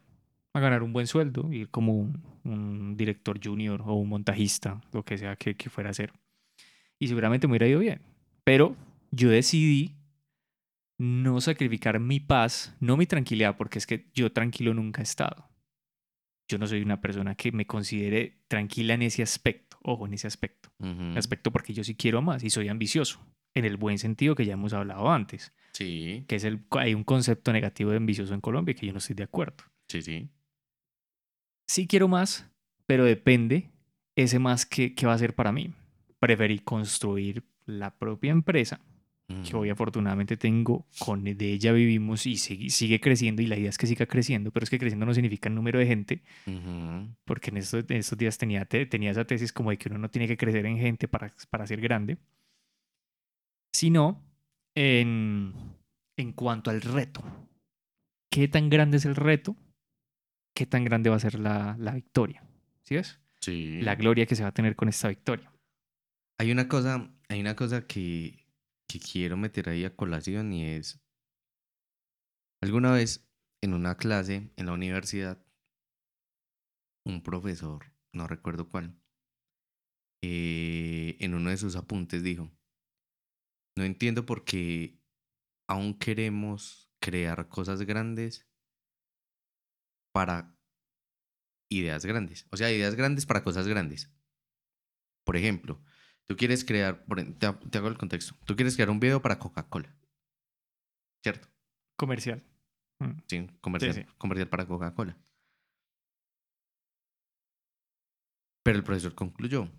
a 0.53 0.59
ganar 0.59 0.83
un 0.83 0.93
buen 0.93 1.07
sueldo, 1.07 1.51
ir 1.51 1.69
como 1.71 1.93
un, 1.97 2.21
un 2.43 2.95
director 2.97 3.39
junior 3.43 3.81
o 3.83 3.95
un 3.95 4.09
montajista, 4.09 4.81
lo 4.93 5.03
que 5.03 5.17
sea 5.17 5.35
que, 5.35 5.55
que 5.55 5.71
fuera 5.71 5.89
a 5.89 5.91
hacer. 5.91 6.13
Y 6.99 7.07
seguramente 7.07 7.47
me 7.47 7.53
hubiera 7.53 7.67
ido 7.67 7.79
bien. 7.79 8.01
Pero 8.43 8.75
yo 9.09 9.29
decidí 9.29 9.95
no 11.01 11.41
sacrificar 11.41 11.99
mi 11.99 12.19
paz, 12.19 12.75
no 12.79 12.95
mi 12.95 13.07
tranquilidad, 13.07 13.57
porque 13.57 13.79
es 13.79 13.87
que 13.87 14.11
yo 14.13 14.31
tranquilo 14.31 14.71
nunca 14.75 15.01
he 15.01 15.03
estado. 15.03 15.49
Yo 16.47 16.59
no 16.59 16.67
soy 16.67 16.83
una 16.83 17.01
persona 17.01 17.33
que 17.33 17.51
me 17.51 17.65
considere 17.65 18.43
tranquila 18.47 18.93
en 18.93 19.01
ese 19.01 19.23
aspecto, 19.23 19.77
ojo, 19.81 20.05
en 20.05 20.13
ese 20.13 20.27
aspecto. 20.27 20.69
Ujú. 20.77 21.17
Aspecto 21.17 21.51
porque 21.51 21.73
yo 21.73 21.83
sí 21.83 21.95
quiero 21.95 22.21
más 22.21 22.43
y 22.43 22.51
soy 22.51 22.67
ambicioso, 22.69 23.19
en 23.55 23.65
el 23.65 23.77
buen 23.77 23.97
sentido 23.97 24.35
que 24.35 24.45
ya 24.45 24.53
hemos 24.53 24.73
hablado 24.73 25.09
antes, 25.11 25.51
Sí, 25.73 26.23
que 26.27 26.35
es 26.35 26.43
el, 26.43 26.63
hay 26.71 26.93
un 26.93 27.03
concepto 27.03 27.51
negativo 27.51 27.89
de 27.89 27.97
ambicioso 27.97 28.35
en 28.35 28.41
Colombia 28.41 28.75
que 28.75 28.85
yo 28.85 28.91
no 28.93 28.99
estoy 28.99 29.15
de 29.15 29.23
acuerdo. 29.23 29.63
sí, 29.87 30.03
sí. 30.03 30.29
Sí 31.67 31.87
quiero 31.87 32.09
más, 32.09 32.47
pero 32.85 33.05
depende 33.05 33.71
ese 34.15 34.37
más 34.37 34.67
que, 34.67 34.93
que 34.93 35.07
va 35.07 35.13
a 35.13 35.17
ser 35.17 35.33
para 35.33 35.51
mí. 35.51 35.73
Preferí 36.19 36.59
construir 36.59 37.43
la 37.65 37.97
propia 37.97 38.31
empresa 38.31 38.81
que 39.47 39.55
hoy 39.55 39.69
afortunadamente 39.69 40.37
tengo, 40.37 40.85
con 40.99 41.23
de 41.23 41.51
ella 41.53 41.71
vivimos 41.73 42.25
y 42.25 42.37
sigue, 42.37 42.69
sigue 42.69 42.99
creciendo 42.99 43.41
y 43.41 43.47
la 43.47 43.57
idea 43.57 43.69
es 43.69 43.77
que 43.77 43.87
siga 43.87 44.05
creciendo, 44.05 44.51
pero 44.51 44.63
es 44.63 44.69
que 44.69 44.79
creciendo 44.79 45.05
no 45.05 45.13
significa 45.13 45.49
el 45.49 45.55
número 45.55 45.79
de 45.79 45.85
gente, 45.87 46.23
Ujú. 46.47 47.07
porque 47.25 47.49
en 47.51 47.57
estos, 47.57 47.85
en 47.89 47.97
estos 47.97 48.17
días 48.17 48.37
tenía, 48.37 48.65
te- 48.65 48.85
tenía 48.85 49.11
esa 49.11 49.25
tesis 49.25 49.51
como 49.53 49.69
de 49.71 49.77
que 49.77 49.89
uno 49.89 49.97
no 49.97 50.09
tiene 50.09 50.27
que 50.27 50.37
crecer 50.37 50.65
en 50.65 50.77
gente 50.77 51.07
para, 51.07 51.33
para 51.49 51.65
ser 51.67 51.81
grande, 51.81 52.17
sino 53.73 54.23
en, 54.75 55.53
en 56.17 56.31
cuanto 56.33 56.69
al 56.69 56.81
reto. 56.81 57.23
¿Qué 58.31 58.47
tan 58.47 58.69
grande 58.69 58.97
es 58.97 59.05
el 59.05 59.15
reto? 59.15 59.55
¿Qué 60.55 60.65
tan 60.65 60.83
grande 60.83 61.09
va 61.09 61.15
a 61.17 61.19
ser 61.19 61.39
la, 61.39 61.75
la 61.79 61.93
victoria? 61.93 62.43
¿Sí 62.83 62.95
ves? 62.95 63.19
Sí. 63.41 63.81
La 63.81 63.95
gloria 63.95 64.25
que 64.25 64.35
se 64.35 64.43
va 64.43 64.49
a 64.49 64.53
tener 64.53 64.75
con 64.75 64.89
esta 64.89 65.07
victoria. 65.09 65.51
Hay 66.39 66.51
una 66.51 66.67
cosa, 66.67 67.09
hay 67.29 67.39
una 67.41 67.55
cosa 67.55 67.85
que, 67.87 68.40
que 68.91 68.99
quiero 68.99 69.37
meter 69.37 69.69
ahí 69.69 69.85
a 69.85 69.95
colación 69.95 70.51
y 70.51 70.65
es, 70.65 71.01
alguna 72.61 72.91
vez 72.91 73.25
en 73.61 73.73
una 73.73 73.95
clase 73.95 74.51
en 74.55 74.65
la 74.65 74.73
universidad, 74.73 75.45
un 77.05 77.23
profesor, 77.23 77.85
no 78.13 78.27
recuerdo 78.27 78.69
cuál, 78.69 78.99
eh, 80.23 81.17
en 81.19 81.33
uno 81.33 81.49
de 81.49 81.57
sus 81.57 81.75
apuntes 81.75 82.21
dijo, 82.23 82.51
no 83.77 83.83
entiendo 83.83 84.25
por 84.25 84.43
qué 84.43 84.99
aún 85.67 85.97
queremos 85.97 86.91
crear 86.99 87.47
cosas 87.47 87.81
grandes 87.83 88.45
para 90.13 90.55
ideas 91.69 92.05
grandes. 92.05 92.45
O 92.51 92.57
sea, 92.57 92.69
ideas 92.71 92.95
grandes 92.95 93.25
para 93.25 93.43
cosas 93.43 93.67
grandes. 93.67 94.11
Por 95.23 95.37
ejemplo, 95.37 95.81
tú 96.31 96.37
quieres 96.37 96.63
crear, 96.63 97.03
te, 97.39 97.45
ha- 97.45 97.59
te 97.59 97.77
hago 97.77 97.89
el 97.89 97.97
contexto, 97.97 98.33
tú 98.45 98.55
quieres 98.55 98.75
crear 98.75 98.89
un 98.89 99.01
video 99.01 99.21
para 99.21 99.37
Coca-Cola. 99.37 99.93
¿Cierto? 101.21 101.49
Comercial. 101.97 102.41
Mm. 102.99 103.19
Sí, 103.27 103.47
comercial, 103.59 103.93
sí. 103.93 104.05
comercial 104.17 104.47
para 104.47 104.65
Coca-Cola. 104.65 105.17
Pero 108.63 108.77
el 108.77 108.83
profesor 108.85 109.13
concluyó, 109.13 109.69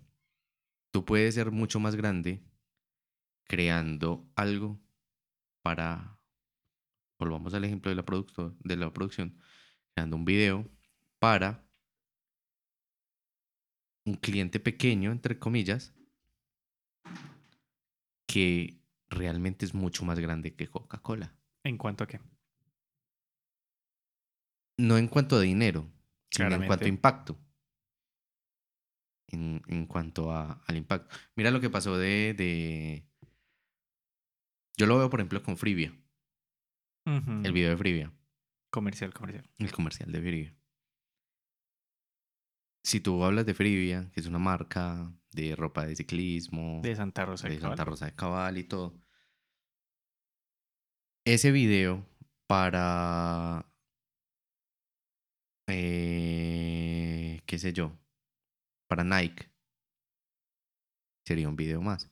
tú 0.91 1.03
puedes 1.03 1.33
ser 1.33 1.49
mucho 1.49 1.79
más 1.79 1.95
grande 1.95 2.43
creando 3.45 4.29
algo 4.35 4.79
para, 5.63 6.19
volvamos 7.17 7.55
al 7.55 7.63
ejemplo 7.63 7.89
de 7.89 7.95
la, 7.95 8.05
producto, 8.05 8.55
de 8.59 8.77
la 8.77 8.93
producción, 8.93 9.39
creando 9.95 10.17
un 10.17 10.25
video 10.25 10.69
para 11.17 11.67
un 14.05 14.13
cliente 14.17 14.59
pequeño, 14.59 15.11
entre 15.11 15.39
comillas, 15.39 15.95
que 18.33 18.79
realmente 19.09 19.63
es 19.63 19.75
mucho 19.75 20.03
más 20.05 20.17
grande 20.19 20.55
que 20.55 20.67
Coca-Cola. 20.67 21.35
¿En 21.63 21.77
cuanto 21.77 22.03
a 22.03 22.07
qué? 22.07 22.19
No 24.79 24.97
en 24.97 25.07
cuanto 25.07 25.35
a 25.35 25.41
dinero, 25.41 25.87
sino 26.31 26.47
en 26.55 26.65
cuanto 26.67 26.85
a 26.85 26.87
impacto. 26.89 27.37
En, 29.27 29.61
en 29.67 29.85
cuanto 29.85 30.31
a- 30.31 30.63
al 30.67 30.77
impacto. 30.77 31.15
Mira 31.35 31.51
lo 31.51 31.61
que 31.61 31.69
pasó 31.69 31.95
de, 31.97 32.33
de- 32.33 33.05
Yo 34.77 34.87
lo 34.87 34.97
veo, 34.97 35.09
por 35.11 35.19
ejemplo, 35.19 35.43
con 35.43 35.57
Frivia. 35.57 35.93
El 37.45 37.51
video 37.53 37.69
de 37.69 37.77
Frivia. 37.77 38.11
Comercial, 38.71 39.13
comercial. 39.13 39.47
El 39.59 39.71
comercial 39.71 40.11
de 40.11 40.19
Frivia. 40.21 40.55
Si 42.83 42.99
tú 42.99 43.23
hablas 43.23 43.45
de 43.45 43.53
Frivia, 43.53 44.09
que 44.13 44.19
es 44.19 44.25
una 44.27 44.39
marca 44.39 45.11
de 45.31 45.55
ropa 45.55 45.85
de 45.85 45.95
ciclismo, 45.95 46.81
De 46.83 46.95
Santa 46.95 47.25
Rosa. 47.25 47.47
de 47.47 47.55
Cabal. 47.57 47.71
Santa 47.71 47.85
Rosa 47.85 48.05
de 48.05 48.15
Cabal 48.15 48.57
y 48.57 48.63
todo. 48.65 48.93
Ese 51.25 51.51
video 51.51 52.05
para, 52.45 53.65
eh, 55.67 57.41
qué 57.45 57.57
sé 57.57 57.71
yo, 57.71 57.97
para 58.87 59.03
Nike, 59.05 59.49
sería 61.25 61.47
un 61.47 61.55
video 61.55 61.81
más. 61.81 62.11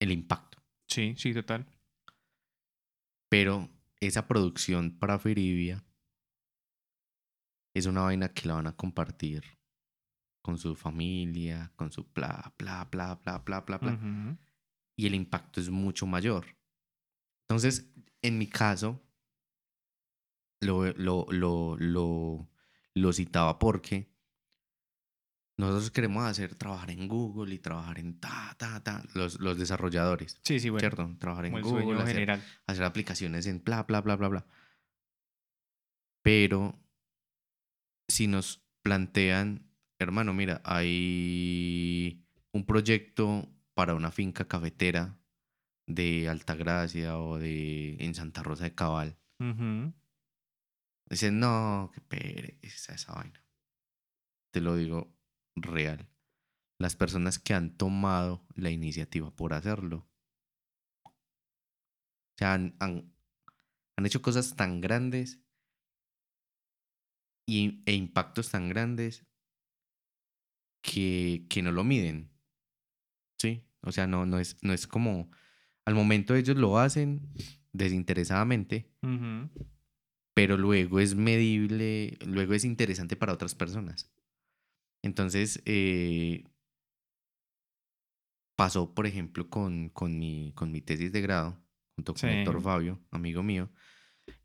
El 0.00 0.12
impacto. 0.12 0.58
Sí, 0.86 1.14
sí, 1.16 1.34
total. 1.34 1.66
Pero 3.28 3.68
esa 4.00 4.28
producción 4.28 4.96
para 4.96 5.18
Firibia 5.18 5.84
es 7.78 7.86
una 7.86 8.02
vaina 8.02 8.28
que 8.32 8.48
la 8.48 8.54
van 8.54 8.66
a 8.66 8.76
compartir 8.76 9.42
con 10.42 10.58
su 10.58 10.74
familia, 10.74 11.72
con 11.76 11.90
su 11.92 12.04
bla, 12.14 12.54
bla, 12.58 12.84
bla, 12.90 13.14
bla, 13.16 13.38
bla, 13.38 13.60
bla, 13.60 13.78
bla. 13.78 13.92
Ujú. 13.92 14.36
y 14.96 15.06
el 15.06 15.14
impacto 15.14 15.60
es 15.60 15.70
mucho 15.70 16.06
mayor. 16.06 16.46
Entonces, 17.48 17.92
en 18.22 18.36
mi 18.38 18.46
caso, 18.48 19.00
lo, 20.60 20.92
lo, 20.94 21.26
lo, 21.30 21.76
lo, 21.78 22.48
lo 22.94 23.12
citaba 23.12 23.58
porque 23.58 24.10
nosotros 25.56 25.90
queremos 25.90 26.24
hacer 26.24 26.54
trabajar 26.54 26.90
en 26.90 27.08
Google 27.08 27.54
y 27.54 27.58
trabajar 27.58 27.98
en 27.98 28.18
ta, 28.20 28.54
ta, 28.58 28.82
ta, 28.82 29.02
los, 29.14 29.40
los 29.40 29.58
desarrolladores, 29.58 30.40
Sí, 30.44 30.60
sí, 30.60 30.68
bueno. 30.70 30.80
¿cierto? 30.80 31.16
Trabajar 31.18 31.46
en 31.46 31.60
Google, 31.60 32.00
hacer, 32.00 32.40
hacer 32.66 32.84
aplicaciones 32.84 33.46
en 33.46 33.62
bla, 33.62 33.82
bla, 33.82 34.00
bla, 34.00 34.16
bla, 34.16 34.28
bla. 34.28 34.46
Pero 36.22 36.74
si 38.08 38.26
nos 38.26 38.64
plantean 38.82 39.68
hermano, 40.00 40.32
mira, 40.32 40.60
hay 40.64 42.24
un 42.52 42.64
proyecto 42.64 43.48
para 43.74 43.94
una 43.94 44.10
finca 44.10 44.46
cafetera 44.46 45.18
de 45.86 46.28
Altagracia 46.28 47.18
o 47.18 47.38
de 47.38 47.96
en 47.98 48.14
Santa 48.14 48.42
Rosa 48.42 48.64
de 48.64 48.74
Cabal. 48.74 49.18
Ujú. 49.40 49.92
Dicen, 51.10 51.40
no, 51.40 51.90
qué 51.94 52.00
pereza 52.00 52.94
esa 52.94 53.14
vaina. 53.14 53.42
Te 54.52 54.60
lo 54.60 54.76
digo 54.76 55.12
real. 55.56 56.08
Las 56.78 56.94
personas 56.96 57.38
que 57.38 57.54
han 57.54 57.76
tomado 57.76 58.46
la 58.54 58.70
iniciativa 58.70 59.34
por 59.34 59.52
hacerlo, 59.52 60.08
o 61.04 61.10
sea, 62.38 62.54
han, 62.54 62.76
han- 62.78 63.12
han 63.96 64.06
hecho 64.06 64.22
cosas 64.22 64.54
tan 64.54 64.80
grandes 64.80 65.40
y, 67.48 67.82
e 67.86 67.94
impactos 67.94 68.50
tan 68.50 68.68
grandes 68.68 69.26
que, 70.82 71.46
que 71.48 71.62
no 71.62 71.72
lo 71.72 71.82
miden. 71.82 72.30
Sí, 73.40 73.64
o 73.80 73.90
sea, 73.90 74.06
no, 74.06 74.26
no, 74.26 74.38
es, 74.38 74.58
no 74.62 74.74
es 74.74 74.86
como, 74.86 75.30
al 75.86 75.94
momento 75.94 76.34
ellos 76.34 76.58
lo 76.58 76.78
hacen 76.78 77.32
desinteresadamente, 77.72 78.92
pero 80.34 80.58
luego 80.58 81.00
es 81.00 81.14
medible, 81.14 82.18
luego 82.26 82.52
es 82.52 82.66
interesante 82.66 83.16
para 83.16 83.32
otras 83.32 83.54
personas. 83.54 84.12
Entonces, 85.02 85.62
eh, 85.64 86.44
pasó, 88.56 88.92
por 88.92 89.06
ejemplo, 89.06 89.48
con, 89.48 89.88
con, 89.88 90.18
mi, 90.18 90.52
con 90.54 90.70
mi 90.70 90.82
tesis 90.82 91.12
de 91.12 91.22
grado, 91.22 91.64
junto 91.96 92.12
con 92.12 92.20
Sí. 92.20 92.26
Héctor 92.26 92.60
Fabio, 92.60 93.00
amigo 93.10 93.42
mío, 93.42 93.70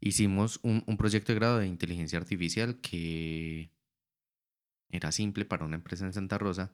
hicimos 0.01 0.59
un, 0.63 0.83
un 0.87 0.97
proyecto 0.97 1.31
de 1.33 1.39
grado 1.39 1.59
de 1.59 1.67
inteligencia 1.67 2.19
artificial 2.19 2.79
que 2.81 3.71
era 4.89 5.11
simple 5.11 5.45
para 5.45 5.65
una 5.65 5.75
empresa 5.75 6.05
en 6.05 6.13
Santa 6.13 6.37
Rosa 6.37 6.73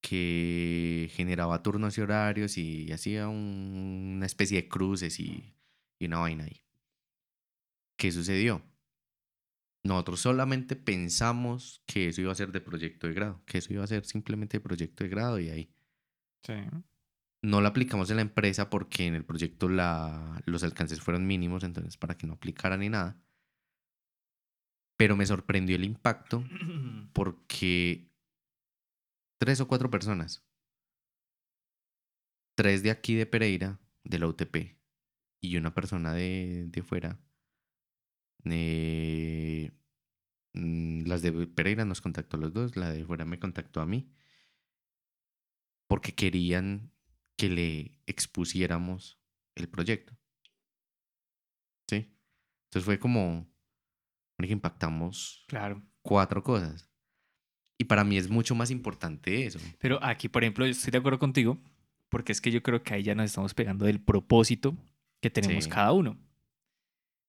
que 0.00 1.10
generaba 1.14 1.62
turnos 1.62 1.98
y 1.98 2.02
horarios 2.02 2.58
y 2.58 2.92
hacía 2.92 3.28
un- 3.28 4.14
una 4.18 4.26
especie 4.26 4.62
de 4.62 4.68
cruces 4.68 5.20
y, 5.20 5.54
y 5.98 6.06
una 6.06 6.20
vaina 6.20 6.44
ahí. 6.44 6.62
¿Qué 7.96 8.10
sucedió? 8.10 8.62
Nosotros 9.82 10.20
solamente 10.20 10.74
pensamos 10.74 11.82
que 11.86 12.08
eso 12.08 12.20
iba 12.22 12.32
a 12.32 12.34
ser 12.34 12.50
de 12.52 12.60
proyecto 12.62 13.06
de 13.06 13.12
grado, 13.14 13.42
que 13.46 13.58
eso 13.58 13.72
iba 13.74 13.84
a 13.84 13.86
ser 13.86 14.04
simplemente 14.06 14.56
de 14.58 14.62
proyecto 14.62 15.04
de 15.04 15.10
grado 15.10 15.38
y 15.38 15.48
ahí. 15.50 15.74
Sí. 16.42 16.54
No 17.42 17.60
lo 17.60 17.68
aplicamos 17.68 18.10
en 18.10 18.16
la 18.16 18.22
empresa 18.22 18.68
porque 18.68 19.06
en 19.06 19.14
el 19.14 19.24
proyecto 19.24 19.68
la, 19.68 20.42
los 20.44 20.62
alcances 20.62 21.00
fueron 21.00 21.26
mínimos, 21.26 21.64
entonces 21.64 21.96
para 21.96 22.16
que 22.16 22.26
no 22.26 22.34
aplicara 22.34 22.76
ni 22.76 22.88
nada. 22.88 23.18
Pero 24.96 25.16
me 25.16 25.24
sorprendió 25.24 25.76
el 25.76 25.84
impacto 25.84 26.44
porque 27.14 28.10
tres 29.38 29.60
o 29.60 29.68
cuatro 29.68 29.90
personas, 29.90 30.44
tres 32.54 32.82
de 32.82 32.90
aquí 32.90 33.14
de 33.14 33.24
Pereira, 33.24 33.80
de 34.04 34.18
la 34.18 34.26
UTP, 34.26 34.76
y 35.40 35.56
una 35.56 35.72
persona 35.72 36.12
de, 36.12 36.66
de 36.68 36.82
fuera, 36.82 37.18
eh, 38.44 39.72
mm, 40.52 41.06
las 41.06 41.22
de 41.22 41.46
Pereira 41.46 41.86
nos 41.86 42.02
contactó 42.02 42.36
a 42.36 42.40
los 42.40 42.52
dos, 42.52 42.76
la 42.76 42.90
de 42.90 43.04
fuera 43.04 43.24
me 43.24 43.38
contactó 43.38 43.80
a 43.80 43.86
mí, 43.86 44.12
porque 45.88 46.14
querían 46.14 46.92
que 47.40 47.48
le 47.48 47.98
expusiéramos 48.06 49.18
el 49.54 49.68
proyecto. 49.68 50.14
¿Sí? 51.88 52.12
Entonces 52.66 52.84
fue 52.84 52.98
como 52.98 53.46
que 54.38 54.46
impactamos 54.52 55.44
Claro. 55.48 55.82
cuatro 56.02 56.42
cosas. 56.42 56.88
Y 57.78 57.84
para 57.84 58.04
mí 58.04 58.16
es 58.18 58.28
mucho 58.28 58.54
más 58.54 58.70
importante 58.70 59.46
eso. 59.46 59.58
Pero 59.78 60.02
aquí, 60.04 60.28
por 60.28 60.42
ejemplo, 60.44 60.66
yo 60.66 60.72
estoy 60.72 60.90
de 60.90 60.98
acuerdo 60.98 61.18
contigo, 61.18 61.58
porque 62.08 62.32
es 62.32 62.40
que 62.40 62.50
yo 62.50 62.62
creo 62.62 62.82
que 62.82 62.94
ahí 62.94 63.02
ya 63.02 63.14
nos 63.14 63.26
estamos 63.26 63.54
pegando 63.54 63.84
del 63.86 64.00
propósito 64.00 64.76
que 65.20 65.30
tenemos 65.30 65.64
Sí. 65.64 65.70
cada 65.70 65.92
uno. 65.92 66.18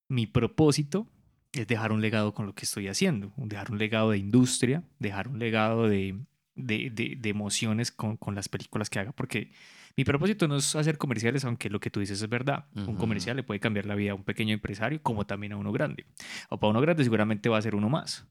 Mi 0.10 0.28
propósito 0.28 1.08
es 1.54 1.68
dejar 1.68 1.92
un 1.92 2.02
legado 2.02 2.34
con 2.34 2.46
lo 2.46 2.54
que 2.56 2.66
estoy 2.66 2.88
haciendo, 2.88 3.34
dejar 3.38 3.72
un 3.72 3.78
legado 3.78 4.12
de 4.12 4.18
industria, 4.18 4.84
dejar 5.00 5.28
un 5.30 5.40
legado 5.40 5.88
de, 5.88 6.18
de, 6.56 6.90
de- 6.90 7.16
de 7.18 7.30
emociones 7.30 7.92
con, 7.92 8.18
con 8.18 8.36
las 8.36 8.48
películas 8.50 8.90
que 8.90 9.00
haga, 9.00 9.12
porque 9.14 9.52
mi 9.98 10.04
propósito 10.04 10.48
no 10.48 10.58
es 10.58 10.76
hacer 10.76 10.98
comerciales, 10.98 11.46
aunque 11.46 11.70
lo 11.70 11.80
que 11.80 11.90
tú 11.90 12.00
dices 12.00 12.22
es 12.22 12.30
verdad. 12.30 12.66
Un 12.76 12.96
comercial 12.96 13.36
le 13.36 13.44
puede 13.44 13.60
cambiar 13.60 13.86
la 13.86 13.96
vida 13.96 14.12
a 14.12 14.16
un 14.16 14.24
pequeño 14.24 14.54
empresario, 14.54 15.02
como 15.02 15.26
también 15.26 15.54
a 15.54 15.58
uno 15.58 15.72
grande. 15.72 16.06
O 16.50 16.60
para 16.60 16.72
uno 16.72 16.82
grande 16.82 17.04
seguramente 17.04 17.50
va 17.50 17.58
a 17.58 17.62
ser 17.62 17.76
uno 17.76 17.90
más 17.90 18.28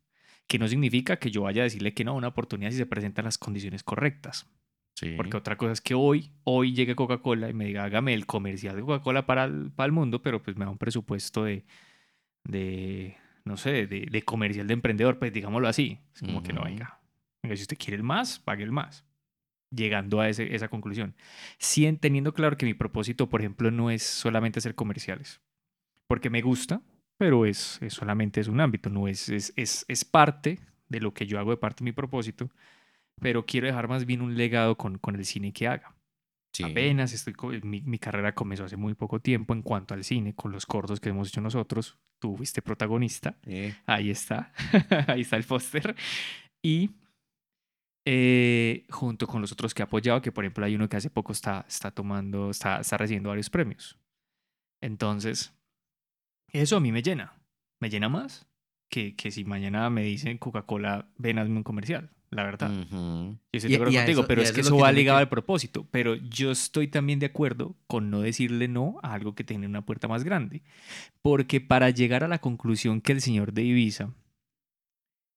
que 0.50 0.58
no 0.58 0.66
significa 0.66 1.16
que 1.20 1.30
yo 1.30 1.42
vaya 1.42 1.62
a 1.62 1.64
decirle 1.64 1.94
que 1.94 2.02
no 2.02 2.10
a 2.10 2.14
una 2.14 2.26
oportunidad 2.26 2.72
si 2.72 2.76
se 2.76 2.84
presentan 2.84 3.24
las 3.24 3.38
condiciones 3.38 3.84
correctas. 3.84 4.50
Sí. 4.94 5.14
Porque 5.16 5.36
otra 5.36 5.56
cosa 5.56 5.70
es 5.70 5.80
que 5.80 5.94
hoy, 5.94 6.32
hoy 6.42 6.74
llegue 6.74 6.96
Coca-Cola 6.96 7.48
y 7.48 7.54
me 7.54 7.66
diga, 7.66 7.84
hágame 7.84 8.14
el 8.14 8.26
comercial 8.26 8.74
de 8.74 8.82
Coca-Cola 8.82 9.26
para 9.26 9.44
el, 9.44 9.70
para 9.70 9.86
el 9.86 9.92
mundo, 9.92 10.22
pero 10.22 10.42
pues 10.42 10.56
me 10.56 10.64
da 10.64 10.70
un 10.72 10.76
presupuesto 10.76 11.44
de, 11.44 11.64
de 12.42 13.16
no 13.44 13.56
sé, 13.56 13.86
de, 13.86 14.08
de 14.10 14.22
comercial 14.22 14.66
de 14.66 14.74
emprendedor, 14.74 15.20
pues 15.20 15.32
digámoslo 15.32 15.68
así. 15.68 16.00
Es 16.12 16.22
como 16.22 16.42
que 16.42 16.52
no, 16.52 16.64
venga. 16.64 16.98
Venga, 17.44 17.54
si 17.54 17.62
usted 17.62 17.78
quiere 17.78 17.98
el 17.98 18.02
más, 18.02 18.40
pague 18.40 18.64
el 18.64 18.72
más. 18.72 19.04
Llegando 19.72 20.20
a 20.20 20.28
ese- 20.28 20.54
esa 20.54 20.68
conclusión. 20.68 21.14
Sí, 21.58 21.90
teniendo 22.00 22.34
claro 22.34 22.56
que 22.56 22.66
mi 22.66 22.74
propósito, 22.74 23.28
por 23.28 23.40
ejemplo, 23.40 23.70
no 23.70 23.90
es 23.90 24.02
solamente 24.02 24.58
hacer 24.58 24.74
comerciales. 24.74 25.40
Porque 26.08 26.28
me 26.30 26.42
gusta, 26.42 26.82
pero 27.18 27.46
es, 27.46 27.78
es 27.80 27.94
solamente 27.94 28.40
es 28.40 28.48
un 28.48 28.60
ámbito, 28.60 28.90
no 28.90 29.06
es, 29.06 29.28
es, 29.28 29.52
es, 29.56 29.84
es 29.86 30.04
parte 30.04 30.58
de 30.88 31.00
lo 31.00 31.14
que 31.14 31.26
yo 31.26 31.38
hago 31.38 31.52
de 31.52 31.56
parte 31.56 31.84
de 31.84 31.90
mi 31.90 31.92
propósito, 31.92 32.50
pero 33.20 33.46
quiero 33.46 33.68
dejar 33.68 33.86
más 33.86 34.06
bien 34.06 34.22
un 34.22 34.36
legado 34.36 34.76
con, 34.76 34.98
con 34.98 35.14
el 35.14 35.24
cine 35.24 35.52
que 35.52 35.68
haga. 35.68 35.94
Sí. 36.52 36.64
Apenas 36.64 37.12
estoy, 37.12 37.34
mi, 37.62 37.80
mi 37.82 37.98
carrera 38.00 38.34
comenzó 38.34 38.64
hace 38.64 38.76
muy 38.76 38.94
poco 38.94 39.20
tiempo 39.20 39.54
en 39.54 39.62
cuanto 39.62 39.94
al 39.94 40.02
cine, 40.02 40.34
con 40.34 40.50
los 40.50 40.66
cortos 40.66 40.98
que 40.98 41.10
hemos 41.10 41.28
hecho 41.28 41.40
nosotros. 41.40 41.96
Tú 42.18 42.36
fuiste 42.36 42.60
protagonista. 42.60 43.36
Eh, 43.46 43.72
Ahí 43.86 44.10
está. 44.10 44.52
Ahí 45.06 45.20
está 45.20 45.36
el 45.36 45.44
póster. 45.44 45.94
Y 46.62 46.90
eh, 48.06 48.86
junto 48.90 49.26
con 49.26 49.40
los 49.40 49.52
otros 49.52 49.74
que 49.74 49.82
he 49.82 49.84
apoyado, 49.84 50.22
que 50.22 50.32
por 50.32 50.44
ejemplo 50.44 50.64
hay 50.64 50.74
uno 50.74 50.88
que 50.88 50.96
hace 50.96 51.10
poco 51.10 51.32
está, 51.32 51.64
está 51.68 51.90
tomando, 51.90 52.50
está, 52.50 52.80
está 52.80 52.96
recibiendo 52.96 53.28
varios 53.28 53.50
premios. 53.50 53.98
Entonces, 54.82 55.52
eso 56.52 56.76
a 56.76 56.80
mí 56.80 56.92
me 56.92 57.02
llena. 57.02 57.34
Me 57.80 57.90
llena 57.90 58.08
más 58.08 58.46
que, 58.90 59.14
que 59.16 59.30
si 59.30 59.44
mañana 59.44 59.88
me 59.90 60.02
dicen 60.02 60.38
Coca-Cola, 60.38 61.08
ven, 61.16 61.38
hazme 61.38 61.56
un 61.58 61.62
comercial. 61.62 62.10
La 62.32 62.44
verdad. 62.44 62.70
ujú. 62.70 63.36
Yo 63.52 63.56
estoy 63.58 63.70
de 63.70 63.74
acuerdo 63.76 63.92
contigo, 63.98 64.20
eso- 64.20 64.28
pero 64.28 64.42
es 64.42 64.52
que 64.52 64.60
es 64.60 64.66
eso 64.68 64.76
lo 64.76 64.82
va 64.82 64.92
ligado 64.92 65.16
quiero- 65.16 65.24
al 65.26 65.28
propósito. 65.28 65.88
Pero 65.90 66.14
yo 66.14 66.52
estoy 66.52 66.86
también 66.86 67.18
de 67.18 67.26
acuerdo 67.26 67.76
con 67.88 68.08
no 68.08 68.20
decirle 68.20 68.68
no 68.68 69.00
a 69.02 69.14
algo 69.14 69.34
que 69.34 69.42
tiene 69.42 69.66
una 69.66 69.84
puerta 69.84 70.06
más 70.06 70.22
grande. 70.22 70.62
Porque 71.22 71.60
para 71.60 71.90
llegar 71.90 72.22
a 72.22 72.28
la 72.28 72.38
conclusión 72.40 73.00
que 73.00 73.10
el 73.12 73.20
señor 73.20 73.52
de 73.52 73.64
Ibiza 73.64 74.14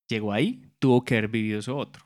llegó 0.07 0.33
ahí, 0.33 0.69
tuvo 0.77 1.03
que 1.03 1.15
haber 1.17 1.29
vivido 1.29 1.59
eso 1.59 1.75
otro. 1.77 2.05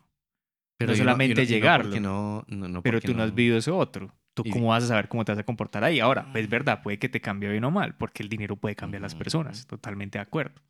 No 0.86 0.94
y 0.94 0.96
solamente 0.98 1.36
porque 1.42 1.48
llegarlo, 1.48 2.00
no, 2.00 2.46
no, 2.48 2.68
no 2.68 2.82
Pero 2.84 3.02
tú 3.02 3.14
no 3.14 3.24
has 3.24 3.34
vivido 3.34 3.58
eso 3.58 3.76
otro. 3.78 4.14
¿Tú 4.36 4.44
Y- 4.46 4.52
cómo 4.52 4.68
vas 4.68 4.84
a 4.84 4.88
saber 4.88 5.08
cómo 5.08 5.26
te 5.26 5.32
vas 5.32 5.40
a 5.40 5.44
comportar 5.44 5.84
ahí? 5.84 6.00
Ahora, 6.00 6.32
es 6.36 6.48
verdad, 6.48 6.84
puede 6.84 7.00
que 7.00 7.10
te 7.10 7.20
cambie 7.20 7.50
bien 7.50 7.64
o 7.64 7.72
mal, 7.72 7.96
porque 7.96 8.22
el 8.22 8.30
dinero 8.30 8.56
puede 8.56 8.76
cambiar 8.76 9.02
las 9.02 9.14
Ujú. 9.14 9.20
personas. 9.20 9.66
Totalmente 9.66 10.20
de 10.20 10.22
acuerdo. 10.22 10.62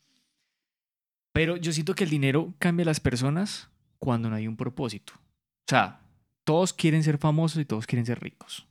Pero 1.34 1.58
yo 1.58 1.72
siento 1.74 1.93
que 1.93 2.05
el 2.05 2.10
dinero 2.10 2.53
cambia 2.60 2.86
las 2.86 2.99
personas 3.01 3.70
cuando 3.99 4.30
no 4.30 4.36
hay 4.38 4.47
un 4.47 4.55
propósito. 4.55 5.14
O 5.16 5.70
sea, 5.70 5.99
todos 6.45 6.72
quieren 6.74 7.03
ser 7.03 7.18
famosos 7.18 7.62
y 7.62 7.66
todos 7.66 7.86
quieren 7.86 8.05
ser 8.05 8.22
ricos. 8.22 8.66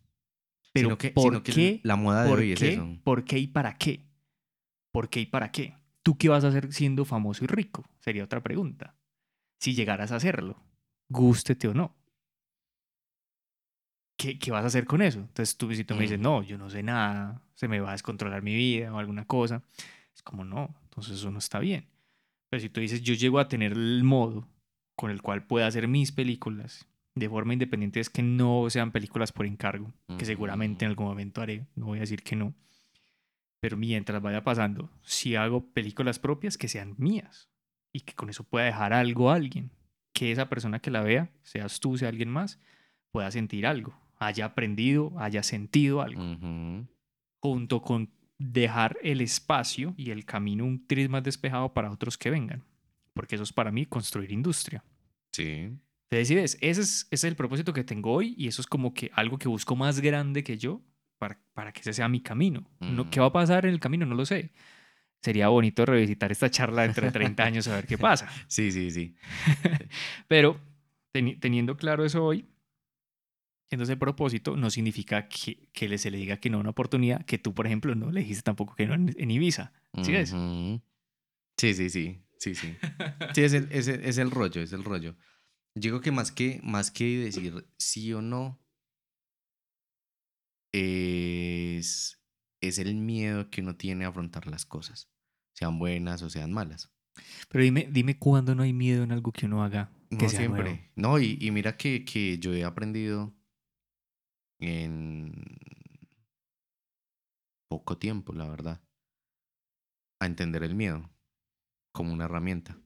Pero 0.73 0.89
Sino 0.89 0.99
que- 0.99 1.11
¿por 1.11 1.25
sino 1.25 1.43
que 1.43 1.53
qué? 1.53 1.81
la 1.85 1.97
moda 1.97 2.23
de 2.25 2.31
¿Por 2.31 2.39
hoy 2.39 2.53
es 2.53 2.63
eso. 2.63 2.97
¿Por 3.05 3.25
qué 3.25 3.39
y 3.39 3.47
para 3.47 3.75
qué? 3.77 4.07
¿Por 4.93 5.09
qué 5.11 5.21
y 5.21 5.27
para 5.27 5.51
qué? 5.53 5.75
¿Tú 6.03 6.17
qué 6.17 6.29
vas 6.31 6.45
a 6.45 6.49
hacer 6.49 6.73
siendo 6.73 7.05
famoso 7.05 7.45
y 7.45 7.47
rico? 7.47 7.85
Sería 7.99 8.25
otra 8.25 8.43
pregunta. 8.43 8.95
Si 9.61 9.75
llegaras 9.75 10.13
a 10.13 10.17
hacerlo, 10.17 10.57
gústete 11.09 11.69
o 11.69 11.75
no. 11.75 11.95
¿Qué, 14.17 14.39
qué 14.39 14.51
vas 14.51 14.65
a 14.65 14.69
hacer 14.69 14.87
con 14.87 15.03
eso? 15.03 15.21
Entonces 15.21 15.57
tú, 15.57 15.73
si 15.75 15.85
tú 15.85 15.95
me 15.95 16.03
dices, 16.03 16.19
no, 16.19 16.43
yo 16.43 16.57
no 16.57 16.71
sé 16.71 16.83
nada, 16.83 17.43
se 17.55 17.69
me 17.69 17.81
va 17.81 17.91
a 17.91 17.93
descontrolar 17.93 18.43
mi 18.43 18.55
vida 18.55 18.93
o 18.93 18.99
alguna 18.99 19.27
cosa, 19.27 19.63
es 20.15 20.23
como 20.23 20.45
no, 20.45 20.75
entonces 20.85 21.15
eso 21.15 21.31
no 21.31 21.39
está 21.39 21.59
bien. 21.59 21.87
Pero 22.49 22.61
si 22.61 22.71
tú 22.71 22.81
dices, 22.81 23.03
yo 23.03 23.15
llego 23.15 23.39
a 23.39 23.49
tener 23.49 23.73
el 23.73 24.03
modo 24.05 24.49
con 24.95 25.11
el 25.11 25.21
cual 25.21 25.47
pueda 25.47 25.67
hacer 25.67 25.89
mis 25.89 26.13
películas 26.13 26.87
de 27.15 27.29
forma 27.29 27.55
independiente, 27.55 28.01
es 28.01 28.11
que 28.11 28.23
no 28.23 28.69
sean 28.71 28.93
películas 28.93 29.33
por 29.33 29.47
encargo, 29.47 29.93
que 30.19 30.25
seguramente 30.25 30.85
en 30.85 30.91
algún 30.91 31.07
momento 31.07 31.41
haré, 31.41 31.67
no 31.75 31.87
voy 31.87 31.99
a 31.99 32.03
decir 32.03 32.23
que 32.23 32.37
no. 32.37 32.55
Pero 33.61 33.77
mientras 33.79 34.21
vaya 34.21 34.45
pasando, 34.45 34.91
si 35.03 35.35
hago 35.35 35.67
películas 35.73 36.19
propias, 36.19 36.59
que 36.59 36.69
sean 36.69 36.95
mías 36.99 37.49
y 37.91 38.01
que 38.01 38.15
con 38.15 38.29
eso 38.29 38.45
pueda 38.45 38.67
dejar 38.67 38.93
algo 38.93 39.31
a 39.31 39.35
alguien, 39.35 39.71
que 40.17 40.33
esa 40.33 40.49
persona 40.49 40.79
que 40.79 40.91
la 40.91 41.03
vea, 41.03 41.31
seas 41.43 41.79
tú, 41.79 41.99
sea 41.99 42.09
alguien 42.09 42.31
más, 42.31 42.59
pueda 43.13 43.31
sentir 43.31 43.67
algo, 43.67 43.95
haya 44.19 44.47
aprendido, 44.47 45.13
haya 45.19 45.43
sentido 45.43 46.01
algo, 46.01 46.23
junto 47.39 47.83
con 47.83 48.09
dejar 48.39 48.97
el 49.03 49.21
espacio 49.21 49.93
y 49.99 50.13
el 50.13 50.25
camino 50.25 50.65
un 50.65 50.87
tris 50.87 51.11
más 51.11 51.23
despejado 51.23 51.75
para 51.75 51.91
otros 51.91 52.17
que 52.17 52.31
vengan, 52.31 52.65
porque 53.13 53.35
eso 53.35 53.45
es 53.45 53.53
para 53.53 53.71
mí 53.71 53.85
construir 53.85 54.33
industria. 54.33 54.83
Sí. 55.33 55.77
Si 56.11 56.35
ves, 56.35 56.57
ese 56.63 56.81
es, 56.81 56.81
ese 56.81 57.09
es 57.11 57.25
el 57.25 57.37
propósito 57.37 57.75
que 57.75 57.85
tengo 57.85 58.11
hoy 58.11 58.35
y 58.39 58.49
eso 58.49 58.63
es 58.63 58.67
como 58.67 58.95
que 58.95 59.11
algo 59.13 59.37
que 59.37 59.49
busco 59.49 59.77
más 59.77 60.01
grande 60.01 60.43
que 60.43 60.57
yo 60.57 60.81
para, 61.19 61.39
para 61.53 61.73
que 61.73 61.81
ese 61.81 61.93
sea 61.93 62.09
mi 62.09 62.23
camino. 62.23 62.71
No, 62.81 63.11
¿Qué 63.11 63.21
va 63.21 63.27
a 63.27 63.33
pasar 63.33 63.67
en 63.67 63.75
el 63.75 63.81
camino? 63.81 64.07
No 64.07 64.15
lo 64.15 64.25
sé. 64.25 64.51
Sería 65.27 65.49
bonito 65.49 65.85
revisitar 65.85 66.31
esta 66.31 66.49
charla 66.49 66.83
dentro 66.83 67.05
de 67.05 67.11
30 67.11 67.43
años 67.43 67.67
a 67.67 67.75
ver 67.75 67.87
qué 67.89 67.99
pasa. 67.99 68.29
Sí, 68.47 68.71
sí, 68.71 68.93
sí. 68.93 69.17
Pero 70.29 70.61
teniendo 71.11 71.77
claro 71.77 72.05
eso 72.05 72.25
hoy, 72.25 72.47
entonces 73.69 73.95
el 73.95 73.99
propósito 73.99 74.57
no 74.57 74.71
significa 74.71 75.29
que, 75.29 75.69
que 75.73 75.99
se 75.99 76.13
le 76.13 76.19
diga 76.19 76.37
que 76.37 76.49
no 76.49 76.59
a 76.59 76.61
una 76.61 76.71
oportunidad 76.71 77.25
que 77.25 77.39
tú, 77.39 77.55
por 77.55 77.67
ejemplo, 77.67 77.97
no 77.97 78.13
le 78.13 78.21
dijiste 78.21 78.45
tampoco 78.45 78.77
que 78.77 78.87
no 78.87 78.95
en, 78.95 79.31
Ibiza. 79.33 79.73
¿Sí 80.01 80.13
ves? 80.13 80.31
Sí, 81.57 81.75
sí, 81.75 81.91
sí. 81.91 82.23
Sí, 82.39 82.55
sí. 82.55 82.77
Sí, 83.35 83.43
es 83.43 83.53
el, 83.53 83.67
es, 83.73 83.89
el, 83.89 84.05
es 84.05 84.19
el 84.19 84.31
rollo, 84.31 84.63
es 84.63 84.73
el 84.73 84.85
rollo. 84.85 85.17
Digo 85.75 86.01
que 86.01 86.13
más 86.13 86.31
que, 86.31 86.61
más 86.63 86.93
que 86.93 87.19
decir 87.19 87.67
sí 87.79 88.13
o 88.13 88.23
no, 88.23 88.61
es, 90.71 92.23
es 92.61 92.79
el 92.79 92.95
miedo 92.95 93.51
que 93.51 93.61
uno 93.63 93.77
tiene 93.77 94.05
a 94.05 94.09
afrontar 94.09 94.47
las 94.47 94.65
cosas, 94.65 95.11
sean 95.57 95.79
buenas 95.79 96.23
o 96.23 96.31
sean 96.31 96.53
malas. 96.53 96.93
Pero 97.49 97.65
dime, 97.65 97.89
dime 97.91 98.19
cuándo 98.19 98.55
no 98.55 98.63
hay 98.63 98.73
miedo 98.73 99.03
en 99.03 99.13
algo 99.13 99.33
que 99.33 99.47
uno 99.47 99.65
haga. 99.65 99.91
Que 100.11 100.25
no 100.25 100.29
siempre. 100.29 100.93
No, 100.95 101.19
y, 101.19 101.39
y, 101.41 101.51
mira 101.51 101.77
que, 101.77 102.05
que 102.05 102.39
yo 102.39 102.55
he 102.55 102.65
aprendido 102.65 103.35
en 104.61 105.33
poco 107.69 107.99
tiempo, 107.99 108.33
la 108.33 108.49
verdad, 108.49 108.81
a 110.21 110.27
entender 110.27 110.63
el 110.63 110.75
miedo 110.75 111.11
como 111.93 112.13
una 112.13 112.27
herramienta. 112.27 112.79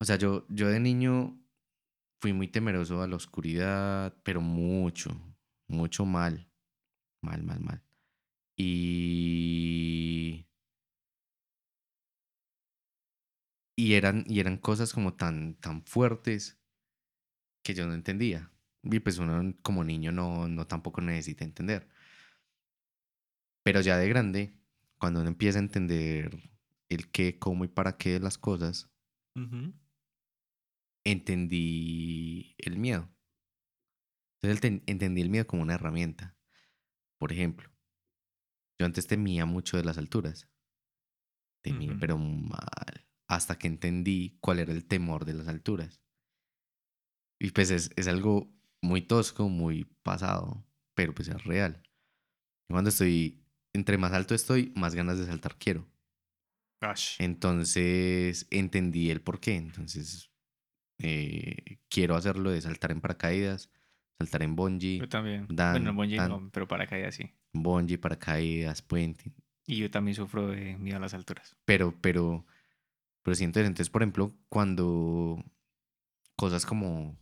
O 0.00 0.04
sea, 0.04 0.16
yo, 0.16 0.46
yo 0.48 0.68
de 0.68 0.80
niño 0.80 1.38
fui 2.22 2.32
muy 2.32 2.48
temeroso 2.48 3.02
a 3.02 3.06
la 3.06 3.16
oscuridad, 3.16 4.16
pero 4.22 4.40
mucho, 4.40 5.10
mucho 5.68 6.06
mal. 6.06 6.50
Mal, 7.22 7.42
mal, 7.42 7.60
mal. 7.60 7.82
Y. 8.56 10.46
Y 13.76 13.94
eran, 13.94 14.24
y 14.28 14.40
eran 14.40 14.58
cosas 14.58 14.92
como 14.92 15.14
tan, 15.14 15.54
tan 15.54 15.84
fuertes 15.84 16.60
que 17.64 17.74
yo 17.74 17.86
no 17.86 17.94
entendía. 17.94 18.50
Y 18.82 19.00
pues 19.00 19.18
uno 19.18 19.54
como 19.62 19.84
niño 19.84 20.12
no, 20.12 20.48
no 20.48 20.66
tampoco 20.66 21.00
necesita 21.00 21.44
entender. 21.44 21.88
Pero 23.64 23.80
ya 23.80 23.96
de 23.96 24.08
grande, 24.08 24.58
cuando 24.98 25.20
uno 25.20 25.28
empieza 25.28 25.58
a 25.58 25.62
entender 25.62 26.50
el 26.88 27.10
qué, 27.10 27.38
cómo 27.38 27.64
y 27.64 27.68
para 27.68 27.96
qué 27.96 28.10
de 28.10 28.20
las 28.20 28.38
cosas, 28.38 28.90
entendí 31.04 32.54
el 32.58 32.78
miedo. 32.78 33.08
Entonces 34.40 34.82
entendí 34.86 35.22
el 35.22 35.30
miedo 35.30 35.46
como 35.46 35.62
una 35.62 35.74
herramienta. 35.74 36.36
Por 37.18 37.32
ejemplo, 37.32 37.71
yo 38.82 38.86
antes 38.86 39.06
temía 39.06 39.46
mucho 39.46 39.76
de 39.76 39.84
las 39.84 39.96
alturas. 39.96 40.48
Temía, 41.62 41.96
pero 42.00 42.18
mal. 42.18 43.06
Hasta 43.28 43.56
que 43.56 43.68
entendí 43.68 44.38
cuál 44.40 44.58
era 44.58 44.72
el 44.72 44.84
temor 44.84 45.24
de 45.24 45.34
las 45.34 45.46
alturas. 45.46 46.02
Y 47.38 47.52
pues 47.52 47.70
es, 47.70 47.92
es 47.94 48.08
algo 48.08 48.52
muy 48.80 49.02
tosco, 49.02 49.48
muy 49.48 49.84
pasado, 50.02 50.66
pero 50.96 51.14
pues 51.14 51.28
es 51.28 51.44
real. 51.44 51.88
Cuando 52.68 52.90
estoy, 52.90 53.46
entre 53.72 53.98
más 53.98 54.12
alto 54.12 54.34
estoy, 54.34 54.72
más 54.74 54.96
ganas 54.96 55.16
de 55.16 55.26
saltar 55.26 55.56
quiero. 55.56 55.88
Entonces 57.20 58.48
entendí 58.50 59.10
el 59.10 59.20
por 59.20 59.38
qué. 59.38 59.54
Entonces 59.54 60.32
eh, 60.98 61.78
quiero 61.88 62.16
hacerlo 62.16 62.50
de 62.50 62.60
saltar 62.60 62.90
en 62.90 63.00
paracaídas, 63.00 63.70
saltar 64.22 64.42
en 64.42 64.56
bungee. 64.56 64.98
Yo 64.98 65.08
también. 65.08 65.46
bueno, 65.48 65.94
bungee 65.94 66.16
no, 66.16 66.50
pero 66.52 66.68
paracaídas 66.68 67.14
sí. 67.14 67.30
Bungee, 67.52 67.98
paracaídas, 67.98 68.82
puente. 68.82 69.32
Y 69.66 69.76
yo 69.76 69.90
también 69.90 70.14
sufro 70.14 70.48
de 70.48 70.76
miedo 70.76 70.96
a 70.96 71.00
las 71.00 71.14
alturas. 71.14 71.56
Pero, 71.64 71.94
pero, 72.00 72.46
pero 73.22 73.34
siento, 73.34 73.60
entonces, 73.60 73.90
por 73.90 74.02
ejemplo, 74.02 74.34
cuando 74.48 75.44
cosas 76.36 76.66
como 76.66 77.18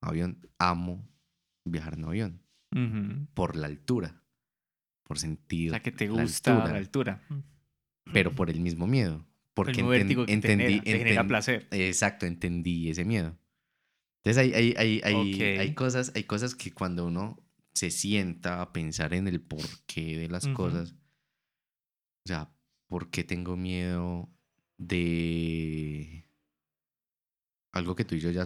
avión, 0.00 0.48
amo 0.58 1.08
viajar 1.64 1.94
en 1.94 2.04
avión. 2.04 2.42
Por 3.32 3.56
la 3.56 3.68
altura. 3.68 4.22
Por 5.04 5.18
sentir. 5.18 5.70
O 5.70 5.72
sea, 5.72 5.82
que 5.82 5.92
te 5.92 6.08
gusta 6.08 6.66
la 6.66 6.76
altura 6.76 7.22
pero 8.12 8.32
por 8.32 8.50
el 8.50 8.60
mismo 8.60 8.86
miedo. 8.86 9.26
Porque 9.54 9.80
el 9.80 10.28
entendí, 10.28 10.80
genera, 10.84 11.26
placer. 11.26 11.66
Exacto, 11.70 12.26
entendí 12.26 12.90
ese 12.90 13.04
miedo. 13.04 13.36
Entonces 14.26 14.42
hay, 14.42 14.52
hay, 14.54 14.74
hay, 14.76 15.00
hay, 15.04 15.42
hay, 15.58 15.74
cosas, 15.74 16.10
hay 16.16 16.24
cosas 16.24 16.56
que 16.56 16.72
cuando 16.72 17.06
uno 17.06 17.38
se 17.74 17.92
sienta 17.92 18.60
a 18.60 18.72
pensar 18.72 19.14
en 19.14 19.28
el 19.28 19.40
porqué 19.40 20.18
de 20.18 20.28
las 20.28 20.48
cosas, 20.48 20.94
o 22.24 22.28
sea, 22.28 22.52
¿por 22.88 23.08
qué 23.10 23.22
tengo 23.22 23.56
miedo 23.56 24.28
de 24.78 26.28
algo 27.70 27.94
que 27.94 28.04
tú 28.04 28.16
y 28.16 28.20
yo 28.20 28.32
ya 28.32 28.44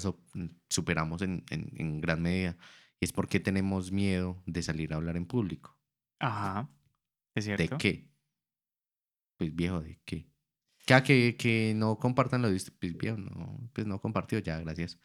superamos 0.68 1.22
en, 1.22 1.44
en, 1.48 1.72
en 1.76 2.00
gran 2.02 2.20
medida? 2.20 2.58
Y 3.00 3.06
es 3.06 3.12
porque 3.12 3.40
tenemos 3.40 3.90
miedo 3.90 4.42
de 4.44 4.62
salir 4.62 4.92
a 4.92 4.96
hablar 4.96 5.16
en 5.16 5.24
público. 5.24 5.78
Ajá, 6.18 6.68
es 7.34 7.46
cierto. 7.46 7.62
¿De 7.62 7.78
qué? 7.78 8.10
pues 9.38 9.56
viejo, 9.56 9.80
de 9.80 9.98
que, 10.04 10.28
que, 10.84 11.36
que 11.38 11.72
no 11.74 11.98
compartan 11.98 12.42
lo 12.42 12.50
de 12.50 12.60
pues 12.78 12.94
viejo, 12.98 13.16
no, 13.16 13.70
pues 13.72 13.86
no 13.86 13.98
compartió 13.98 14.38
ya, 14.40 14.60
gracias. 14.60 14.98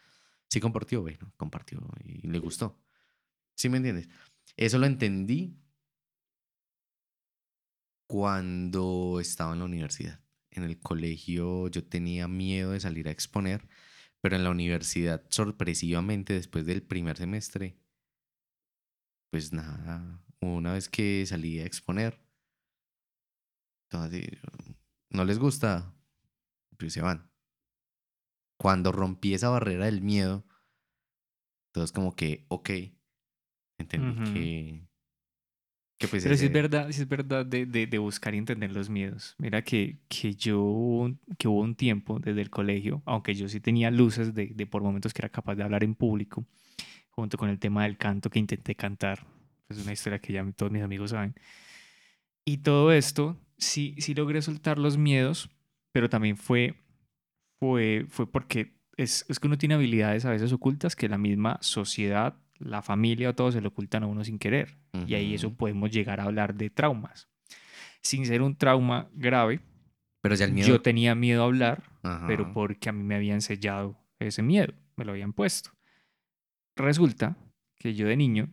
Sí 0.55 0.61
compartió, 0.61 1.01
bueno, 1.01 1.33
compartió 1.35 1.85
y 2.05 2.25
le 2.29 2.39
gustó. 2.39 2.81
¿Sí 3.57 3.67
me 3.67 3.75
entiendes? 3.75 4.07
Eso 4.55 4.77
lo 4.79 4.85
entendí 4.85 5.59
cuando 8.07 9.19
estaba 9.19 9.51
en 9.51 9.59
la 9.59 9.65
universidad. 9.65 10.23
En 10.51 10.63
el 10.63 10.79
colegio 10.79 11.67
yo 11.67 11.85
tenía 11.85 12.29
miedo 12.29 12.71
de 12.71 12.79
salir 12.79 13.09
a 13.09 13.11
exponer, 13.11 13.67
pero 14.21 14.37
en 14.37 14.45
la 14.45 14.49
universidad, 14.49 15.25
sorpresivamente, 15.29 16.31
después 16.31 16.65
del 16.65 16.81
primer 16.83 17.17
semestre, 17.17 17.77
pues 19.29 19.51
nada, 19.51 20.23
una 20.39 20.71
vez 20.71 20.87
que 20.87 21.25
salí 21.25 21.59
a 21.59 21.65
exponer, 21.65 22.17
entonces, 23.89 24.29
no 25.09 25.25
les 25.25 25.37
gusta, 25.37 25.93
pues 26.77 26.93
se 26.93 27.01
van. 27.01 27.34
Cuando 28.65 28.91
rompí 28.91 29.35
esa 29.35 29.49
barrera 29.49 29.85
del 29.85 30.01
miedo, 30.01 30.43
entonces 31.69 31.91
como 31.91 32.15
que, 32.15 32.47
ok, 32.47 32.71
entendí 33.77 34.33
que... 34.33 34.87
que 35.99 36.07
pues 36.07 36.23
Pero 36.23 36.35
si 36.35 36.45
es 36.45 36.51
verdad, 36.51 36.89
si 36.89 37.03
es 37.03 37.07
verdad 37.07 37.45
de, 37.45 37.67
de, 37.67 37.97
buscar 37.99 38.33
y 38.33 38.39
entender 38.39 38.71
los 38.71 38.89
miedos. 38.89 39.35
Mira 39.37 39.61
que, 39.61 39.99
que 40.07 40.33
yo, 40.33 41.11
que 41.37 41.47
hubo 41.47 41.59
un 41.59 41.75
tiempo 41.75 42.17
desde 42.17 42.41
el 42.41 42.49
colegio, 42.49 43.03
aunque 43.05 43.35
yo 43.35 43.47
sí 43.49 43.59
tenía 43.59 43.91
luces 43.91 44.33
de, 44.33 44.47
de 44.47 44.65
por 44.65 44.81
momentos 44.81 45.13
que 45.13 45.21
era 45.21 45.29
capaz 45.29 45.53
de 45.53 45.61
hablar 45.61 45.83
en 45.83 45.93
público, 45.93 46.43
junto 47.11 47.37
con 47.37 47.49
el 47.49 47.59
tema 47.59 47.83
del 47.83 47.99
canto 47.99 48.31
que 48.31 48.39
intenté 48.39 48.73
cantar. 48.73 49.27
Es 49.69 49.77
una 49.77 49.93
historia 49.93 50.17
que 50.17 50.33
ya 50.33 50.43
todos 50.53 50.71
mis 50.71 50.81
amigos 50.81 51.11
saben. 51.11 51.35
Y 52.43 52.57
todo 52.63 52.91
esto 52.91 53.37
sí, 53.59 53.93
sí 53.99 54.15
logré 54.15 54.41
soltar 54.41 54.79
los 54.79 54.97
miedos, 54.97 55.51
pero 55.91 56.09
también 56.09 56.35
fue, 56.35 56.73
fue, 57.71 58.05
fue 58.09 58.31
porque 58.31 58.73
es, 58.97 59.25
es 59.27 59.39
que 59.39 59.47
uno 59.47 59.57
tiene 59.57 59.75
habilidades 59.75 60.25
a 60.25 60.29
veces 60.29 60.51
ocultas 60.53 60.95
que 60.95 61.09
la 61.09 61.17
misma 61.17 61.57
sociedad, 61.61 62.37
la 62.57 62.81
familia 62.81 63.29
o 63.29 63.35
todo 63.35 63.51
se 63.51 63.61
le 63.61 63.67
ocultan 63.67 64.03
a 64.03 64.07
uno 64.07 64.23
sin 64.23 64.39
querer. 64.39 64.77
Y 65.07 65.15
ahí 65.15 65.33
eso 65.33 65.53
podemos 65.53 65.91
llegar 65.91 66.19
a 66.19 66.23
hablar 66.23 66.55
de 66.55 66.69
traumas. 66.69 67.27
Sin 68.01 68.25
ser 68.25 68.41
un 68.41 68.55
trauma 68.55 69.09
grave, 69.13 69.59
pero 70.21 70.35
ya 70.35 70.45
el 70.45 70.53
miedo... 70.53 70.67
yo 70.67 70.81
tenía 70.81 71.15
miedo 71.15 71.41
a 71.41 71.45
hablar, 71.45 71.83
pero 72.27 72.53
porque 72.53 72.89
a 72.89 72.91
mí 72.93 73.03
me 73.03 73.15
habían 73.15 73.41
sellado 73.41 73.97
ese 74.19 74.41
miedo, 74.41 74.73
me 74.95 75.03
lo 75.03 75.11
habían 75.11 75.33
puesto. 75.33 75.71
Resulta 76.75 77.35
que 77.77 77.93
yo 77.93 78.07
de 78.07 78.15
niño 78.15 78.49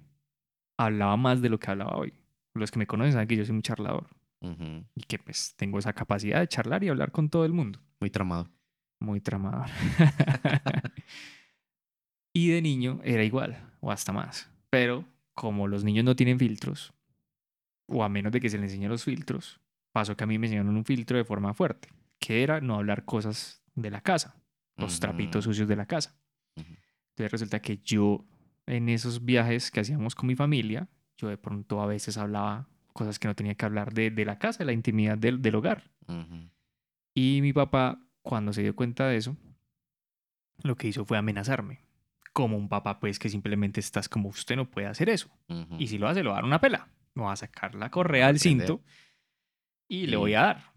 hablaba 0.77 1.17
más 1.17 1.41
de 1.43 1.49
lo 1.49 1.59
que 1.59 1.71
hablaba 1.71 1.97
hoy. 1.97 2.13
Los 2.55 2.71
que 2.71 2.79
me 2.79 2.87
conocen 2.87 3.13
saben 3.13 3.29
que 3.29 3.37
yo 3.37 3.45
soy 3.45 3.55
un 3.55 3.63
charlador. 3.63 4.09
Y 4.97 5.03
que 5.03 5.21
pues 5.21 5.55
tengo 5.57 5.79
esa 5.79 5.93
capacidad 5.93 6.41
de 6.41 6.49
charlar 6.49 6.83
y 6.83 6.89
hablar 6.89 7.13
con 7.13 7.29
todo 7.29 7.45
el 7.45 7.53
mundo. 7.53 7.79
Muy 8.01 8.11
tramado. 8.11 8.49
Muy 9.03 9.21
tramado. 9.21 9.65
y 12.33 12.51
de 12.51 12.63
niño 12.63 13.01
era 13.03 13.25
igual, 13.25 13.59
o 13.81 13.91
hasta 13.91 14.13
más. 14.13 14.49
Pero 14.71 15.05
como 15.35 15.67
los 15.67 15.83
niños 15.83 16.05
no 16.05 16.15
tienen 16.15 16.39
filtros, 16.39 16.95
o 17.87 18.05
a 18.05 18.09
menos 18.09 18.31
de 18.31 18.41
que 18.41 18.49
se 18.49 18.59
les 18.59 18.71
enseñen 18.71 18.91
los 18.91 19.03
filtros, 19.03 19.61
pasó 19.93 20.17
que 20.17 20.23
a 20.23 20.29
mí 20.29 20.39
me 20.39 20.47
enseñaron 20.47 20.77
un 20.77 20.85
filtro 20.85 21.17
de 21.17 21.25
forma 21.25 21.53
fuerte, 21.53 21.89
que 22.21 22.45
era 22.45 22.61
no 22.61 22.77
hablar 22.77 23.05
cosas 23.05 23.65
de 23.75 23.91
la 23.91 24.03
casa, 24.03 24.37
los 24.77 25.01
trapitos 25.01 25.45
sucios 25.45 25.67
de 25.67 25.77
la 25.77 25.87
casa. 25.87 26.17
Entonces 26.57 27.33
resulta 27.33 27.61
que 27.61 27.79
yo 27.79 28.25
en 28.67 28.89
esos 28.89 29.25
viajes 29.25 29.73
que 29.73 29.81
hacíamos 29.81 30.15
con 30.15 30.29
mi 30.29 30.37
familia, 30.37 30.89
yo 31.17 31.29
de 31.29 31.37
pronto 31.37 31.81
a 31.81 31.87
veces 31.87 32.19
hablaba 32.19 32.69
cosas 32.93 33.19
que 33.19 33.27
no 33.27 33.35
tenía 33.35 33.57
que 33.57 33.65
hablar 33.65 33.93
de, 33.93 34.13
de 34.13 34.25
la 34.25 34.39
casa, 34.39 34.61
de 34.61 34.67
la 34.67 34.73
intimidad 34.73 35.19
del, 35.19 35.43
del 35.43 35.57
hogar. 35.57 35.91
Y 37.15 37.41
mi 37.43 37.53
papá, 37.53 38.01
cuando 38.23 38.53
se 38.53 38.63
dio 38.63 38.75
cuenta 38.75 39.07
de 39.09 39.17
eso, 39.17 39.37
lo 40.63 40.77
que 40.77 40.89
hizo 40.89 41.05
fue 41.05 41.19
amenazarme. 41.19 41.81
Como 42.33 42.57
un 42.57 42.69
papá, 42.69 42.99
pues, 42.99 43.19
que 43.19 43.29
simplemente 43.29 43.81
estás 43.81 44.09
como, 44.09 44.29
usted 44.29 44.57
no 44.57 44.71
puede 44.71 44.87
hacer 44.87 45.11
eso. 45.11 45.31
Y 45.79 45.89
si 45.89 45.99
lo 45.99 46.09
hace, 46.09 46.23
lo 46.23 46.31
va 46.31 46.37
a 46.37 46.39
dar 46.39 46.45
una 46.45 46.61
pela. 46.61 46.89
Me 47.15 47.25
va 47.25 47.33
a 47.33 47.37
sacar 47.37 47.75
la 47.75 47.91
correa 47.91 48.29
del 48.29 48.39
cinto 48.39 48.83
y 49.87 50.07
le 50.07 50.17
voy 50.17 50.35
a 50.35 50.41
dar. 50.43 50.73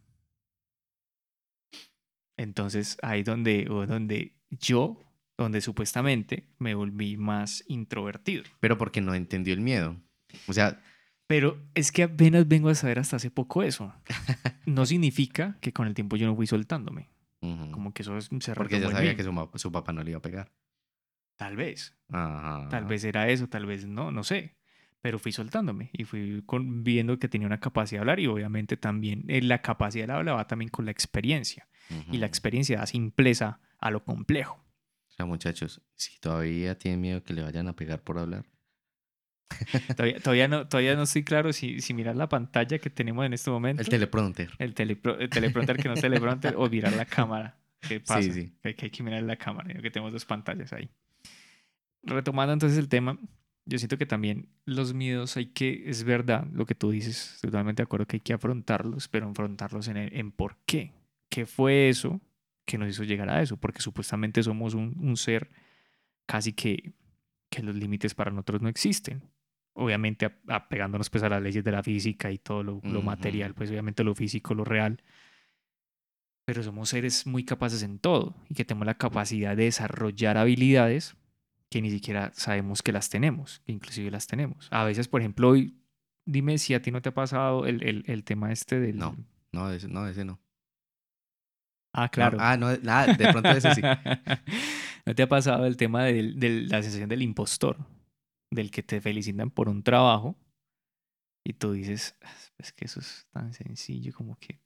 Entonces, 2.38 2.98
ahí 3.02 3.24
donde, 3.24 3.64
donde 3.64 4.36
yo, 4.50 5.00
donde 5.38 5.62
supuestamente 5.62 6.50
me 6.60 6.76
volví 6.76 7.16
más 7.16 7.64
introvertido. 7.68 8.44
Pero 8.60 8.78
porque 8.78 9.00
no 9.00 9.14
entendió 9.14 9.54
el 9.54 9.62
miedo. 9.62 9.96
O 10.48 10.54
sea, 10.54 10.82
Pero 11.28 11.58
es 11.74 11.94
que 11.94 12.04
apenas 12.04 12.48
vengo 12.48 12.68
a 12.68 12.76
saber 12.76 13.00
hasta 13.00 13.16
hace 13.16 13.32
poco 13.32 13.64
eso. 13.64 13.94
No 14.66 14.88
significa 14.88 15.58
que 15.62 15.72
con 15.72 15.86
el 15.86 15.94
tiempo 15.94 16.16
yo 16.16 16.26
no 16.26 16.36
fui 16.36 16.48
soltándome. 16.48 17.08
Como 17.72 17.94
que 17.94 18.02
eso 18.04 18.18
es- 18.18 18.30
se 18.40 18.54
porque 18.54 18.80
ya 18.80 18.90
sabía 18.92 19.12
mí. 19.12 19.16
que 19.18 19.24
su, 19.60 19.72
papá 19.72 19.92
no 19.94 20.04
le 20.04 20.12
iba 20.12 20.20
a 20.20 20.22
pegar. 20.22 20.52
Tal 21.36 21.56
vez. 21.56 21.98
Ajá. 22.10 22.68
Tal 22.70 22.86
vez 22.86 23.04
era 23.04 23.28
eso, 23.30 23.48
tal 23.48 23.66
vez 23.66 23.86
no, 23.86 24.12
no 24.12 24.24
sé. 24.24 24.56
Pero 25.02 25.20
fui 25.20 25.32
soltándome 25.32 25.90
y 25.94 26.04
fui 26.06 26.42
con- 26.46 26.84
viendo 26.84 27.20
que 27.20 27.28
tenía 27.28 27.46
una 27.48 27.60
capacidad 27.60 28.00
de 28.00 28.02
hablar 28.02 28.20
y 28.20 28.28
obviamente 28.28 28.78
también 28.78 29.24
eh, 29.28 29.42
la 29.42 29.62
capacidad 29.62 30.08
de 30.08 30.14
hablar 30.14 30.38
va 30.38 30.48
también 30.48 30.70
con 30.70 30.86
la 30.86 30.92
experiencia. 30.92 31.68
Y 32.12 32.18
la 32.18 32.26
experiencia 32.26 32.78
da 32.80 32.88
simpleza 32.88 33.60
a 33.80 33.92
lo 33.92 34.04
complejo. 34.04 34.56
O 35.08 35.12
sea, 35.12 35.26
muchachos, 35.28 35.82
si 35.94 36.20
todavía 36.20 36.78
tienen 36.80 37.00
miedo 37.02 37.24
que 37.24 37.34
le 37.36 37.44
vayan 37.44 37.68
a 37.68 37.76
pegar 37.76 38.02
por 38.04 38.18
hablar. 38.18 38.46
Todavía, 39.96 40.20
todavía, 40.20 40.48
no, 40.48 40.68
todavía 40.68 40.96
no 40.96 41.04
estoy 41.04 41.24
claro 41.24 41.54
si, 41.54 41.80
si 41.82 41.94
mirar 41.94 42.16
la 42.16 42.28
pantalla 42.28 42.80
que 42.80 42.90
tenemos 42.90 43.26
en 43.26 43.34
este 43.34 43.50
momento, 43.52 43.82
El 43.82 43.90
teleprompter. 43.90 44.50
el, 44.60 44.74
telepro- 44.74 45.18
el 45.20 45.30
teleprompter 45.30 45.78
que 45.78 45.88
no 45.88 45.94
es 45.94 46.02
teleprompter, 46.02 46.56
o 46.58 46.70
mirar 46.70 46.94
la 46.94 47.06
cámara. 47.06 47.58
¿Qué 47.88 48.00
pasa? 48.00 48.22
Sí, 48.24 48.32
sí. 48.32 48.54
Que, 48.62 48.76
hay 48.86 48.90
que 48.90 49.04
mirar 49.04 49.22
la 49.24 49.36
cámara, 49.38 49.74
que 49.82 49.92
tenemos 49.92 50.12
dos 50.12 50.26
pantallas 50.26 50.74
ahí. 50.74 50.90
Retomando 52.04 52.54
entonces 52.54 52.78
el 52.78 52.88
tema, 52.90 53.18
yo 53.66 53.78
siento 53.80 53.98
que 53.98 54.06
también 54.06 54.50
los 54.66 54.94
miedos 54.94 55.38
hay 55.38 55.48
que, 55.48 55.84
es 55.90 56.04
verdad 56.04 56.46
lo 56.52 56.66
que 56.66 56.76
tú 56.76 56.92
dices, 56.92 57.34
estoy 57.36 57.50
totalmente 57.52 57.82
de 57.82 57.86
acuerdo 57.86 58.06
que 58.06 58.18
hay 58.18 58.22
que 58.22 58.34
afrontarlos, 58.34 59.08
pero 59.08 59.30
afrontarlos 59.30 59.88
en, 59.88 59.98
el- 59.98 60.14
en 60.16 60.32
por 60.32 60.58
qué. 60.66 60.92
¿Qué 61.30 61.46
fue 61.46 61.90
eso 61.90 62.22
que 62.66 62.78
nos 62.78 62.90
hizo 62.90 63.04
llegar 63.04 63.30
a 63.30 63.42
eso? 63.42 63.58
Porque 63.58 63.82
supuestamente 63.82 64.42
somos 64.44 64.74
un, 64.74 64.96
un 65.00 65.18
ser 65.18 65.50
casi 66.28 66.54
que, 66.54 66.94
que 67.50 67.64
los 67.64 67.76
límites 67.76 68.14
para 68.14 68.32
nosotros 68.32 68.62
no 68.62 68.70
existen. 68.70 69.24
Obviamente 69.78 70.32
apegándonos 70.48 71.10
pues 71.10 71.24
a 71.24 71.30
las 71.30 71.42
leyes 71.42 71.64
de 71.64 71.72
la 71.72 71.84
física 71.84 72.32
y 72.32 72.38
todo 72.38 72.64
lo, 72.64 72.80
lo 72.84 73.00
Ujú. 73.00 73.02
material, 73.04 73.54
pues 73.54 73.70
obviamente 73.70 74.04
lo 74.04 74.16
físico, 74.16 74.54
lo 74.54 74.64
real. 74.64 75.02
Pero 76.48 76.64
somos 76.64 76.90
seres 76.90 77.26
muy 77.26 77.44
capaces 77.44 77.84
en 77.84 78.00
todo 78.00 78.36
y 78.50 78.54
que 78.54 78.64
tenemos 78.66 78.86
la 78.86 78.94
capacidad 78.98 79.56
de 79.58 79.64
desarrollar 79.66 80.38
habilidades 80.38 81.16
que 81.70 81.82
ni 81.82 81.90
siquiera 81.92 82.32
sabemos 82.34 82.82
que 82.84 82.92
las 82.92 83.10
tenemos, 83.10 83.62
que 83.66 83.72
inclusive 83.72 84.12
las 84.12 84.28
tenemos. 84.28 84.68
A 84.72 84.84
veces, 84.86 85.08
por 85.08 85.22
ejemplo, 85.22 85.50
hoy, 85.50 85.76
dime 86.26 86.58
si 86.58 86.74
a 86.74 86.82
ti 86.82 86.92
no 86.92 87.02
te 87.02 87.10
ha 87.10 87.14
pasado 87.14 87.66
el, 87.66 87.84
el- 87.84 88.04
el 88.08 88.24
tema 88.24 88.52
este 88.52 88.80
del... 88.80 88.98
No. 88.98 89.16
No, 89.52 89.72
ese 89.72 89.88
no. 89.88 90.08
Ese 90.08 90.24
no. 90.24 90.40
Ah, 91.94 92.04
No, 92.06 92.12
claro. 92.12 92.38
ah, 92.40 92.58
no, 92.58 92.76
nada, 92.78 93.14
de 93.14 93.32
pronto 93.32 93.50
ese 93.50 93.74
sí. 93.74 93.82
¿No 95.06 95.16
te 95.16 95.24
ha 95.24 95.28
pasado 95.28 95.66
el 95.66 95.78
tema 95.78 96.04
del- 96.04 96.40
de 96.40 96.62
la 96.64 96.82
sensación 96.84 97.10
del 97.10 97.22
impostor? 97.24 97.78
Del 98.56 98.72
que 98.72 98.82
te 98.84 99.02
felicitan 99.02 99.52
por 99.52 99.68
un 99.70 99.84
trabajo 99.84 100.38
y 101.44 101.54
tú 101.54 101.74
dices, 101.74 102.16
"Ah, 102.22 102.34
es 102.58 102.72
que 102.72 102.86
eso 102.86 103.02
es 103.02 103.28
tan 103.32 103.54
sencillo 103.54 104.14
como 104.14 104.38
que... 104.38 104.62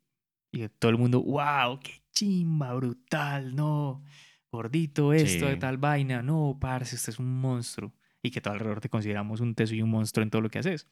Y 0.52 0.68
todo 0.70 0.92
el 0.92 0.98
mundo, 0.98 1.22
wow, 1.22 1.80
qué 1.80 2.02
chimba, 2.12 2.74
brutal, 2.74 3.56
no, 3.56 4.04
gordito 4.52 5.12
esto 5.14 5.48
de 5.48 5.56
Sí. 5.56 5.60
tal 5.60 5.78
vaina, 5.78 6.22
no, 6.22 6.58
parce, 6.60 6.96
usted 6.96 7.14
es 7.14 7.20
un 7.20 7.40
monstruo. 7.42 7.94
Y 8.22 8.32
que 8.32 8.42
todo 8.42 8.54
alrededor 8.54 8.80
te 8.82 8.90
consideramos 8.90 9.40
un 9.42 9.56
teso 9.56 9.74
y 9.76 9.82
un 9.82 9.90
monstruo 9.90 10.24
en 10.24 10.30
todo 10.30 10.42
lo 10.42 10.50
que 10.50 10.60
haces. 10.60 10.88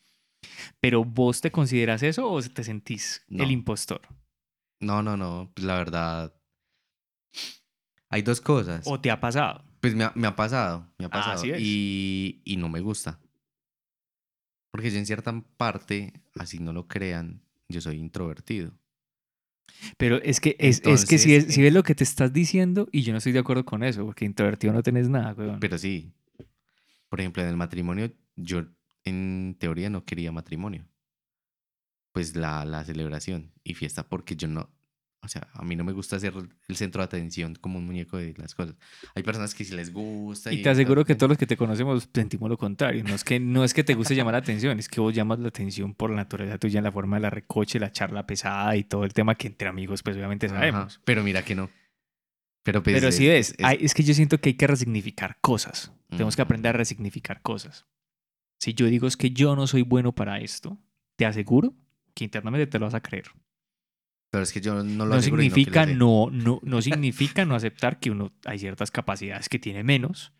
Pero 0.79 1.03
vos 1.03 1.41
te 1.41 1.51
consideras 1.51 2.01
eso 2.03 2.29
o 2.31 2.41
te 2.41 2.63
sentís 2.63 3.23
No. 3.27 3.43
el 3.43 3.51
impostor? 3.51 4.01
No, 4.79 5.01
no, 5.03 5.17
no. 5.17 5.51
Pues 5.53 5.65
la 5.65 5.75
verdad. 5.75 6.33
Hay 8.09 8.21
dos 8.21 8.39
cosas. 8.41 8.85
¿O 8.87 8.99
te 9.01 9.11
ha 9.11 9.19
pasado? 9.19 9.63
Pues 9.81 9.95
me 9.95 10.03
ha, 10.05 10.11
me 10.15 10.27
ha 10.27 10.35
pasado, 10.35 10.87
me 10.97 11.05
ha 11.05 11.09
Ah, 11.09 11.11
pasado. 11.11 11.39
así 11.39 11.51
es. 11.51 11.59
Y, 11.61 12.41
y 12.45 12.57
no 12.57 12.69
me 12.69 12.79
gusta. 12.81 13.19
Porque 14.71 14.91
yo 14.91 14.97
en 14.97 15.05
cierta 15.05 15.33
parte, 15.57 16.13
así 16.35 16.59
no 16.59 16.73
lo 16.73 16.87
crean, 16.87 17.41
yo 17.69 17.81
soy 17.81 17.97
introvertido. 17.97 18.71
Pero 19.97 20.17
es 20.21 20.39
que, 20.39 20.55
es, 20.59 20.81
es 20.85 21.05
que 21.05 21.17
si, 21.17 21.35
es- 21.35 21.53
si 21.53 21.61
ves 21.61 21.73
lo 21.73 21.83
que 21.83 21.95
te 21.95 22.03
estás 22.03 22.33
diciendo 22.33 22.87
y 22.91 23.01
yo 23.03 23.11
no 23.11 23.17
estoy 23.19 23.31
de 23.33 23.39
acuerdo 23.39 23.65
con 23.65 23.83
eso, 23.83 24.05
porque 24.05 24.25
introvertido 24.25 24.73
no 24.73 24.83
tenés 24.83 25.09
nada, 25.09 25.33
weón. 25.33 25.59
Pero 25.59 25.77
sí, 25.77 26.11
por 27.09 27.19
ejemplo, 27.19 27.43
en 27.43 27.49
el 27.49 27.57
matrimonio, 27.57 28.11
yo 28.35 28.65
en 29.03 29.55
teoría 29.59 29.89
no 29.89 30.03
quería 30.05 30.31
matrimonio. 30.31 30.85
Pues 32.11 32.35
la, 32.35 32.65
la 32.65 32.83
celebración 32.83 33.53
y 33.63 33.75
fiesta, 33.75 34.07
porque 34.09 34.35
yo 34.35 34.47
no, 34.47 34.69
o 35.21 35.27
sea, 35.27 35.47
a 35.53 35.63
mí 35.63 35.75
no 35.75 35.83
me 35.83 35.91
gusta 35.91 36.19
ser 36.19 36.33
el 36.67 36.75
centro 36.75 37.01
de 37.01 37.05
atención 37.05 37.55
como 37.55 37.79
un 37.79 37.85
muñeco 37.85 38.17
de 38.17 38.33
las 38.37 38.53
cosas. 38.55 38.75
Hay 39.15 39.23
personas 39.23 39.53
que 39.55 39.65
sí 39.65 39.75
les 39.75 39.91
gusta. 39.91 40.53
Y 40.53 40.61
te 40.61 40.69
aseguro 40.69 41.03
que 41.03 41.15
todo- 41.15 41.19
todos 41.19 41.29
los 41.31 41.37
que 41.37 41.47
te 41.47 41.57
conocemos 41.57 42.07
sentimos 42.13 42.49
lo 42.49 42.57
contrario. 42.57 43.03
No 43.03 43.15
es 43.15 43.23
que, 43.23 43.39
no 43.39 43.63
es 43.63 43.73
que 43.73 43.83
te 43.83 43.95
guste 43.95 44.15
llamar 44.15 44.33
la 44.33 44.39
atención, 44.39 44.77
es 44.79 44.87
que 44.87 45.01
vos 45.01 45.13
llamas 45.13 45.39
la 45.39 45.47
atención 45.49 45.93
por 45.95 46.09
la 46.11 46.17
naturaleza 46.17 46.57
tuya 46.59 46.77
en 46.77 46.83
la 46.83 46.91
forma 46.91 47.17
de 47.17 47.21
la 47.23 47.29
recoche, 47.29 47.79
la 47.79 47.91
charla 47.91 48.25
pesada 48.27 48.75
y 48.77 48.83
todo 48.83 49.03
el 49.03 49.13
tema 49.13 49.35
que 49.35 49.47
entre 49.47 49.67
amigos, 49.67 50.03
pues 50.03 50.15
obviamente 50.15 50.45
Ajá, 50.45 50.55
sabemos. 50.55 51.01
Pero 51.03 51.23
mira 51.23 51.43
que 51.43 51.55
no. 51.55 51.69
Pero, 52.63 52.83
pues, 52.83 52.95
Pero 52.95 53.07
es- 53.09 53.15
sí 53.15 53.27
ves, 53.27 53.55
es- 53.57 53.65
hay- 53.65 53.77
es 53.81 53.93
que 53.93 54.03
yo 54.03 54.13
siento 54.13 54.39
que 54.39 54.49
hay 54.49 54.55
que 54.55 54.67
resignificar 54.67 55.37
cosas. 55.41 55.91
Tenemos 56.09 56.35
que 56.35 56.41
aprender 56.41 56.69
a 56.75 56.77
resignificar 56.77 57.41
cosas. 57.41 57.85
Si 58.59 58.73
yo 58.73 58.85
digo 58.87 59.07
es 59.07 59.17
que 59.17 59.31
yo 59.31 59.55
no 59.55 59.67
soy 59.67 59.81
bueno 59.83 60.13
para 60.15 60.39
esto, 60.39 60.77
te 61.15 61.25
aseguro 61.25 61.73
que 62.13 62.23
internamente 62.23 62.67
te 62.67 62.79
lo 62.79 62.85
vas 62.85 62.93
a 62.93 63.01
creer. 63.01 63.25
Pero 64.31 64.43
es 64.43 64.51
que 64.51 64.59
yo 64.61 64.83
no 64.83 65.05
lo 65.05 65.15
no 65.15 65.21
significa 65.21 65.85
no, 65.85 66.29
no, 66.31 66.59
no 66.61 66.81
significa 66.81 67.45
no 67.45 67.55
aceptar 67.55 67.99
que 67.99 68.11
uno 68.11 68.33
hay 68.45 68.59
ciertas 68.59 68.91
capacidades 68.91 69.47
que 69.49 69.57
tiene 69.59 69.83
menos 69.83 70.33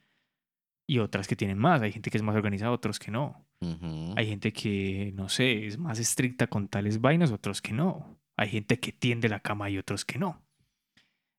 y 0.90 1.00
otras 1.00 1.28
que 1.28 1.36
tienen 1.36 1.58
más. 1.58 1.82
Hay 1.82 1.92
gente 1.94 2.10
que 2.10 2.18
es 2.18 2.24
más 2.24 2.36
organizada, 2.36 2.72
otros 2.72 3.00
que 3.00 3.12
no. 3.12 3.46
Ujú. 3.62 4.14
Hay 4.16 4.28
gente 4.28 4.54
que, 4.54 5.12
no 5.16 5.30
sé, 5.30 5.66
es 5.66 5.78
más 5.78 6.00
estricta 6.00 6.48
con 6.48 6.68
tales 6.68 7.02
vainas, 7.02 7.32
otros 7.32 7.62
que 7.62 7.74
no. 7.74 8.20
Hay 8.38 8.50
gente 8.50 8.80
que 8.80 8.92
tiende 8.92 9.30
la 9.30 9.40
cama 9.40 9.70
y 9.70 9.78
otros 9.78 10.06
que 10.06 10.20
no. 10.20 10.44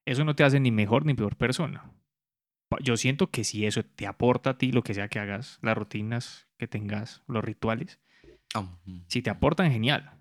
Eso 0.07 0.25
no 0.25 0.35
te 0.35 0.43
hace 0.45 0.59
ni 0.59 0.71
mejor 0.71 1.05
ni 1.07 1.15
peor 1.15 1.37
persona. 1.37 1.93
Yo 2.83 2.97
siento 2.97 3.31
que 3.31 3.45
si 3.45 3.67
eso 3.67 3.83
te 3.85 4.07
aporta 4.07 4.51
a 4.51 4.59
ti, 4.59 4.73
lo 4.73 4.83
que 4.83 4.95
sea 4.95 5.09
que 5.09 5.19
hagas, 5.19 5.59
las 5.63 5.77
rutinas 5.77 6.49
que 6.59 6.67
tengas, 6.67 7.23
los 7.27 7.45
rituales, 7.45 8.01
Ah, 8.55 8.61
ujú. 8.61 9.03
si 9.07 9.23
te 9.23 9.31
aportan, 9.31 9.71
genial. 9.71 10.18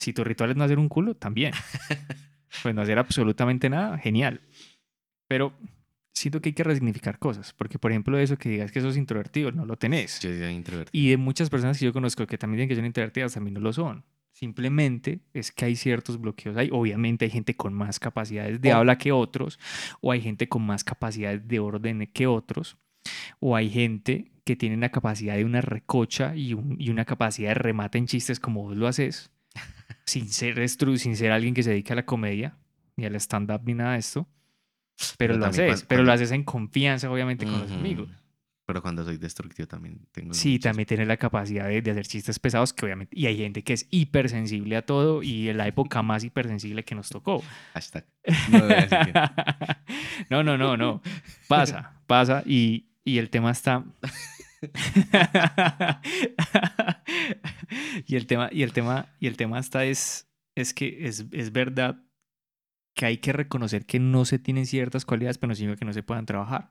Si 0.00 0.12
tu 0.12 0.24
ritual 0.24 0.50
es 0.50 0.56
no 0.56 0.64
hacer 0.64 0.78
un 0.78 0.88
culo, 0.88 1.14
también. 1.14 1.52
Pues 2.64 2.74
no 2.74 2.82
hacer 2.82 2.98
absolutamente 2.98 3.70
nada, 3.70 3.96
genial. 3.98 4.40
Pero 5.28 5.52
siento 6.12 6.42
que 6.42 6.48
hay 6.48 6.52
que 6.52 6.64
resignificar 6.64 7.20
cosas. 7.20 7.52
Porque, 7.52 7.78
por 7.78 7.92
ejemplo, 7.92 8.18
eso 8.18 8.36
que 8.36 8.48
digas 8.48 8.72
que 8.72 8.80
sos 8.80 8.96
introvertido, 8.96 9.52
no 9.52 9.64
lo 9.64 9.76
tenés. 9.76 10.18
Yo 10.18 10.30
soy 10.30 10.52
introvertido. 10.52 10.90
Y 11.00 11.10
de 11.10 11.16
muchas 11.16 11.48
personas 11.48 11.78
que 11.78 11.84
yo 11.84 11.92
conozco 11.92 12.26
que 12.26 12.36
también 12.38 12.58
dicen 12.58 12.68
que 12.70 12.74
son 12.74 12.86
introvertidas, 12.86 13.34
también 13.34 13.54
no 13.54 13.60
lo 13.60 13.72
son. 13.72 14.04
Simplemente 14.32 15.20
es 15.32 15.52
que 15.52 15.66
hay 15.66 15.76
ciertos 15.76 16.20
bloqueos 16.20 16.56
ahí. 16.56 16.70
Obviamente 16.72 17.24
hay 17.26 17.30
gente 17.30 17.54
con 17.54 17.72
más 17.72 18.00
capacidades 18.00 18.60
de 18.60 18.72
O- 18.74 18.78
habla 18.78 18.98
que 18.98 19.12
otros, 19.12 19.60
o 20.00 20.10
hay 20.10 20.20
gente 20.20 20.48
con 20.48 20.62
más 20.62 20.82
capacidades 20.82 21.46
de 21.46 21.60
orden 21.60 22.10
que 22.12 22.26
otros, 22.26 22.76
o 23.38 23.54
hay 23.54 23.70
gente 23.70 24.32
que 24.44 24.56
tiene 24.56 24.74
una 24.74 24.88
capacidad 24.88 25.36
de 25.36 25.44
una 25.44 25.60
recocha 25.60 26.34
y, 26.34 26.54
un- 26.54 26.74
y 26.80 26.90
una 26.90 27.04
capacidad 27.04 27.50
de 27.50 27.54
remate 27.54 27.98
en 27.98 28.06
chistes 28.08 28.40
como 28.40 28.62
vos 28.64 28.76
lo 28.76 28.88
haces, 28.88 29.30
sin 30.06 30.28
ser, 30.28 30.68
sin 30.68 31.16
ser 31.16 31.32
alguien 31.32 31.54
que 31.54 31.62
se 31.62 31.70
dedique 31.70 31.92
a 31.92 31.96
la 31.96 32.04
comedia, 32.06 32.56
ni 32.96 33.04
al 33.06 33.14
stand-up, 33.16 33.62
ni 33.64 33.74
nada 33.74 33.92
de 33.92 33.98
esto. 33.98 34.28
Pero, 35.16 35.34
Pero 35.34 35.36
lo 35.38 35.46
haces, 35.46 35.66
cuan- 35.66 35.86
pero 35.88 36.02
lo 36.02 36.06
cuando- 36.08 36.12
haces 36.12 36.30
en 36.32 36.44
confianza, 36.44 37.10
obviamente, 37.10 37.44
con 37.46 37.58
los 37.60 37.70
Ujú. 37.70 37.80
amigos. 37.80 38.08
Pero 38.66 38.82
cuando 38.82 39.02
soy 39.04 39.16
destructivo 39.16 39.66
también 39.66 40.06
tengo. 40.12 40.32
Sí, 40.34 40.50
muchos- 40.52 40.62
también 40.64 40.86
tiene 40.86 41.04
la 41.06 41.16
capacidad 41.16 41.66
de, 41.66 41.82
de 41.82 41.90
hacer 41.90 42.06
chistes 42.06 42.38
pesados 42.38 42.72
que 42.72 42.84
obviamente... 42.84 43.18
Y 43.18 43.26
hay 43.26 43.36
gente 43.38 43.64
que 43.64 43.72
es 43.72 43.88
hipersensible 43.90 44.76
a 44.76 44.82
todo 44.86 45.22
y 45.24 45.48
en 45.48 45.56
la 45.56 45.66
época 45.66 46.02
más 46.02 46.22
hipersensible 46.22 46.84
que 46.84 46.94
nos 46.94 47.08
tocó. 47.08 47.42
Hashtag. 47.74 48.06
No 48.48 48.60
no, 50.30 50.44
no, 50.44 50.56
no, 50.58 50.76
no. 50.76 51.02
Pasa, 51.48 52.00
pasa 52.06 52.42
y, 52.46 52.86
y 53.04 53.18
el 53.18 53.30
tema 53.30 53.50
está... 53.50 53.84
y 58.06 58.16
el 58.16 58.26
tema, 58.26 58.50
y 58.52 58.62
el 58.62 58.72
tema, 58.72 59.08
y 59.18 59.26
el 59.26 59.36
tema 59.36 59.58
está 59.58 59.84
es, 59.84 60.28
es 60.54 60.74
que 60.74 61.06
es, 61.06 61.26
es 61.32 61.52
verdad 61.52 62.02
que 62.94 63.06
hay 63.06 63.18
que 63.18 63.32
reconocer 63.32 63.86
que 63.86 63.98
no 63.98 64.24
se 64.24 64.38
tienen 64.38 64.66
ciertas 64.66 65.06
cualidades, 65.06 65.38
pero 65.38 65.48
no 65.48 65.54
significa 65.54 65.78
que 65.78 65.84
no 65.86 65.92
se 65.92 66.02
puedan 66.02 66.26
trabajar. 66.26 66.70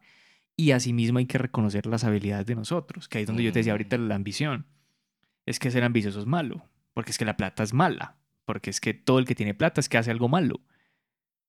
Y 0.55 0.71
asimismo 0.71 1.19
hay 1.19 1.25
que 1.25 1.37
reconocer 1.37 1.85
las 1.85 2.03
habilidades 2.03 2.45
de 2.45 2.55
nosotros, 2.55 3.07
que 3.07 3.17
ahí 3.17 3.23
es 3.23 3.27
donde 3.27 3.43
yo 3.43 3.51
te 3.51 3.59
decía 3.59 3.71
ahorita 3.71 3.97
la 3.97 4.15
ambición. 4.15 4.67
Es 5.45 5.57
que 5.57 5.71
ser 5.71 5.83
ambicioso 5.83 6.19
es 6.19 6.25
malo, 6.25 6.65
porque 6.93 7.11
es 7.11 7.17
que 7.17 7.25
la 7.25 7.37
plata 7.37 7.63
es 7.63 7.73
mala, 7.73 8.17
porque 8.45 8.69
es 8.69 8.81
que 8.81 8.93
todo 8.93 9.19
el 9.19 9.25
que 9.25 9.35
tiene 9.35 9.53
plata 9.53 9.79
es 9.79 9.89
que 9.89 9.97
hace 9.97 10.11
algo 10.11 10.27
malo. 10.27 10.61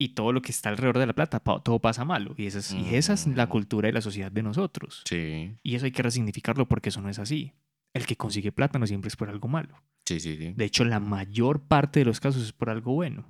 Y 0.01 0.09
todo 0.14 0.32
lo 0.32 0.42
que 0.42 0.51
está 0.51 0.70
alrededor 0.70 0.98
de 0.98 1.07
la 1.07 1.12
plata, 1.12 1.38
todo 1.38 1.78
pasa 1.78 2.05
malo. 2.05 2.34
Y 2.36 2.46
esa 2.46 2.59
es, 2.59 2.72
y 2.72 2.94
esa 2.96 3.12
es 3.12 3.26
la 3.28 3.46
Mm. 3.46 3.48
cultura 3.51 3.88
y 3.88 3.92
la 3.92 4.01
sociedad 4.01 4.32
de 4.32 4.42
nosotros. 4.42 5.03
Sí, 5.09 5.55
Y 5.62 5.74
eso 5.76 5.84
hay 5.84 5.92
que 5.92 6.03
resignificarlo 6.03 6.66
porque 6.66 6.88
eso 6.88 7.01
no 7.01 7.09
es 7.11 7.18
así. 7.18 7.53
El 7.92 8.07
que 8.07 8.16
consigue 8.16 8.51
plata 8.51 8.78
no 8.78 8.86
siempre 8.86 9.09
es 9.09 9.16
por 9.16 9.28
algo 9.28 9.46
malo. 9.48 9.80
sí, 10.07 10.18
sí, 10.18 10.36
sí. 10.36 10.53
De 10.57 10.64
hecho, 10.64 10.84
la 10.84 10.98
mayor 11.01 11.61
parte 11.68 12.01
de 12.01 12.07
los 12.07 12.18
casos 12.18 12.42
es 12.42 12.53
por 12.53 12.70
algo 12.70 12.94
bueno. 12.94 13.26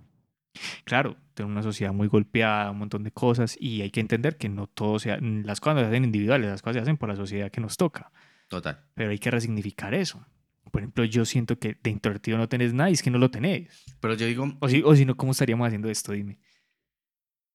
Claro, 0.84 1.16
tenemos 1.34 1.52
una 1.54 1.62
sociedad 1.62 1.92
muy 1.92 2.08
golpeada, 2.08 2.70
un 2.70 2.78
montón 2.78 3.02
de 3.04 3.12
cosas, 3.12 3.56
y 3.60 3.82
hay 3.82 3.90
que 3.90 4.00
entender 4.00 4.36
que 4.36 4.48
no 4.48 4.66
todo 4.66 4.98
sea, 4.98 5.18
las 5.20 5.60
cosas 5.60 5.74
no 5.76 5.80
se 5.82 5.86
hacen 5.88 6.04
individuales, 6.04 6.50
las 6.50 6.62
cosas 6.62 6.74
se 6.76 6.80
hacen 6.82 6.96
por 6.96 7.08
la 7.08 7.16
sociedad 7.16 7.50
que 7.50 7.60
nos 7.60 7.76
toca. 7.76 8.10
Total. 8.48 8.80
Pero 8.94 9.10
hay 9.10 9.18
que 9.18 9.30
resignificar 9.30 9.94
eso. 9.94 10.24
Por 10.70 10.82
ejemplo, 10.82 11.04
yo 11.04 11.24
siento 11.24 11.58
que 11.58 11.76
de 11.82 11.90
introvertido 11.90 12.38
no 12.38 12.48
tenés 12.48 12.72
nada 12.74 12.90
y 12.90 12.94
es 12.94 13.02
que 13.02 13.10
no 13.10 13.18
lo 13.18 13.30
tenés. 13.30 13.84
Pero 14.00 14.14
yo 14.14 14.26
digo, 14.26 14.56
O 14.60 14.68
si, 14.68 14.82
o 14.84 14.94
si 14.96 15.04
no, 15.04 15.16
¿cómo 15.16 15.32
estaríamos 15.32 15.66
haciendo 15.66 15.88
esto? 15.90 16.12
Dime. 16.12 16.38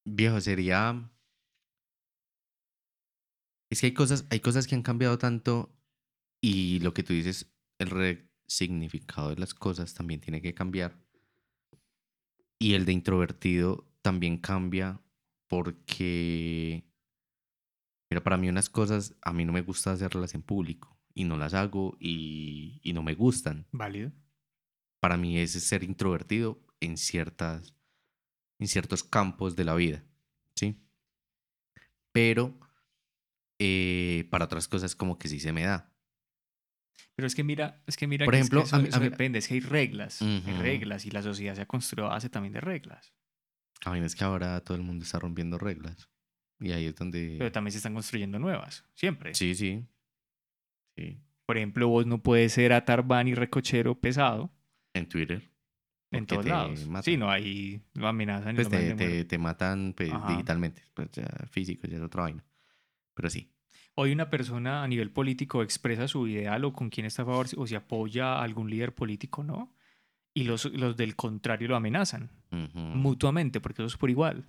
Viejo, 0.05 0.39
sería... 0.39 1.11
Es 3.69 3.81
que 3.81 3.87
hay 3.87 3.93
cosas, 3.93 4.25
hay 4.29 4.39
cosas 4.39 4.67
que 4.67 4.75
han 4.75 4.83
cambiado 4.83 5.17
tanto 5.17 5.75
y 6.39 6.79
lo 6.79 6.93
que 6.93 7.03
tú 7.03 7.13
dices, 7.13 7.51
el 7.79 7.89
resignificado 7.89 9.29
de 9.29 9.37
las 9.37 9.53
cosas 9.53 9.93
también 9.93 10.21
tiene 10.21 10.41
que 10.41 10.53
cambiar. 10.53 10.97
Y 12.59 12.75
el 12.75 12.85
de 12.85 12.93
introvertido 12.93 13.91
también 14.01 14.37
cambia 14.37 15.01
porque, 15.47 16.85
mira, 18.09 18.23
para 18.23 18.37
mí 18.37 18.47
unas 18.47 18.69
cosas, 18.69 19.15
a 19.21 19.33
mí 19.33 19.43
no 19.43 19.51
me 19.51 19.61
gusta 19.61 19.91
hacerlas 19.91 20.35
en 20.35 20.43
público 20.43 20.97
y 21.13 21.23
no 21.23 21.37
las 21.37 21.53
hago 21.53 21.97
y, 21.99 22.79
y 22.83 22.93
no 22.93 23.01
me 23.01 23.15
gustan. 23.15 23.65
Válido. 23.71 24.11
Para 24.99 25.17
mí 25.17 25.39
es 25.39 25.51
ser 25.51 25.83
introvertido 25.83 26.61
en 26.79 26.97
ciertas, 26.97 27.73
en 28.59 28.67
ciertos 28.67 29.03
campos 29.03 29.55
de 29.55 29.65
la 29.65 29.75
vida, 29.75 30.03
¿sí? 30.55 30.81
Pero 32.11 32.57
eh, 33.59 34.27
para 34.31 34.45
otras 34.45 34.67
cosas 34.67 34.95
como 34.95 35.17
que 35.17 35.27
sí 35.27 35.39
se 35.39 35.51
me 35.53 35.63
da. 35.63 35.91
Pero 37.15 37.27
es 37.27 37.35
que 37.35 37.43
mira, 37.43 37.81
es 37.87 37.95
que 37.97 38.07
mira 38.07 38.25
Por 38.25 38.33
que 38.33 38.39
es 38.39 38.41
ejemplo, 38.41 38.61
que 38.61 38.67
eso, 38.67 38.75
a 38.75 38.79
mí- 38.79 38.87
eso 38.89 38.97
a 38.97 38.99
mí- 38.99 39.09
depende, 39.09 39.39
es 39.39 39.47
que 39.47 39.53
hay 39.55 39.59
reglas, 39.61 40.21
hay 40.21 40.41
reglas 40.59 41.05
y 41.05 41.11
la 41.11 41.21
sociedad 41.21 41.55
se 41.55 41.61
ha 41.61 41.65
construido 41.65 42.07
a 42.07 42.13
base 42.15 42.29
también 42.29 42.53
de 42.53 42.61
reglas. 42.61 43.13
A 43.85 43.91
mí 43.91 43.99
es 43.99 44.15
que 44.15 44.23
ahora 44.23 44.59
todo 44.61 44.75
el 44.77 44.83
mundo 44.83 45.03
está 45.05 45.19
rompiendo 45.19 45.57
reglas. 45.57 46.09
Y 46.59 46.71
ahí 46.71 46.85
es 46.85 46.95
donde... 46.95 47.35
Pero 47.37 47.51
también 47.51 47.73
se 47.73 47.77
están 47.77 47.93
construyendo 47.93 48.39
nuevas, 48.39 48.85
siempre. 48.95 49.35
Sí, 49.35 49.53
sí. 49.55 49.85
Sí. 50.97 51.21
Por 51.45 51.57
ejemplo, 51.57 51.87
vos 51.89 52.05
no 52.05 52.23
puedes 52.23 52.53
ser 52.53 52.71
atarban 52.73 53.27
y 53.27 53.35
recochero 53.35 53.99
pesado 53.99 54.51
En 54.93 55.07
Twitter. 55.07 55.51
En 56.11 56.25
todos 56.25 56.43
te 56.43 56.49
lados. 56.49 56.85
matan. 56.87 57.03
Sí, 57.03 57.17
no, 57.17 57.29
ahí 57.29 57.81
lo 57.93 58.07
amenazan. 58.07 58.55
Pues 58.55 58.69
te, 58.69 58.93
te, 58.95 59.25
te 59.25 59.37
matan 59.37 59.93
pues, 59.95 60.11
digitalmente. 60.27 60.83
Pues 60.93 61.09
ya 61.11 61.27
físico, 61.49 61.87
ya 61.87 61.97
es 61.97 62.03
otra 62.03 62.23
vaina. 62.23 62.43
Pero 63.13 63.29
sí. 63.29 63.51
Hoy 63.95 64.11
una 64.11 64.29
persona 64.29 64.83
a 64.83 64.87
nivel 64.87 65.09
político 65.11 65.63
expresa 65.63 66.07
su 66.07 66.27
ideal 66.27 66.65
o 66.65 66.73
con 66.73 66.89
quién 66.89 67.05
está 67.05 67.21
a 67.21 67.25
favor 67.25 67.47
o 67.55 67.65
si 67.65 67.75
apoya 67.75 68.33
a 68.33 68.43
algún 68.43 68.69
líder 68.69 68.93
político, 68.93 69.43
¿no? 69.43 69.73
Y 70.33 70.43
los, 70.43 70.65
los 70.65 70.97
del 70.97 71.15
contrario 71.15 71.69
lo 71.69 71.77
amenazan 71.77 72.29
Ujú. 72.51 72.77
mutuamente, 72.77 73.61
porque 73.61 73.81
eso 73.81 73.87
es 73.87 73.97
por 73.97 74.09
igual. 74.09 74.45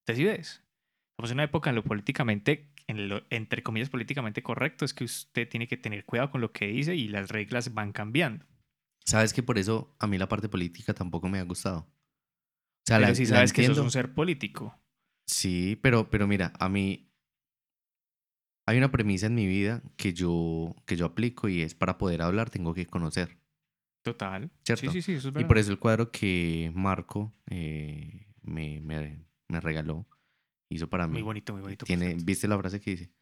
Entonces, 0.00 0.16
¿sí 0.16 0.24
ves? 0.24 0.64
Estamos 1.10 1.30
en 1.30 1.36
una 1.36 1.44
época 1.44 1.70
en 1.70 1.76
lo 1.76 1.84
políticamente, 1.84 2.70
en 2.86 3.08
lo, 3.08 3.22
entre 3.28 3.62
comillas, 3.62 3.90
políticamente 3.90 4.42
correcto, 4.42 4.84
es 4.84 4.94
que 4.94 5.04
usted 5.04 5.48
tiene 5.48 5.68
que 5.68 5.76
tener 5.76 6.04
cuidado 6.06 6.30
con 6.30 6.40
lo 6.40 6.52
que 6.52 6.66
dice 6.66 6.96
y 6.96 7.08
las 7.08 7.28
reglas 7.30 7.74
van 7.74 7.92
cambiando. 7.92 8.46
¿Sabes 9.04 9.32
que 9.32 9.42
por 9.42 9.58
eso 9.58 9.94
a 9.98 10.06
mí 10.06 10.18
la 10.18 10.28
parte 10.28 10.48
política 10.48 10.94
tampoco 10.94 11.28
me 11.28 11.38
ha 11.38 11.42
gustado? 11.44 11.80
O 11.80 12.86
sea, 12.86 12.98
Pero 12.98 13.08
la, 13.08 13.14
si 13.14 13.22
la 13.24 13.28
sabes 13.36 13.52
que 13.52 13.62
eso 13.62 13.72
es 13.72 13.78
entiendo. 13.78 13.82
un 13.84 13.90
ser 13.90 14.14
político. 14.14 14.78
Sí, 15.26 15.78
pero, 15.82 16.10
pero 16.10 16.26
mira, 16.26 16.52
a 16.58 16.68
mí 16.68 17.10
hay 18.66 18.78
una 18.78 18.90
premisa 18.90 19.26
en 19.26 19.34
mi 19.34 19.46
vida 19.46 19.82
que 19.96 20.12
yo, 20.14 20.74
que 20.86 20.96
yo 20.96 21.06
aplico 21.06 21.48
y 21.48 21.62
es 21.62 21.74
para 21.74 21.98
poder 21.98 22.22
hablar 22.22 22.50
tengo 22.50 22.72
que 22.74 22.86
conocer. 22.86 23.38
Total. 24.02 24.50
¿Cierto? 24.64 24.90
Sí, 24.90 25.00
sí, 25.00 25.02
sí, 25.02 25.12
eso 25.14 25.28
es 25.28 25.32
Y 25.32 25.34
verdad. 25.34 25.48
por 25.48 25.58
eso 25.58 25.70
el 25.72 25.78
cuadro 25.78 26.10
que 26.10 26.70
Marco 26.74 27.34
eh, 27.50 28.26
me, 28.42 28.80
me, 28.80 29.24
me 29.48 29.60
regaló 29.60 30.06
hizo 30.70 30.88
para 30.88 31.06
mí. 31.06 31.14
Muy 31.14 31.22
bonito, 31.22 31.52
muy 31.54 31.62
bonito. 31.62 31.86
Tiene. 31.86 32.16
¿Viste 32.22 32.48
la 32.48 32.58
frase 32.58 32.80
que 32.80 32.90
dice? 32.92 33.12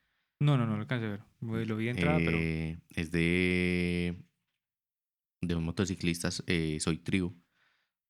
No, 0.41 0.57
no, 0.57 0.66
no 0.66 0.74
lo 0.74 0.80
alcancé 0.83 1.07
a 1.07 1.11
ver. 1.11 1.68
Lo 1.68 1.76
vi 1.76 1.85
de 1.85 1.91
entrada, 1.93 2.18
pero... 2.18 2.37
Eh, 2.37 2.78
Es 2.91 3.12
de, 3.12 4.16
de 5.43 5.57
un 5.57 5.64
motociclista, 5.64 6.30
eh, 6.47 6.78
Soy 6.80 6.99
Tribu. 6.99 7.34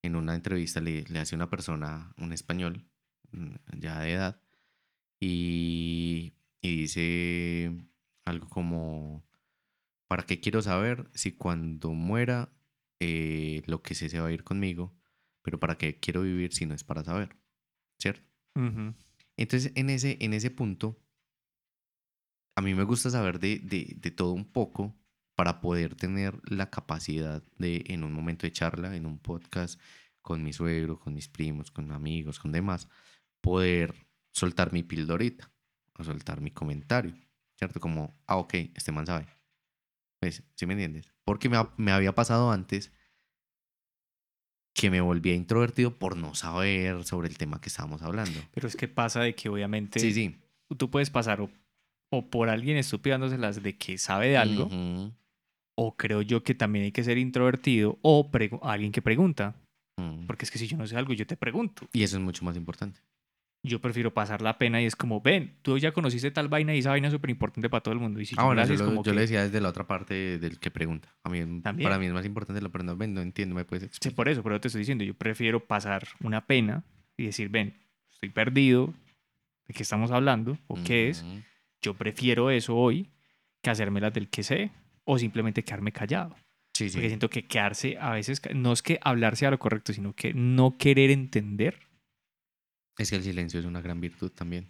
En 0.02 0.16
una 0.16 0.34
entrevista 0.34 0.80
le, 0.80 1.04
le 1.04 1.18
hace 1.18 1.34
una 1.34 1.48
persona, 1.48 2.12
un 2.18 2.32
español, 2.32 2.84
mm, 3.32 3.54
ya 3.78 4.00
de 4.00 4.12
edad, 4.12 4.42
y, 5.20 6.34
y 6.60 6.76
dice 6.76 7.72
algo 8.24 8.48
como, 8.48 9.24
¿para 10.08 10.24
qué 10.24 10.40
quiero 10.40 10.60
saber 10.62 11.10
si 11.14 11.32
cuando 11.32 11.92
muera 11.92 12.52
eh, 13.00 13.62
lo 13.66 13.82
que 13.82 13.94
sé 13.94 14.08
se 14.08 14.20
va 14.20 14.28
a 14.28 14.32
ir 14.32 14.44
conmigo? 14.44 14.94
Pero 15.42 15.58
¿para 15.58 15.78
qué 15.78 15.98
quiero 15.98 16.22
vivir 16.22 16.52
si 16.52 16.66
no 16.66 16.74
es 16.74 16.84
para 16.84 17.04
saber? 17.04 17.36
¿Cierto? 17.98 18.28
Entonces, 19.36 19.72
en 19.76 19.90
ese, 19.90 20.18
en 20.20 20.34
ese 20.34 20.50
punto, 20.50 21.00
a 22.56 22.62
mí 22.62 22.74
me 22.74 22.84
gusta 22.84 23.10
saber 23.10 23.38
de, 23.38 23.58
de, 23.60 23.94
de 23.96 24.10
todo 24.10 24.32
un 24.32 24.44
poco 24.44 24.94
para 25.42 25.60
poder 25.60 25.96
tener 25.96 26.40
la 26.48 26.70
capacidad 26.70 27.42
de, 27.58 27.82
en 27.88 28.04
un 28.04 28.12
momento 28.12 28.46
de 28.46 28.52
charla, 28.52 28.94
en 28.94 29.06
un 29.06 29.18
podcast, 29.18 29.80
con 30.20 30.44
mi 30.44 30.52
suegro, 30.52 31.00
con 31.00 31.14
mis 31.14 31.26
primos, 31.26 31.72
con 31.72 31.90
amigos, 31.90 32.38
con 32.38 32.52
demás, 32.52 32.86
poder 33.40 34.06
soltar 34.30 34.72
mi 34.72 34.84
pildorita 34.84 35.50
o 35.98 36.04
soltar 36.04 36.40
mi 36.40 36.52
comentario, 36.52 37.16
¿cierto? 37.58 37.80
Como, 37.80 38.16
ah, 38.28 38.36
ok, 38.36 38.54
este 38.76 38.92
man 38.92 39.04
sabe. 39.04 39.26
Pues, 40.20 40.44
¿sí 40.54 40.64
me 40.64 40.74
entiendes? 40.74 41.12
Porque 41.24 41.48
me, 41.48 41.56
me 41.76 41.90
había 41.90 42.14
pasado 42.14 42.52
antes 42.52 42.92
que 44.74 44.92
me 44.92 45.00
volvía 45.00 45.34
introvertido 45.34 45.98
por 45.98 46.16
no 46.16 46.36
saber 46.36 47.02
sobre 47.02 47.26
el 47.26 47.36
tema 47.36 47.60
que 47.60 47.68
estábamos 47.68 48.00
hablando. 48.02 48.40
Pero 48.54 48.68
es 48.68 48.76
que 48.76 48.86
pasa 48.86 49.22
de 49.22 49.34
que 49.34 49.48
obviamente 49.48 49.98
Sí, 49.98 50.14
sí. 50.14 50.36
tú 50.78 50.88
puedes 50.88 51.10
pasar 51.10 51.40
o, 51.40 51.50
o 52.10 52.30
por 52.30 52.48
alguien 52.48 52.76
estúpido 52.76 53.14
dándoselas 53.14 53.60
de 53.60 53.76
que 53.76 53.98
sabe 53.98 54.28
de 54.28 54.36
algo, 54.36 54.66
Ujú, 54.66 55.12
o 55.74 55.96
creo 55.96 56.22
yo 56.22 56.42
que 56.42 56.54
también 56.54 56.84
hay 56.86 56.92
que 56.92 57.04
ser 57.04 57.18
introvertido, 57.18 57.98
o 58.02 58.28
alguien 58.62 58.92
que 58.92 59.02
pregunta. 59.02 59.54
ujú. 59.98 60.26
Porque 60.26 60.44
es 60.44 60.50
que 60.50 60.58
si 60.58 60.66
yo 60.66 60.76
no 60.76 60.86
sé 60.86 60.96
algo, 60.96 61.12
yo 61.12 61.26
te 61.26 61.36
pregunto. 61.36 61.86
Y 61.92 62.02
eso 62.02 62.16
es 62.16 62.22
mucho 62.22 62.44
más 62.44 62.56
importante. 62.56 63.00
Yo 63.64 63.80
prefiero 63.80 64.12
pasar 64.12 64.42
la 64.42 64.58
pena 64.58 64.82
y 64.82 64.86
es 64.86 64.96
como, 64.96 65.20
ven, 65.20 65.54
tú 65.62 65.78
ya 65.78 65.92
conociste 65.92 66.32
tal 66.32 66.48
vaina 66.48 66.74
y 66.74 66.80
esa 66.80 66.90
vaina 66.90 67.06
es 67.06 67.12
súper 67.14 67.30
importante 67.30 67.70
para 67.70 67.80
todo 67.80 67.94
el 67.94 68.00
mundo. 68.00 68.20
Y 68.20 68.26
si 68.26 68.34
ah, 68.36 68.42
yo 68.42 68.46
bueno, 68.46 68.60
la 68.60 68.66
yo, 68.66 68.74
haces 68.74 68.80
lo- 68.80 68.86
como 68.86 69.04
yo 69.04 69.12
que- 69.12 69.14
le 69.14 69.20
decía 69.20 69.44
desde 69.44 69.60
la 69.60 69.68
otra 69.68 69.86
parte 69.86 70.38
del 70.40 70.58
que 70.58 70.72
pregunta. 70.72 71.14
A 71.22 71.28
mí, 71.30 71.38
También. 71.62 71.88
para 71.88 71.96
mí 72.00 72.06
es 72.06 72.12
más 72.12 72.26
importante 72.26 72.60
lo 72.60 72.72
pero 72.72 72.82
no, 72.82 72.96
ven, 72.96 73.14
no 73.14 73.20
entiendo, 73.20 73.54
me 73.54 73.64
puedes 73.64 73.82
Sí, 73.84 73.86
explicar. 73.86 74.16
por 74.16 74.28
eso, 74.28 74.42
pero 74.42 74.60
te 74.60 74.66
estoy 74.66 74.80
diciendo, 74.80 75.04
yo 75.04 75.14
prefiero 75.14 75.64
pasar 75.64 76.08
una 76.24 76.44
pena 76.44 76.82
y 77.16 77.26
decir, 77.26 77.50
ven, 77.50 77.78
estoy 78.10 78.30
perdido, 78.30 78.94
¿de 79.68 79.74
qué 79.74 79.84
estamos 79.84 80.10
hablando? 80.10 80.58
¿O 80.66 80.74
qué 80.82 81.10
es? 81.10 81.24
Yo 81.82 81.94
prefiero 81.94 82.50
eso 82.50 82.76
hoy 82.76 83.10
que 83.62 83.70
hacerme 83.70 84.00
las 84.00 84.12
del 84.12 84.28
que 84.28 84.42
sé 84.42 84.72
o 85.04 85.18
simplemente 85.18 85.62
quedarme 85.64 85.92
callado. 85.92 86.36
Sí, 86.74 86.88
sí. 86.88 86.94
Porque 86.96 87.08
siento 87.08 87.28
que 87.30 87.46
quedarse 87.46 87.98
a 88.00 88.10
veces, 88.12 88.40
no 88.54 88.72
es 88.72 88.82
que 88.82 88.98
hablar 89.02 89.36
sea 89.36 89.50
lo 89.50 89.58
correcto, 89.58 89.92
sino 89.92 90.14
que 90.14 90.32
no 90.34 90.76
querer 90.78 91.10
entender, 91.10 91.78
Es 92.98 93.10
que 93.10 93.16
el 93.16 93.22
silencio 93.22 93.60
es 93.60 93.66
una 93.66 93.80
gran 93.80 94.00
virtud 94.00 94.30
también. 94.30 94.68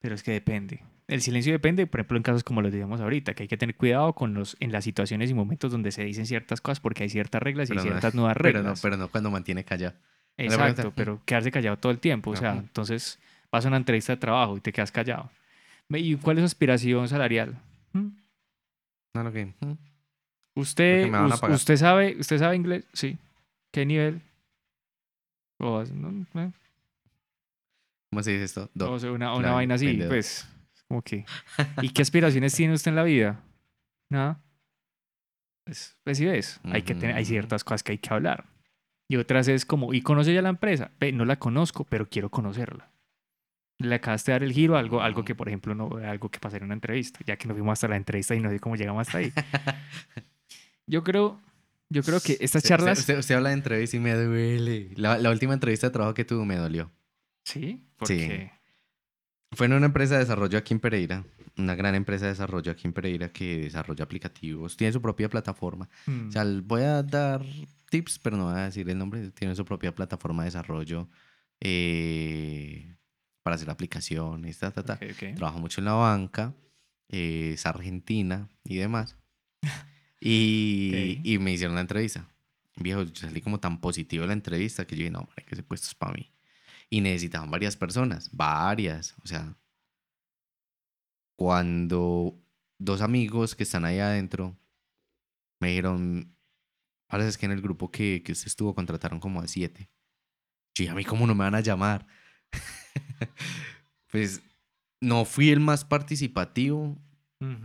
pero 0.00 0.14
es 0.14 0.22
que 0.22 0.32
depende. 0.32 0.80
El 1.08 1.20
silencio 1.20 1.52
depende, 1.52 1.86
por 1.86 2.00
ejemplo, 2.00 2.16
en 2.16 2.22
casos 2.22 2.42
como 2.44 2.62
los 2.62 2.72
decíamos 2.72 3.00
ahorita, 3.00 3.34
que 3.34 3.42
hay 3.42 3.48
que 3.48 3.56
tener 3.56 3.76
cuidado 3.76 4.14
con 4.14 4.32
los, 4.34 4.56
en 4.60 4.72
las 4.72 4.84
situaciones 4.84 5.30
y 5.30 5.34
momentos 5.34 5.70
donde 5.70 5.92
se 5.92 6.04
dicen 6.04 6.26
ciertas 6.26 6.60
cosas 6.60 6.80
porque 6.80 7.02
hay 7.02 7.08
ciertas 7.10 7.42
reglas 7.42 7.68
y 7.68 7.70
Pero 7.70 7.80
hay 7.82 7.86
no- 7.86 7.92
ciertas 7.92 8.14
nuevas 8.14 8.36
Pero 8.40 8.58
no, 8.58 8.62
reglas. 8.64 8.80
pero 8.80 8.96
no 8.96 9.08
cuando 9.08 9.30
mantiene 9.30 9.64
callado. 9.64 9.94
la 10.38 10.44
Exacto, 10.44 10.92
pero 10.96 11.20
quedarse 11.26 11.50
callado 11.50 11.76
todo 11.78 11.92
el 11.92 11.98
tiempo. 11.98 12.30
O 12.30 12.36
sea, 12.36 12.52
Ajá. 12.52 12.60
entonces 12.60 13.18
vas 13.50 13.64
a 13.64 13.68
una 13.68 13.76
entrevista 13.76 14.14
de 14.14 14.16
trabajo 14.20 14.56
y 14.56 14.60
te 14.60 14.72
quedas 14.72 14.90
callado. 14.92 15.30
¿Y 15.90 16.16
cuál 16.16 16.38
es 16.38 16.42
su 16.42 16.46
aspiración 16.46 17.06
salarial? 17.08 17.58
¿Mm? 17.92 18.08
No, 19.14 19.24
lo 19.24 19.32
que. 19.32 19.52
¿Usted. 20.56 21.10
¿Usted 21.50 21.76
sabe 21.76 22.16
usted 22.18 22.38
sabe 22.38 22.56
inglés? 22.56 22.86
Sí. 22.92 23.18
¿Qué 23.72 23.86
nivel? 23.86 24.20
O, 25.60 25.78
as- 25.78 25.90
no, 25.92 26.10
eh, 26.40 26.50
¿Cómo 28.10 28.22
se 28.22 28.32
dice 28.32 28.44
esto? 28.44 28.70
Do- 28.74 28.92
o 28.92 28.98
sea, 28.98 29.12
una, 29.12 29.30
una 29.32 29.40
claro, 29.40 29.54
vaina 29.56 29.74
así, 29.76 29.86
vendedor. 29.86 30.10
pues. 30.12 30.48
Como 30.88 31.02
que. 31.02 31.24
¿Y 31.82 31.88
qué 31.90 32.02
aspiraciones 32.02 32.54
tiene 32.54 32.74
usted 32.74 32.90
en 32.90 32.96
la 32.96 33.02
vida? 33.04 33.40
Nada. 34.10 34.40
Pues, 35.64 35.96
pues 36.04 36.18
sí 36.18 36.26
ves, 36.26 36.60
hay, 36.64 36.82
que 36.82 36.94
tener, 36.94 37.14
hay 37.16 37.24
ciertas 37.24 37.62
cosas 37.64 37.82
que 37.82 37.92
hay 37.92 37.98
que 37.98 38.12
hablar. 38.12 38.46
Y 39.08 39.16
otras 39.16 39.46
es 39.48 39.64
como, 39.64 39.94
¿y 39.94 40.02
conoce 40.02 40.34
ya 40.34 40.42
la 40.42 40.48
empresa? 40.48 40.90
Ve, 40.98 41.12
no 41.12 41.24
la 41.24 41.38
conozco, 41.38 41.84
pero 41.84 42.08
quiero 42.08 42.30
conocerla. 42.30 42.90
Le 43.78 43.94
acabaste 43.96 44.30
de 44.30 44.34
dar 44.34 44.42
el 44.44 44.52
giro 44.52 44.76
a 44.76 44.80
algo, 44.80 45.00
algo 45.02 45.24
que, 45.24 45.34
por 45.34 45.48
ejemplo, 45.48 45.74
no 45.74 45.96
algo 45.96 46.30
que 46.30 46.38
pasaría 46.38 46.58
en 46.60 46.66
una 46.66 46.74
entrevista, 46.74 47.18
ya 47.26 47.36
que 47.36 47.48
nos 47.48 47.56
fuimos 47.56 47.72
hasta 47.72 47.88
la 47.88 47.96
entrevista 47.96 48.34
y 48.34 48.40
no 48.40 48.50
sé 48.50 48.60
cómo 48.60 48.76
llegamos 48.76 49.06
hasta 49.08 49.18
ahí. 49.18 49.32
Yo 50.86 51.02
creo, 51.02 51.40
Yo 51.88 52.02
creo 52.02 52.20
que 52.20 52.32
estas 52.40 52.62
Usted- 52.62 52.68
charlas... 52.68 52.98
Usted, 53.00 53.18
usted 53.18 53.34
habla 53.34 53.48
de 53.50 53.54
entrevista 53.56 53.96
y 53.96 54.00
me 54.00 54.14
duele. 54.14 54.90
La, 54.96 55.18
la 55.18 55.30
última 55.30 55.54
entrevista 55.54 55.86
de 55.88 55.92
trabajo 55.92 56.14
que 56.14 56.24
tuvo 56.24 56.44
me 56.44 56.56
dolió. 56.56 56.90
Sí, 57.44 57.84
porque... 57.96 58.50
Fue 59.54 59.66
en 59.66 59.74
una 59.74 59.86
empresa 59.86 60.14
de 60.14 60.20
desarrollo 60.20 60.56
aquí 60.58 60.72
en 60.72 60.80
Pereira. 60.80 61.24
Una 61.58 61.74
gran 61.74 61.94
empresa 61.94 62.24
de 62.24 62.30
desarrollo 62.32 62.72
aquí 62.72 62.86
en 62.86 62.94
Pereira 62.94 63.30
que 63.32 63.58
desarrolla 63.64 64.04
aplicativos. 64.04 64.76
Tiene 64.78 64.92
su 64.94 65.02
propia 65.02 65.28
plataforma. 65.28 65.90
mm, 66.06 66.28
O 66.28 66.32
sea, 66.32 66.44
voy 66.64 66.82
a 66.82 67.02
dar 67.02 67.44
tips, 67.90 68.18
pero 68.18 68.38
no 68.38 68.44
voy 68.46 68.54
a 68.58 68.64
decir 68.64 68.88
el 68.88 68.96
nombre. 68.96 69.30
Tiene 69.32 69.54
su 69.54 69.64
propia 69.66 69.94
plataforma 69.94 70.42
de 70.44 70.46
desarrollo 70.46 71.06
eh, 71.60 72.96
para 73.42 73.56
hacer 73.56 73.70
aplicaciones, 73.70 74.58
ta, 74.58 74.70
ta, 74.70 74.82
ta. 74.84 74.94
ok, 74.94 75.02
ok. 75.10 75.34
Trabaja 75.36 75.58
mucho 75.58 75.80
en 75.80 75.84
la 75.86 75.94
banca, 75.94 76.54
eh, 77.08 77.52
es 77.54 77.66
argentina 77.66 78.48
y 78.64 78.76
demás. 78.76 79.16
Y, 80.24 81.16
Ok. 81.18 81.26
y 81.26 81.38
me 81.40 81.52
hicieron 81.52 81.74
la 81.74 81.80
entrevista. 81.80 82.28
Viejo, 82.76 83.02
yo 83.02 83.12
salí 83.16 83.40
como 83.40 83.58
tan 83.58 83.80
positivo 83.80 84.22
de 84.22 84.28
la 84.28 84.34
entrevista 84.34 84.86
que 84.86 84.94
yo 84.94 85.00
dije, 85.00 85.10
no, 85.10 85.18
hombre, 85.22 85.44
que 85.44 85.56
ese 85.56 85.64
puesto 85.64 85.88
es 85.88 85.96
para 85.96 86.12
mí. 86.12 86.30
Y 86.88 87.00
necesitaban 87.00 87.50
varias 87.50 87.76
personas, 87.76 88.30
varias. 88.32 89.16
O 89.24 89.26
sea, 89.26 89.56
cuando 91.36 92.40
dos 92.78 93.00
amigos 93.00 93.54
que 93.56 93.64
están 93.64 93.84
ahí 93.84 93.98
adentro 93.98 94.56
me 95.60 95.68
dijeron, 95.70 96.36
ahora 97.08 97.26
es 97.26 97.36
que 97.36 97.46
en 97.46 97.52
el 97.52 97.60
grupo 97.62 97.90
que, 97.90 98.22
que 98.24 98.30
usted 98.30 98.46
estuvo 98.46 98.74
contrataron 98.76 99.20
como 99.20 99.40
a 99.40 99.48
siete. 99.48 99.90
Yo 100.74 100.90
a 100.90 100.94
mí 100.94 101.04
cómo 101.04 101.26
no 101.26 101.34
me 101.34 101.44
van 101.44 101.54
a 101.56 101.60
llamar. 101.60 102.06
pues 104.10 104.42
no 105.00 105.24
fui 105.24 105.50
el 105.50 105.60
más 105.60 105.84
participativo, 105.84 106.98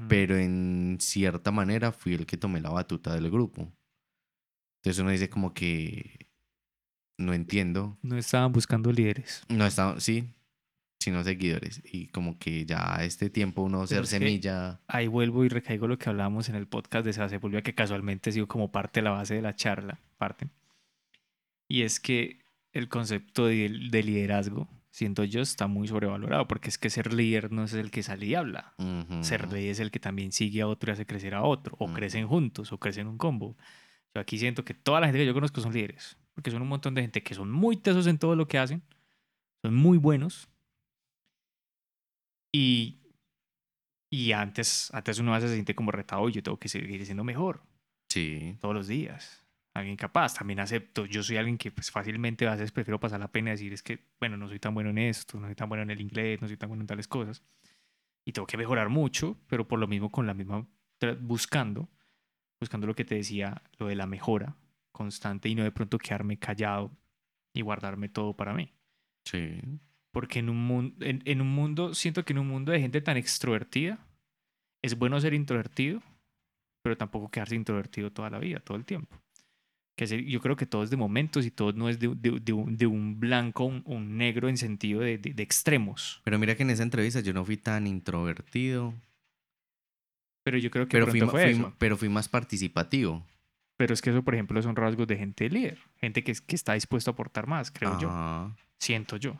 pero 0.10 0.36
en 0.38 0.98
cierta 1.00 1.52
manera 1.52 1.92
fui 1.92 2.16
el 2.16 2.26
que 2.26 2.36
tomé 2.36 2.60
la 2.62 2.72
batuta 2.72 3.14
del 3.14 3.30
grupo. 3.30 3.72
Entonces 4.82 5.02
uno 5.02 5.12
dice 5.12 5.30
como 5.30 5.54
que 5.54 6.28
no 7.20 7.34
entiendo. 7.34 7.98
No 8.02 8.18
estaban 8.18 8.52
buscando 8.52 8.92
líderes. 8.92 9.44
No 9.50 9.66
está, 9.66 10.00
sí, 10.00 10.34
sino 11.00 11.24
seguidores. 11.24 11.82
Y 11.86 12.08
como 12.08 12.38
que 12.38 12.66
ya 12.66 12.98
a 12.98 13.04
este 13.04 13.30
tiempo 13.30 13.64
uno 13.64 13.86
Pero 13.88 14.06
ser 14.06 14.08
semilla. 14.08 14.82
Ahí 14.88 15.08
vuelvo 15.08 15.46
y 15.46 15.50
recaigo 15.50 15.88
lo 15.88 15.98
que 15.98 16.10
hablábamos 16.10 16.50
en 16.50 16.56
el 16.56 16.68
podcast 16.68 17.06
de 17.06 17.14
Seba 17.14 17.30
Sepúlveda, 17.30 17.62
que 17.62 17.76
casualmente 17.76 18.32
sido 18.32 18.48
como 18.48 18.72
parte 18.72 19.00
de 19.00 19.06
la 19.06 19.12
base 19.12 19.36
de 19.36 19.42
la 19.42 19.56
charla, 19.56 20.00
parte. 20.18 20.50
Y 21.68 21.82
es 21.82 22.00
que 22.00 22.40
el 22.72 22.88
concepto 22.88 23.48
de, 23.48 23.70
de 23.92 24.04
liderazgo, 24.04 24.68
siento 24.98 25.24
yo, 25.24 25.42
está 25.42 25.68
muy 25.68 25.88
sobrevalorado, 25.88 26.48
porque 26.48 26.70
es 26.70 26.80
que 26.80 26.90
ser 26.90 27.14
líder 27.14 27.52
no 27.52 27.64
es 27.66 27.74
el 27.74 27.92
que 27.92 28.02
sale 28.02 28.26
y 28.26 28.34
habla. 28.34 28.74
Ser 29.22 29.48
líder 29.54 29.70
es 29.70 29.80
el 29.80 29.92
que 29.92 30.00
también 30.00 30.32
sigue 30.32 30.62
a 30.62 30.68
otro 30.68 30.90
y 30.92 30.94
hace 30.94 31.06
crecer 31.06 31.36
a 31.36 31.44
otro, 31.44 31.76
o 31.80 31.94
crecen 31.94 32.28
juntos, 32.28 32.72
o 32.72 32.80
crecen 32.80 33.06
un 33.08 33.20
combo. 33.20 33.56
Yo 34.16 34.22
aquí 34.22 34.40
siento 34.40 34.66
que 34.66 34.74
toda 34.74 35.00
la 35.00 35.06
gente 35.06 35.20
que 35.20 35.28
yo 35.28 35.36
conozco 35.36 35.62
son 35.62 35.72
líderes, 35.72 36.18
porque 36.34 36.50
son 36.50 36.64
un 36.64 36.68
montón 36.68 36.96
de 36.96 37.02
gente 37.04 37.22
que 37.22 37.36
son 37.36 37.52
muy 37.52 37.78
tesos 37.78 38.08
en 38.08 38.18
todo 38.18 38.36
lo 38.36 38.48
que 38.48 38.58
hacen, 38.58 38.82
son 39.64 39.76
muy 39.76 40.00
buenos. 40.00 40.50
Y, 42.52 42.98
y 44.12 44.32
antes, 44.32 44.90
antes 44.94 45.20
uno 45.20 45.40
se 45.40 45.54
siente 45.54 45.76
como 45.76 45.92
retado, 45.92 46.24
"Uy, 46.24 46.32
yo 46.32 46.42
tengo 46.42 46.58
que 46.58 46.70
seguir 46.70 47.06
siendo 47.06 47.24
mejor 47.24 47.62
Sí. 48.10 48.58
todos 48.62 48.74
los 48.74 48.88
días. 48.88 49.46
Alguien 49.78 49.96
capaz, 49.96 50.34
también 50.34 50.60
acepto. 50.60 51.06
Yo 51.06 51.22
soy 51.22 51.38
alguien 51.38 51.56
que 51.56 51.70
pues 51.70 51.92
fácilmente 51.92 52.48
a 52.48 52.52
veces 52.54 52.72
prefiero 52.72 53.00
pasar 53.00 53.20
la 53.20 53.32
pena 53.32 53.52
y 53.52 53.54
decir 53.54 53.74
es 53.74 53.84
que, 53.84 54.00
bueno, 54.20 54.36
no 54.36 54.50
soy 54.50 54.58
tan 54.58 54.74
bueno 54.74 54.90
en 54.90 54.98
esto, 54.98 55.40
no 55.40 55.46
soy 55.46 55.54
tan 55.54 55.70
bueno 55.70 55.84
en 55.84 55.92
el 55.92 56.02
inglés, 56.02 56.42
no 56.42 56.48
soy 56.48 56.58
tan 56.58 56.68
bueno 56.68 56.82
en 56.82 56.88
tales 56.88 57.08
cosas. 57.08 57.44
Y 58.26 58.32
tengo 58.32 58.48
que 58.48 58.58
mejorar 58.58 58.90
mucho, 58.90 59.38
pero 59.46 59.68
por 59.68 59.78
lo 59.78 59.88
mismo 59.88 60.10
con 60.10 60.26
la 60.26 60.34
misma, 60.34 60.68
buscando, 61.20 61.90
buscando 62.60 62.88
lo 62.88 62.96
que 62.96 63.06
te 63.06 63.14
decía, 63.14 63.62
lo 63.78 63.86
de 63.86 63.96
la 63.96 64.08
mejora 64.08 64.56
constante 64.92 65.48
y 65.48 65.54
no 65.54 65.64
de 65.64 65.72
pronto 65.72 66.00
quedarme 66.00 66.40
callado 66.40 66.92
y 67.54 67.62
guardarme 67.62 68.10
todo 68.10 68.36
para 68.36 68.56
mí. 68.56 68.74
Sí. 69.26 69.62
Porque 70.12 70.40
en 70.40 70.50
un, 70.50 70.66
mundo, 70.66 71.06
en, 71.06 71.22
en 71.26 71.40
un 71.40 71.54
mundo, 71.54 71.94
siento 71.94 72.26
que 72.26 72.34
en 72.34 72.40
un 72.40 72.48
mundo 72.48 72.72
de 72.72 72.82
gente 72.82 73.00
tan 73.02 73.16
extrovertida, 73.16 74.00
es 74.82 74.98
bueno 74.98 75.20
ser 75.20 75.36
introvertido, 75.36 76.02
pero 76.82 76.98
tampoco 76.98 77.30
quedarse 77.30 77.54
introvertido 77.54 78.12
toda 78.12 78.32
la 78.32 78.40
vida, 78.40 78.60
todo 78.60 78.76
el 78.76 78.86
tiempo. 78.86 79.22
Que 79.98 80.04
es- 80.06 80.12
yo 80.28 80.40
creo 80.40 80.56
que 80.56 80.66
todo 80.66 80.84
es 80.84 80.90
de 80.92 80.96
momentos 80.96 81.46
y 81.46 81.52
todo 81.52 81.74
no 81.74 81.90
es 81.90 82.00
de, 82.00 82.08
de- 82.16 82.40
de 82.40 82.54
un, 82.54 82.78
de 82.78 82.86
un 82.88 83.20
blanco 83.20 83.64
o 83.64 83.68
un, 83.68 83.82
un 83.86 84.16
negro 84.18 84.48
en 84.48 84.56
sentido 84.56 85.02
de, 85.02 85.16
extremos. 85.38 86.22
Pero 86.24 86.38
mira 86.40 86.56
que 86.56 86.64
en 86.64 86.70
esa 86.70 86.84
entrevista 86.84 87.20
yo 87.20 87.34
no 87.34 87.44
fui 87.44 87.58
tan 87.58 87.88
introvertido. 87.88 88.94
Pero 90.44 90.58
yo 90.58 90.72
creo 90.72 90.86
que 90.88 90.92
Pero 90.92 91.06
pronto 91.08 91.26
fui, 91.26 91.32
fue 91.32 91.44
fui 91.44 91.52
eso. 91.62 91.74
pero 91.78 91.98
fui 91.98 92.10
más 92.10 92.30
participativo. 92.30 93.26
Pero 93.78 93.94
es 93.94 94.02
que 94.02 94.10
eso, 94.12 94.24
por 94.24 94.34
ejemplo, 94.34 94.62
son 94.62 94.76
rasgos 94.76 95.08
de 95.08 95.18
gente 95.18 95.50
líder. 95.50 95.78
Gente 96.00 96.24
que, 96.24 96.34
que 96.34 96.56
está 96.56 96.74
dispuesto 96.74 97.12
a 97.12 97.14
aportar 97.14 97.48
más, 97.48 97.70
creo 97.72 98.00
yo. 98.00 98.10
Ajá, 98.10 98.56
Siento 98.80 99.18
yo. 99.18 99.36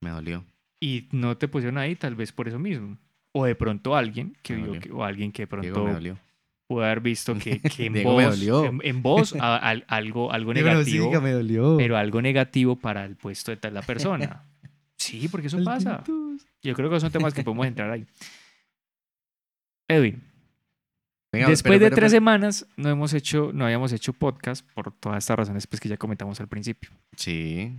Me 0.00 0.10
dolió. 0.10 0.44
Y 0.80 1.08
no 1.12 1.36
te 1.36 1.48
pusieron 1.48 1.78
ahí 1.78 1.94
tal 1.96 2.14
vez 2.14 2.32
por 2.32 2.48
eso 2.48 2.58
mismo. 2.58 2.96
O 3.32 3.44
de 3.44 3.54
pronto 3.54 3.94
alguien 3.96 4.36
que 4.42 4.56
vio 4.56 4.80
que- 4.80 4.90
o 4.92 5.04
alguien 5.04 5.30
que 5.32 5.46
de 5.46 5.60
Diego, 5.60 5.74
pronto 5.74 5.84
me 5.88 5.92
dolió. 5.94 6.18
Pudo 6.66 6.84
haber 6.84 7.00
visto 7.00 7.34
que, 7.38 7.60
que 7.76 7.86
en 7.86 7.92
Diego, 7.94 8.16
me 8.16 8.26
vos, 8.26 8.38
dolió. 8.38 8.64
en, 8.64 8.80
en 8.82 9.02
vos 9.02 9.34
a- 9.40 9.56
al- 9.56 9.84
algo, 9.88 10.32
algo 10.32 10.52
Diego, 10.52 10.68
no 10.68 10.74
negativo, 10.74 11.06
siga, 11.06 11.20
me 11.20 11.32
dolió. 11.32 11.76
pero 11.78 11.96
algo 11.96 12.20
negativo 12.22 12.76
para 12.76 13.04
el 13.04 13.16
puesto 13.16 13.50
de 13.50 13.56
tal 13.56 13.74
la 13.74 13.82
persona. 13.82 14.44
Sí, 14.98 15.28
porque 15.28 15.48
eso 15.48 15.62
pasa. 15.62 16.02
Yo 16.62 16.74
creo 16.74 16.88
que 16.90 16.98
son 16.98 17.12
temas 17.12 17.34
que 17.34 17.44
podemos 17.44 17.66
entrar 17.66 17.90
ahí. 17.90 18.06
Edwin, 19.88 20.22
Venga, 21.32 21.48
después 21.48 21.74
pero- 21.78 21.84
de 21.84 21.90
tres 21.90 21.98
pero- 21.98 22.08
semanas 22.10 22.66
no 22.76 22.88
hemos 22.88 23.12
hecho, 23.12 23.50
no 23.52 23.66
habíamos 23.66 23.92
hecho 23.92 24.12
podcast 24.14 24.66
por 24.72 24.92
todas 24.92 25.18
estas 25.18 25.36
razones 25.36 25.66
pues, 25.66 25.80
que 25.80 25.88
ya 25.90 25.96
comentamos 25.98 26.40
al 26.40 26.48
principio. 26.48 26.90
Sí. 27.16 27.76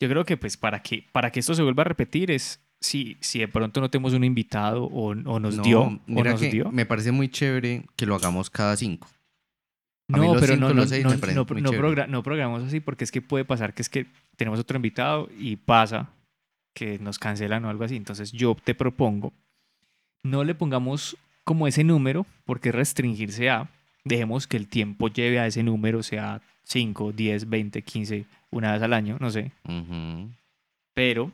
Yo 0.00 0.08
creo 0.08 0.24
que 0.24 0.36
pues 0.36 0.56
para 0.56 0.80
que, 0.82 1.06
para 1.12 1.30
que 1.30 1.40
esto 1.40 1.54
se 1.54 1.62
vuelva 1.62 1.82
a 1.82 1.84
repetir 1.84 2.30
es 2.30 2.58
si, 2.84 3.16
si 3.20 3.38
de 3.38 3.48
pronto 3.48 3.80
no 3.80 3.88
tenemos 3.90 4.12
un 4.12 4.24
invitado 4.24 4.84
o, 4.84 5.08
o 5.10 5.40
nos 5.40 5.56
No, 5.56 5.62
dio 5.62 5.80
o 5.82 6.00
nos 6.06 6.40
que 6.40 6.50
dio. 6.50 6.70
Me 6.70 6.84
parece 6.86 7.12
muy 7.12 7.28
chévere 7.28 7.84
que 7.96 8.04
lo 8.06 8.14
hagamos 8.14 8.50
cada 8.50 8.76
cinco. 8.76 9.08
A 10.12 10.18
No, 10.18 10.32
pero 10.34 10.54
cinco, 10.54 10.68
no, 10.68 10.74
no, 10.74 10.84
no, 10.84 11.10
no, 11.34 11.44
no 11.60 11.72
progra- 11.72 12.06
no 12.06 12.22
programamos 12.22 12.62
así 12.62 12.80
porque 12.80 13.04
es 13.04 13.10
que 13.10 13.22
puede 13.22 13.46
pasar 13.46 13.72
que 13.72 13.80
es 13.82 13.88
que 13.88 14.06
tenemos 14.36 14.60
otro 14.60 14.76
invitado 14.76 15.28
y 15.38 15.56
pasa 15.56 16.10
que 16.74 16.98
nos 16.98 17.18
cancelan 17.18 17.64
o 17.64 17.70
algo 17.70 17.84
así. 17.84 17.96
Entonces 17.96 18.30
yo 18.32 18.54
te 18.62 18.74
propongo, 18.74 19.32
no 20.22 20.44
le 20.44 20.54
pongamos 20.54 21.16
como 21.44 21.66
ese 21.66 21.84
número 21.84 22.26
porque 22.44 22.70
restringirse 22.70 23.48
a, 23.48 23.70
dejemos 24.04 24.46
que 24.46 24.58
el 24.58 24.68
tiempo 24.68 25.08
lleve 25.08 25.38
a 25.38 25.46
ese 25.46 25.62
número, 25.62 26.02
sea 26.02 26.42
5, 26.64 27.12
10, 27.12 27.48
20, 27.48 27.82
15, 27.82 28.26
una 28.50 28.72
vez 28.72 28.82
al 28.82 28.92
año, 28.92 29.16
no 29.20 29.30
sé, 29.30 29.52
Ujú. 29.66 30.30
pero 30.94 31.30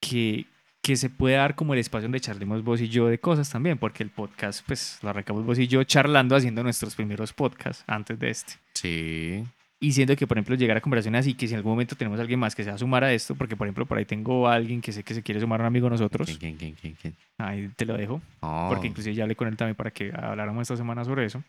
que, 0.00 0.46
que 0.82 0.96
se 0.96 1.08
pueda 1.08 1.38
dar 1.38 1.54
como 1.54 1.74
el 1.74 1.80
espacio 1.80 2.06
donde 2.06 2.20
charlemos 2.20 2.64
vos 2.64 2.80
y 2.80 2.88
yo 2.88 3.06
de 3.06 3.18
cosas 3.18 3.48
también, 3.48 3.78
porque 3.78 4.02
el 4.02 4.10
podcast, 4.10 4.66
pues 4.66 4.98
lo 5.02 5.10
arrancamos 5.10 5.46
vos 5.46 5.58
y 5.58 5.68
yo 5.68 5.84
charlando, 5.84 6.34
haciendo 6.34 6.62
nuestros 6.64 6.96
primeros 6.96 7.32
podcasts 7.32 7.84
antes 7.86 8.18
de 8.18 8.30
este. 8.30 8.54
Sí. 8.74 9.44
Y 9.78 9.92
siento 9.92 10.14
que, 10.16 10.26
por 10.26 10.36
ejemplo, 10.36 10.54
llegar 10.56 10.76
a 10.76 10.80
conversaciones 10.80 11.20
así, 11.20 11.34
que 11.34 11.46
si 11.46 11.54
en 11.54 11.58
algún 11.58 11.72
momento 11.72 11.96
tenemos 11.96 12.18
a 12.18 12.22
alguien 12.22 12.38
más 12.38 12.54
que 12.54 12.62
se 12.64 12.70
va 12.70 12.76
a 12.76 12.78
sumar 12.78 13.04
a 13.04 13.12
esto, 13.12 13.34
porque, 13.36 13.56
por 13.56 13.66
ejemplo, 13.66 13.86
por 13.86 13.98
ahí 13.98 14.04
tengo 14.04 14.48
a 14.48 14.54
alguien 14.54 14.80
que 14.80 14.92
sé 14.92 15.02
que 15.04 15.14
se 15.14 15.22
quiere 15.22 15.40
sumar 15.40 15.60
a 15.60 15.64
un 15.64 15.66
amigo 15.68 15.86
de 15.86 15.90
nosotros, 15.90 16.36
¿Quién, 16.38 16.56
quién, 16.56 16.74
quién, 16.74 16.94
quién, 17.00 17.14
ahí 17.38 17.68
te 17.76 17.84
lo 17.84 17.96
dejo, 17.96 18.20
Oh, 18.40 18.66
porque 18.68 18.88
inclusive 18.88 19.14
ya 19.14 19.24
hablé 19.24 19.34
con 19.36 19.48
él 19.48 19.56
también 19.56 19.74
para 19.76 19.90
que 19.90 20.12
habláramos 20.14 20.62
esta 20.62 20.76
semana 20.76 21.04
sobre 21.04 21.24
eso, 21.24 21.42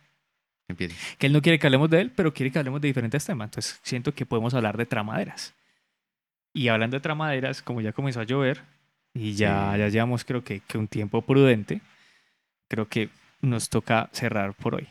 empiece. 0.67 0.95
que 1.17 1.27
él 1.27 1.33
no 1.33 1.41
quiere 1.43 1.59
que 1.59 1.67
hablemos 1.67 1.89
de 1.91 2.01
él, 2.01 2.11
pero 2.15 2.33
quiere 2.33 2.51
que 2.51 2.57
hablemos 2.59 2.81
de 2.81 2.87
diferentes 2.87 3.23
temas, 3.23 3.47
entonces 3.47 3.79
siento 3.83 4.13
que 4.13 4.25
podemos 4.25 4.53
hablar 4.53 4.77
de 4.77 4.85
tramaderas. 4.85 5.53
Y 6.55 6.67
hablando 6.67 6.97
de 6.97 7.01
tramaderas, 7.01 7.61
como 7.63 7.81
ya 7.81 7.93
comenzó 7.93 8.19
a 8.19 8.23
llover, 8.25 8.61
y 9.13 9.33
ya, 9.33 9.71
Sí. 9.73 9.79
ya 9.79 9.89
llevamos 9.89 10.23
creo 10.25 10.43
que, 10.43 10.59
que 10.61 10.77
un 10.77 10.87
tiempo 10.87 11.21
prudente, 11.21 11.81
creo 12.69 12.87
que 12.87 13.09
nos 13.41 13.69
toca 13.69 14.09
cerrar 14.13 14.53
por 14.53 14.75
hoy. 14.75 14.87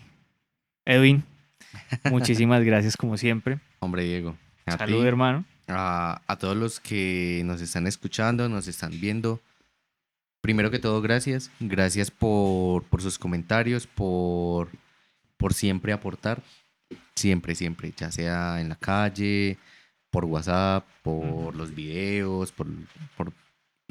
Edwin, 0.84 1.24
muchísimas 2.10 2.62
gracias 2.64 2.96
como 2.96 3.16
siempre. 3.16 3.58
Hombre, 3.80 4.04
Diego. 4.04 4.36
a 4.66 4.78
Salud, 4.78 5.00
ti, 5.02 5.06
hermano. 5.08 5.44
a, 5.68 6.20
a 6.26 6.36
todos 6.36 6.56
los 6.56 6.80
que 6.80 7.42
nos 7.44 7.60
están 7.60 7.86
escuchando, 7.86 8.48
nos 8.48 8.68
están 8.68 8.92
viendo. 9.00 9.40
Primero 10.40 10.70
que 10.70 10.78
todo, 10.80 11.00
gracias. 11.00 11.50
Gracias 11.60 12.10
por, 12.10 12.82
por 12.84 13.00
sus 13.00 13.16
comentarios, 13.18 13.86
por, 13.86 14.68
por 15.36 15.54
siempre 15.54 15.92
aportar. 15.92 16.42
Siempre, 17.14 17.54
siempre. 17.54 17.92
Ya 17.96 18.10
sea 18.10 18.60
en 18.60 18.68
la 18.68 18.74
calle, 18.76 19.56
por 20.10 20.24
WhatsApp, 20.24 20.84
por 21.02 21.24
Ujú. 21.24 21.52
los 21.52 21.72
videos, 21.74 22.50
por, 22.52 22.66
por 23.16 23.32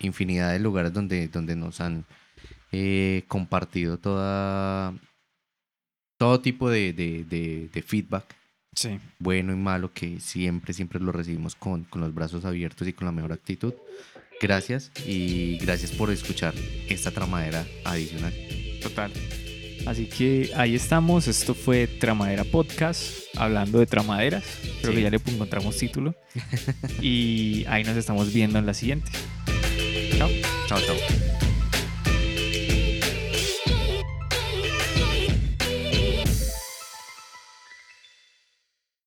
infinidad 0.02 0.52
de 0.52 0.60
lugares 0.60 0.94
donde, 0.94 1.28
donde 1.30 1.56
nos 1.56 1.80
han 1.82 2.06
eh, 2.72 3.24
compartido 3.28 3.98
toda, 3.98 4.94
todo 6.18 6.40
tipo 6.42 6.70
de, 6.70 6.94
de- 6.94 7.24
de- 7.26 7.70
de 7.74 7.82
feedback 7.82 8.26
Sí. 8.74 9.00
bueno 9.20 9.52
y 9.52 9.58
malo 9.58 9.92
que 9.94 10.20
siempre, 10.22 10.74
siempre 10.74 11.00
lo 11.02 11.12
recibimos 11.12 11.56
con, 11.56 11.84
con 11.84 12.00
los 12.02 12.14
brazos 12.14 12.46
abiertos 12.46 12.88
y 12.88 12.94
con 12.94 13.06
la 13.06 13.12
mejor 13.12 13.34
actitud. 13.34 13.74
Gracias 14.42 14.92
y 15.06 15.58
gracias 15.58 15.92
por 15.92 16.10
escuchar 16.10 16.54
esta 16.90 17.12
tramadera 17.12 17.66
adicional. 17.84 18.34
Total. 18.82 19.12
Así 19.86 20.06
que 20.06 20.52
ahí 20.56 20.74
estamos. 20.76 21.28
Esto 21.28 21.54
fue 21.54 21.86
Tramadera 21.88 22.44
Podcast, 22.46 23.24
hablando 23.36 23.78
de 23.80 23.88
tramaderas. 23.88 24.44
Creo 24.80 24.92
Sí. 24.92 24.98
que 24.98 25.02
ya 25.04 25.10
le 25.10 25.18
encontramos 25.18 25.76
título. 25.78 26.16
y 27.02 27.66
ahí 27.68 27.84
nos 27.84 27.98
estamos 27.98 28.32
viendo 28.34 28.58
en 28.58 28.66
la 28.66 28.74
siguiente. 28.74 29.12
Chao. 30.22 30.30
Chao, 30.68 30.80
chao. 30.80 31.41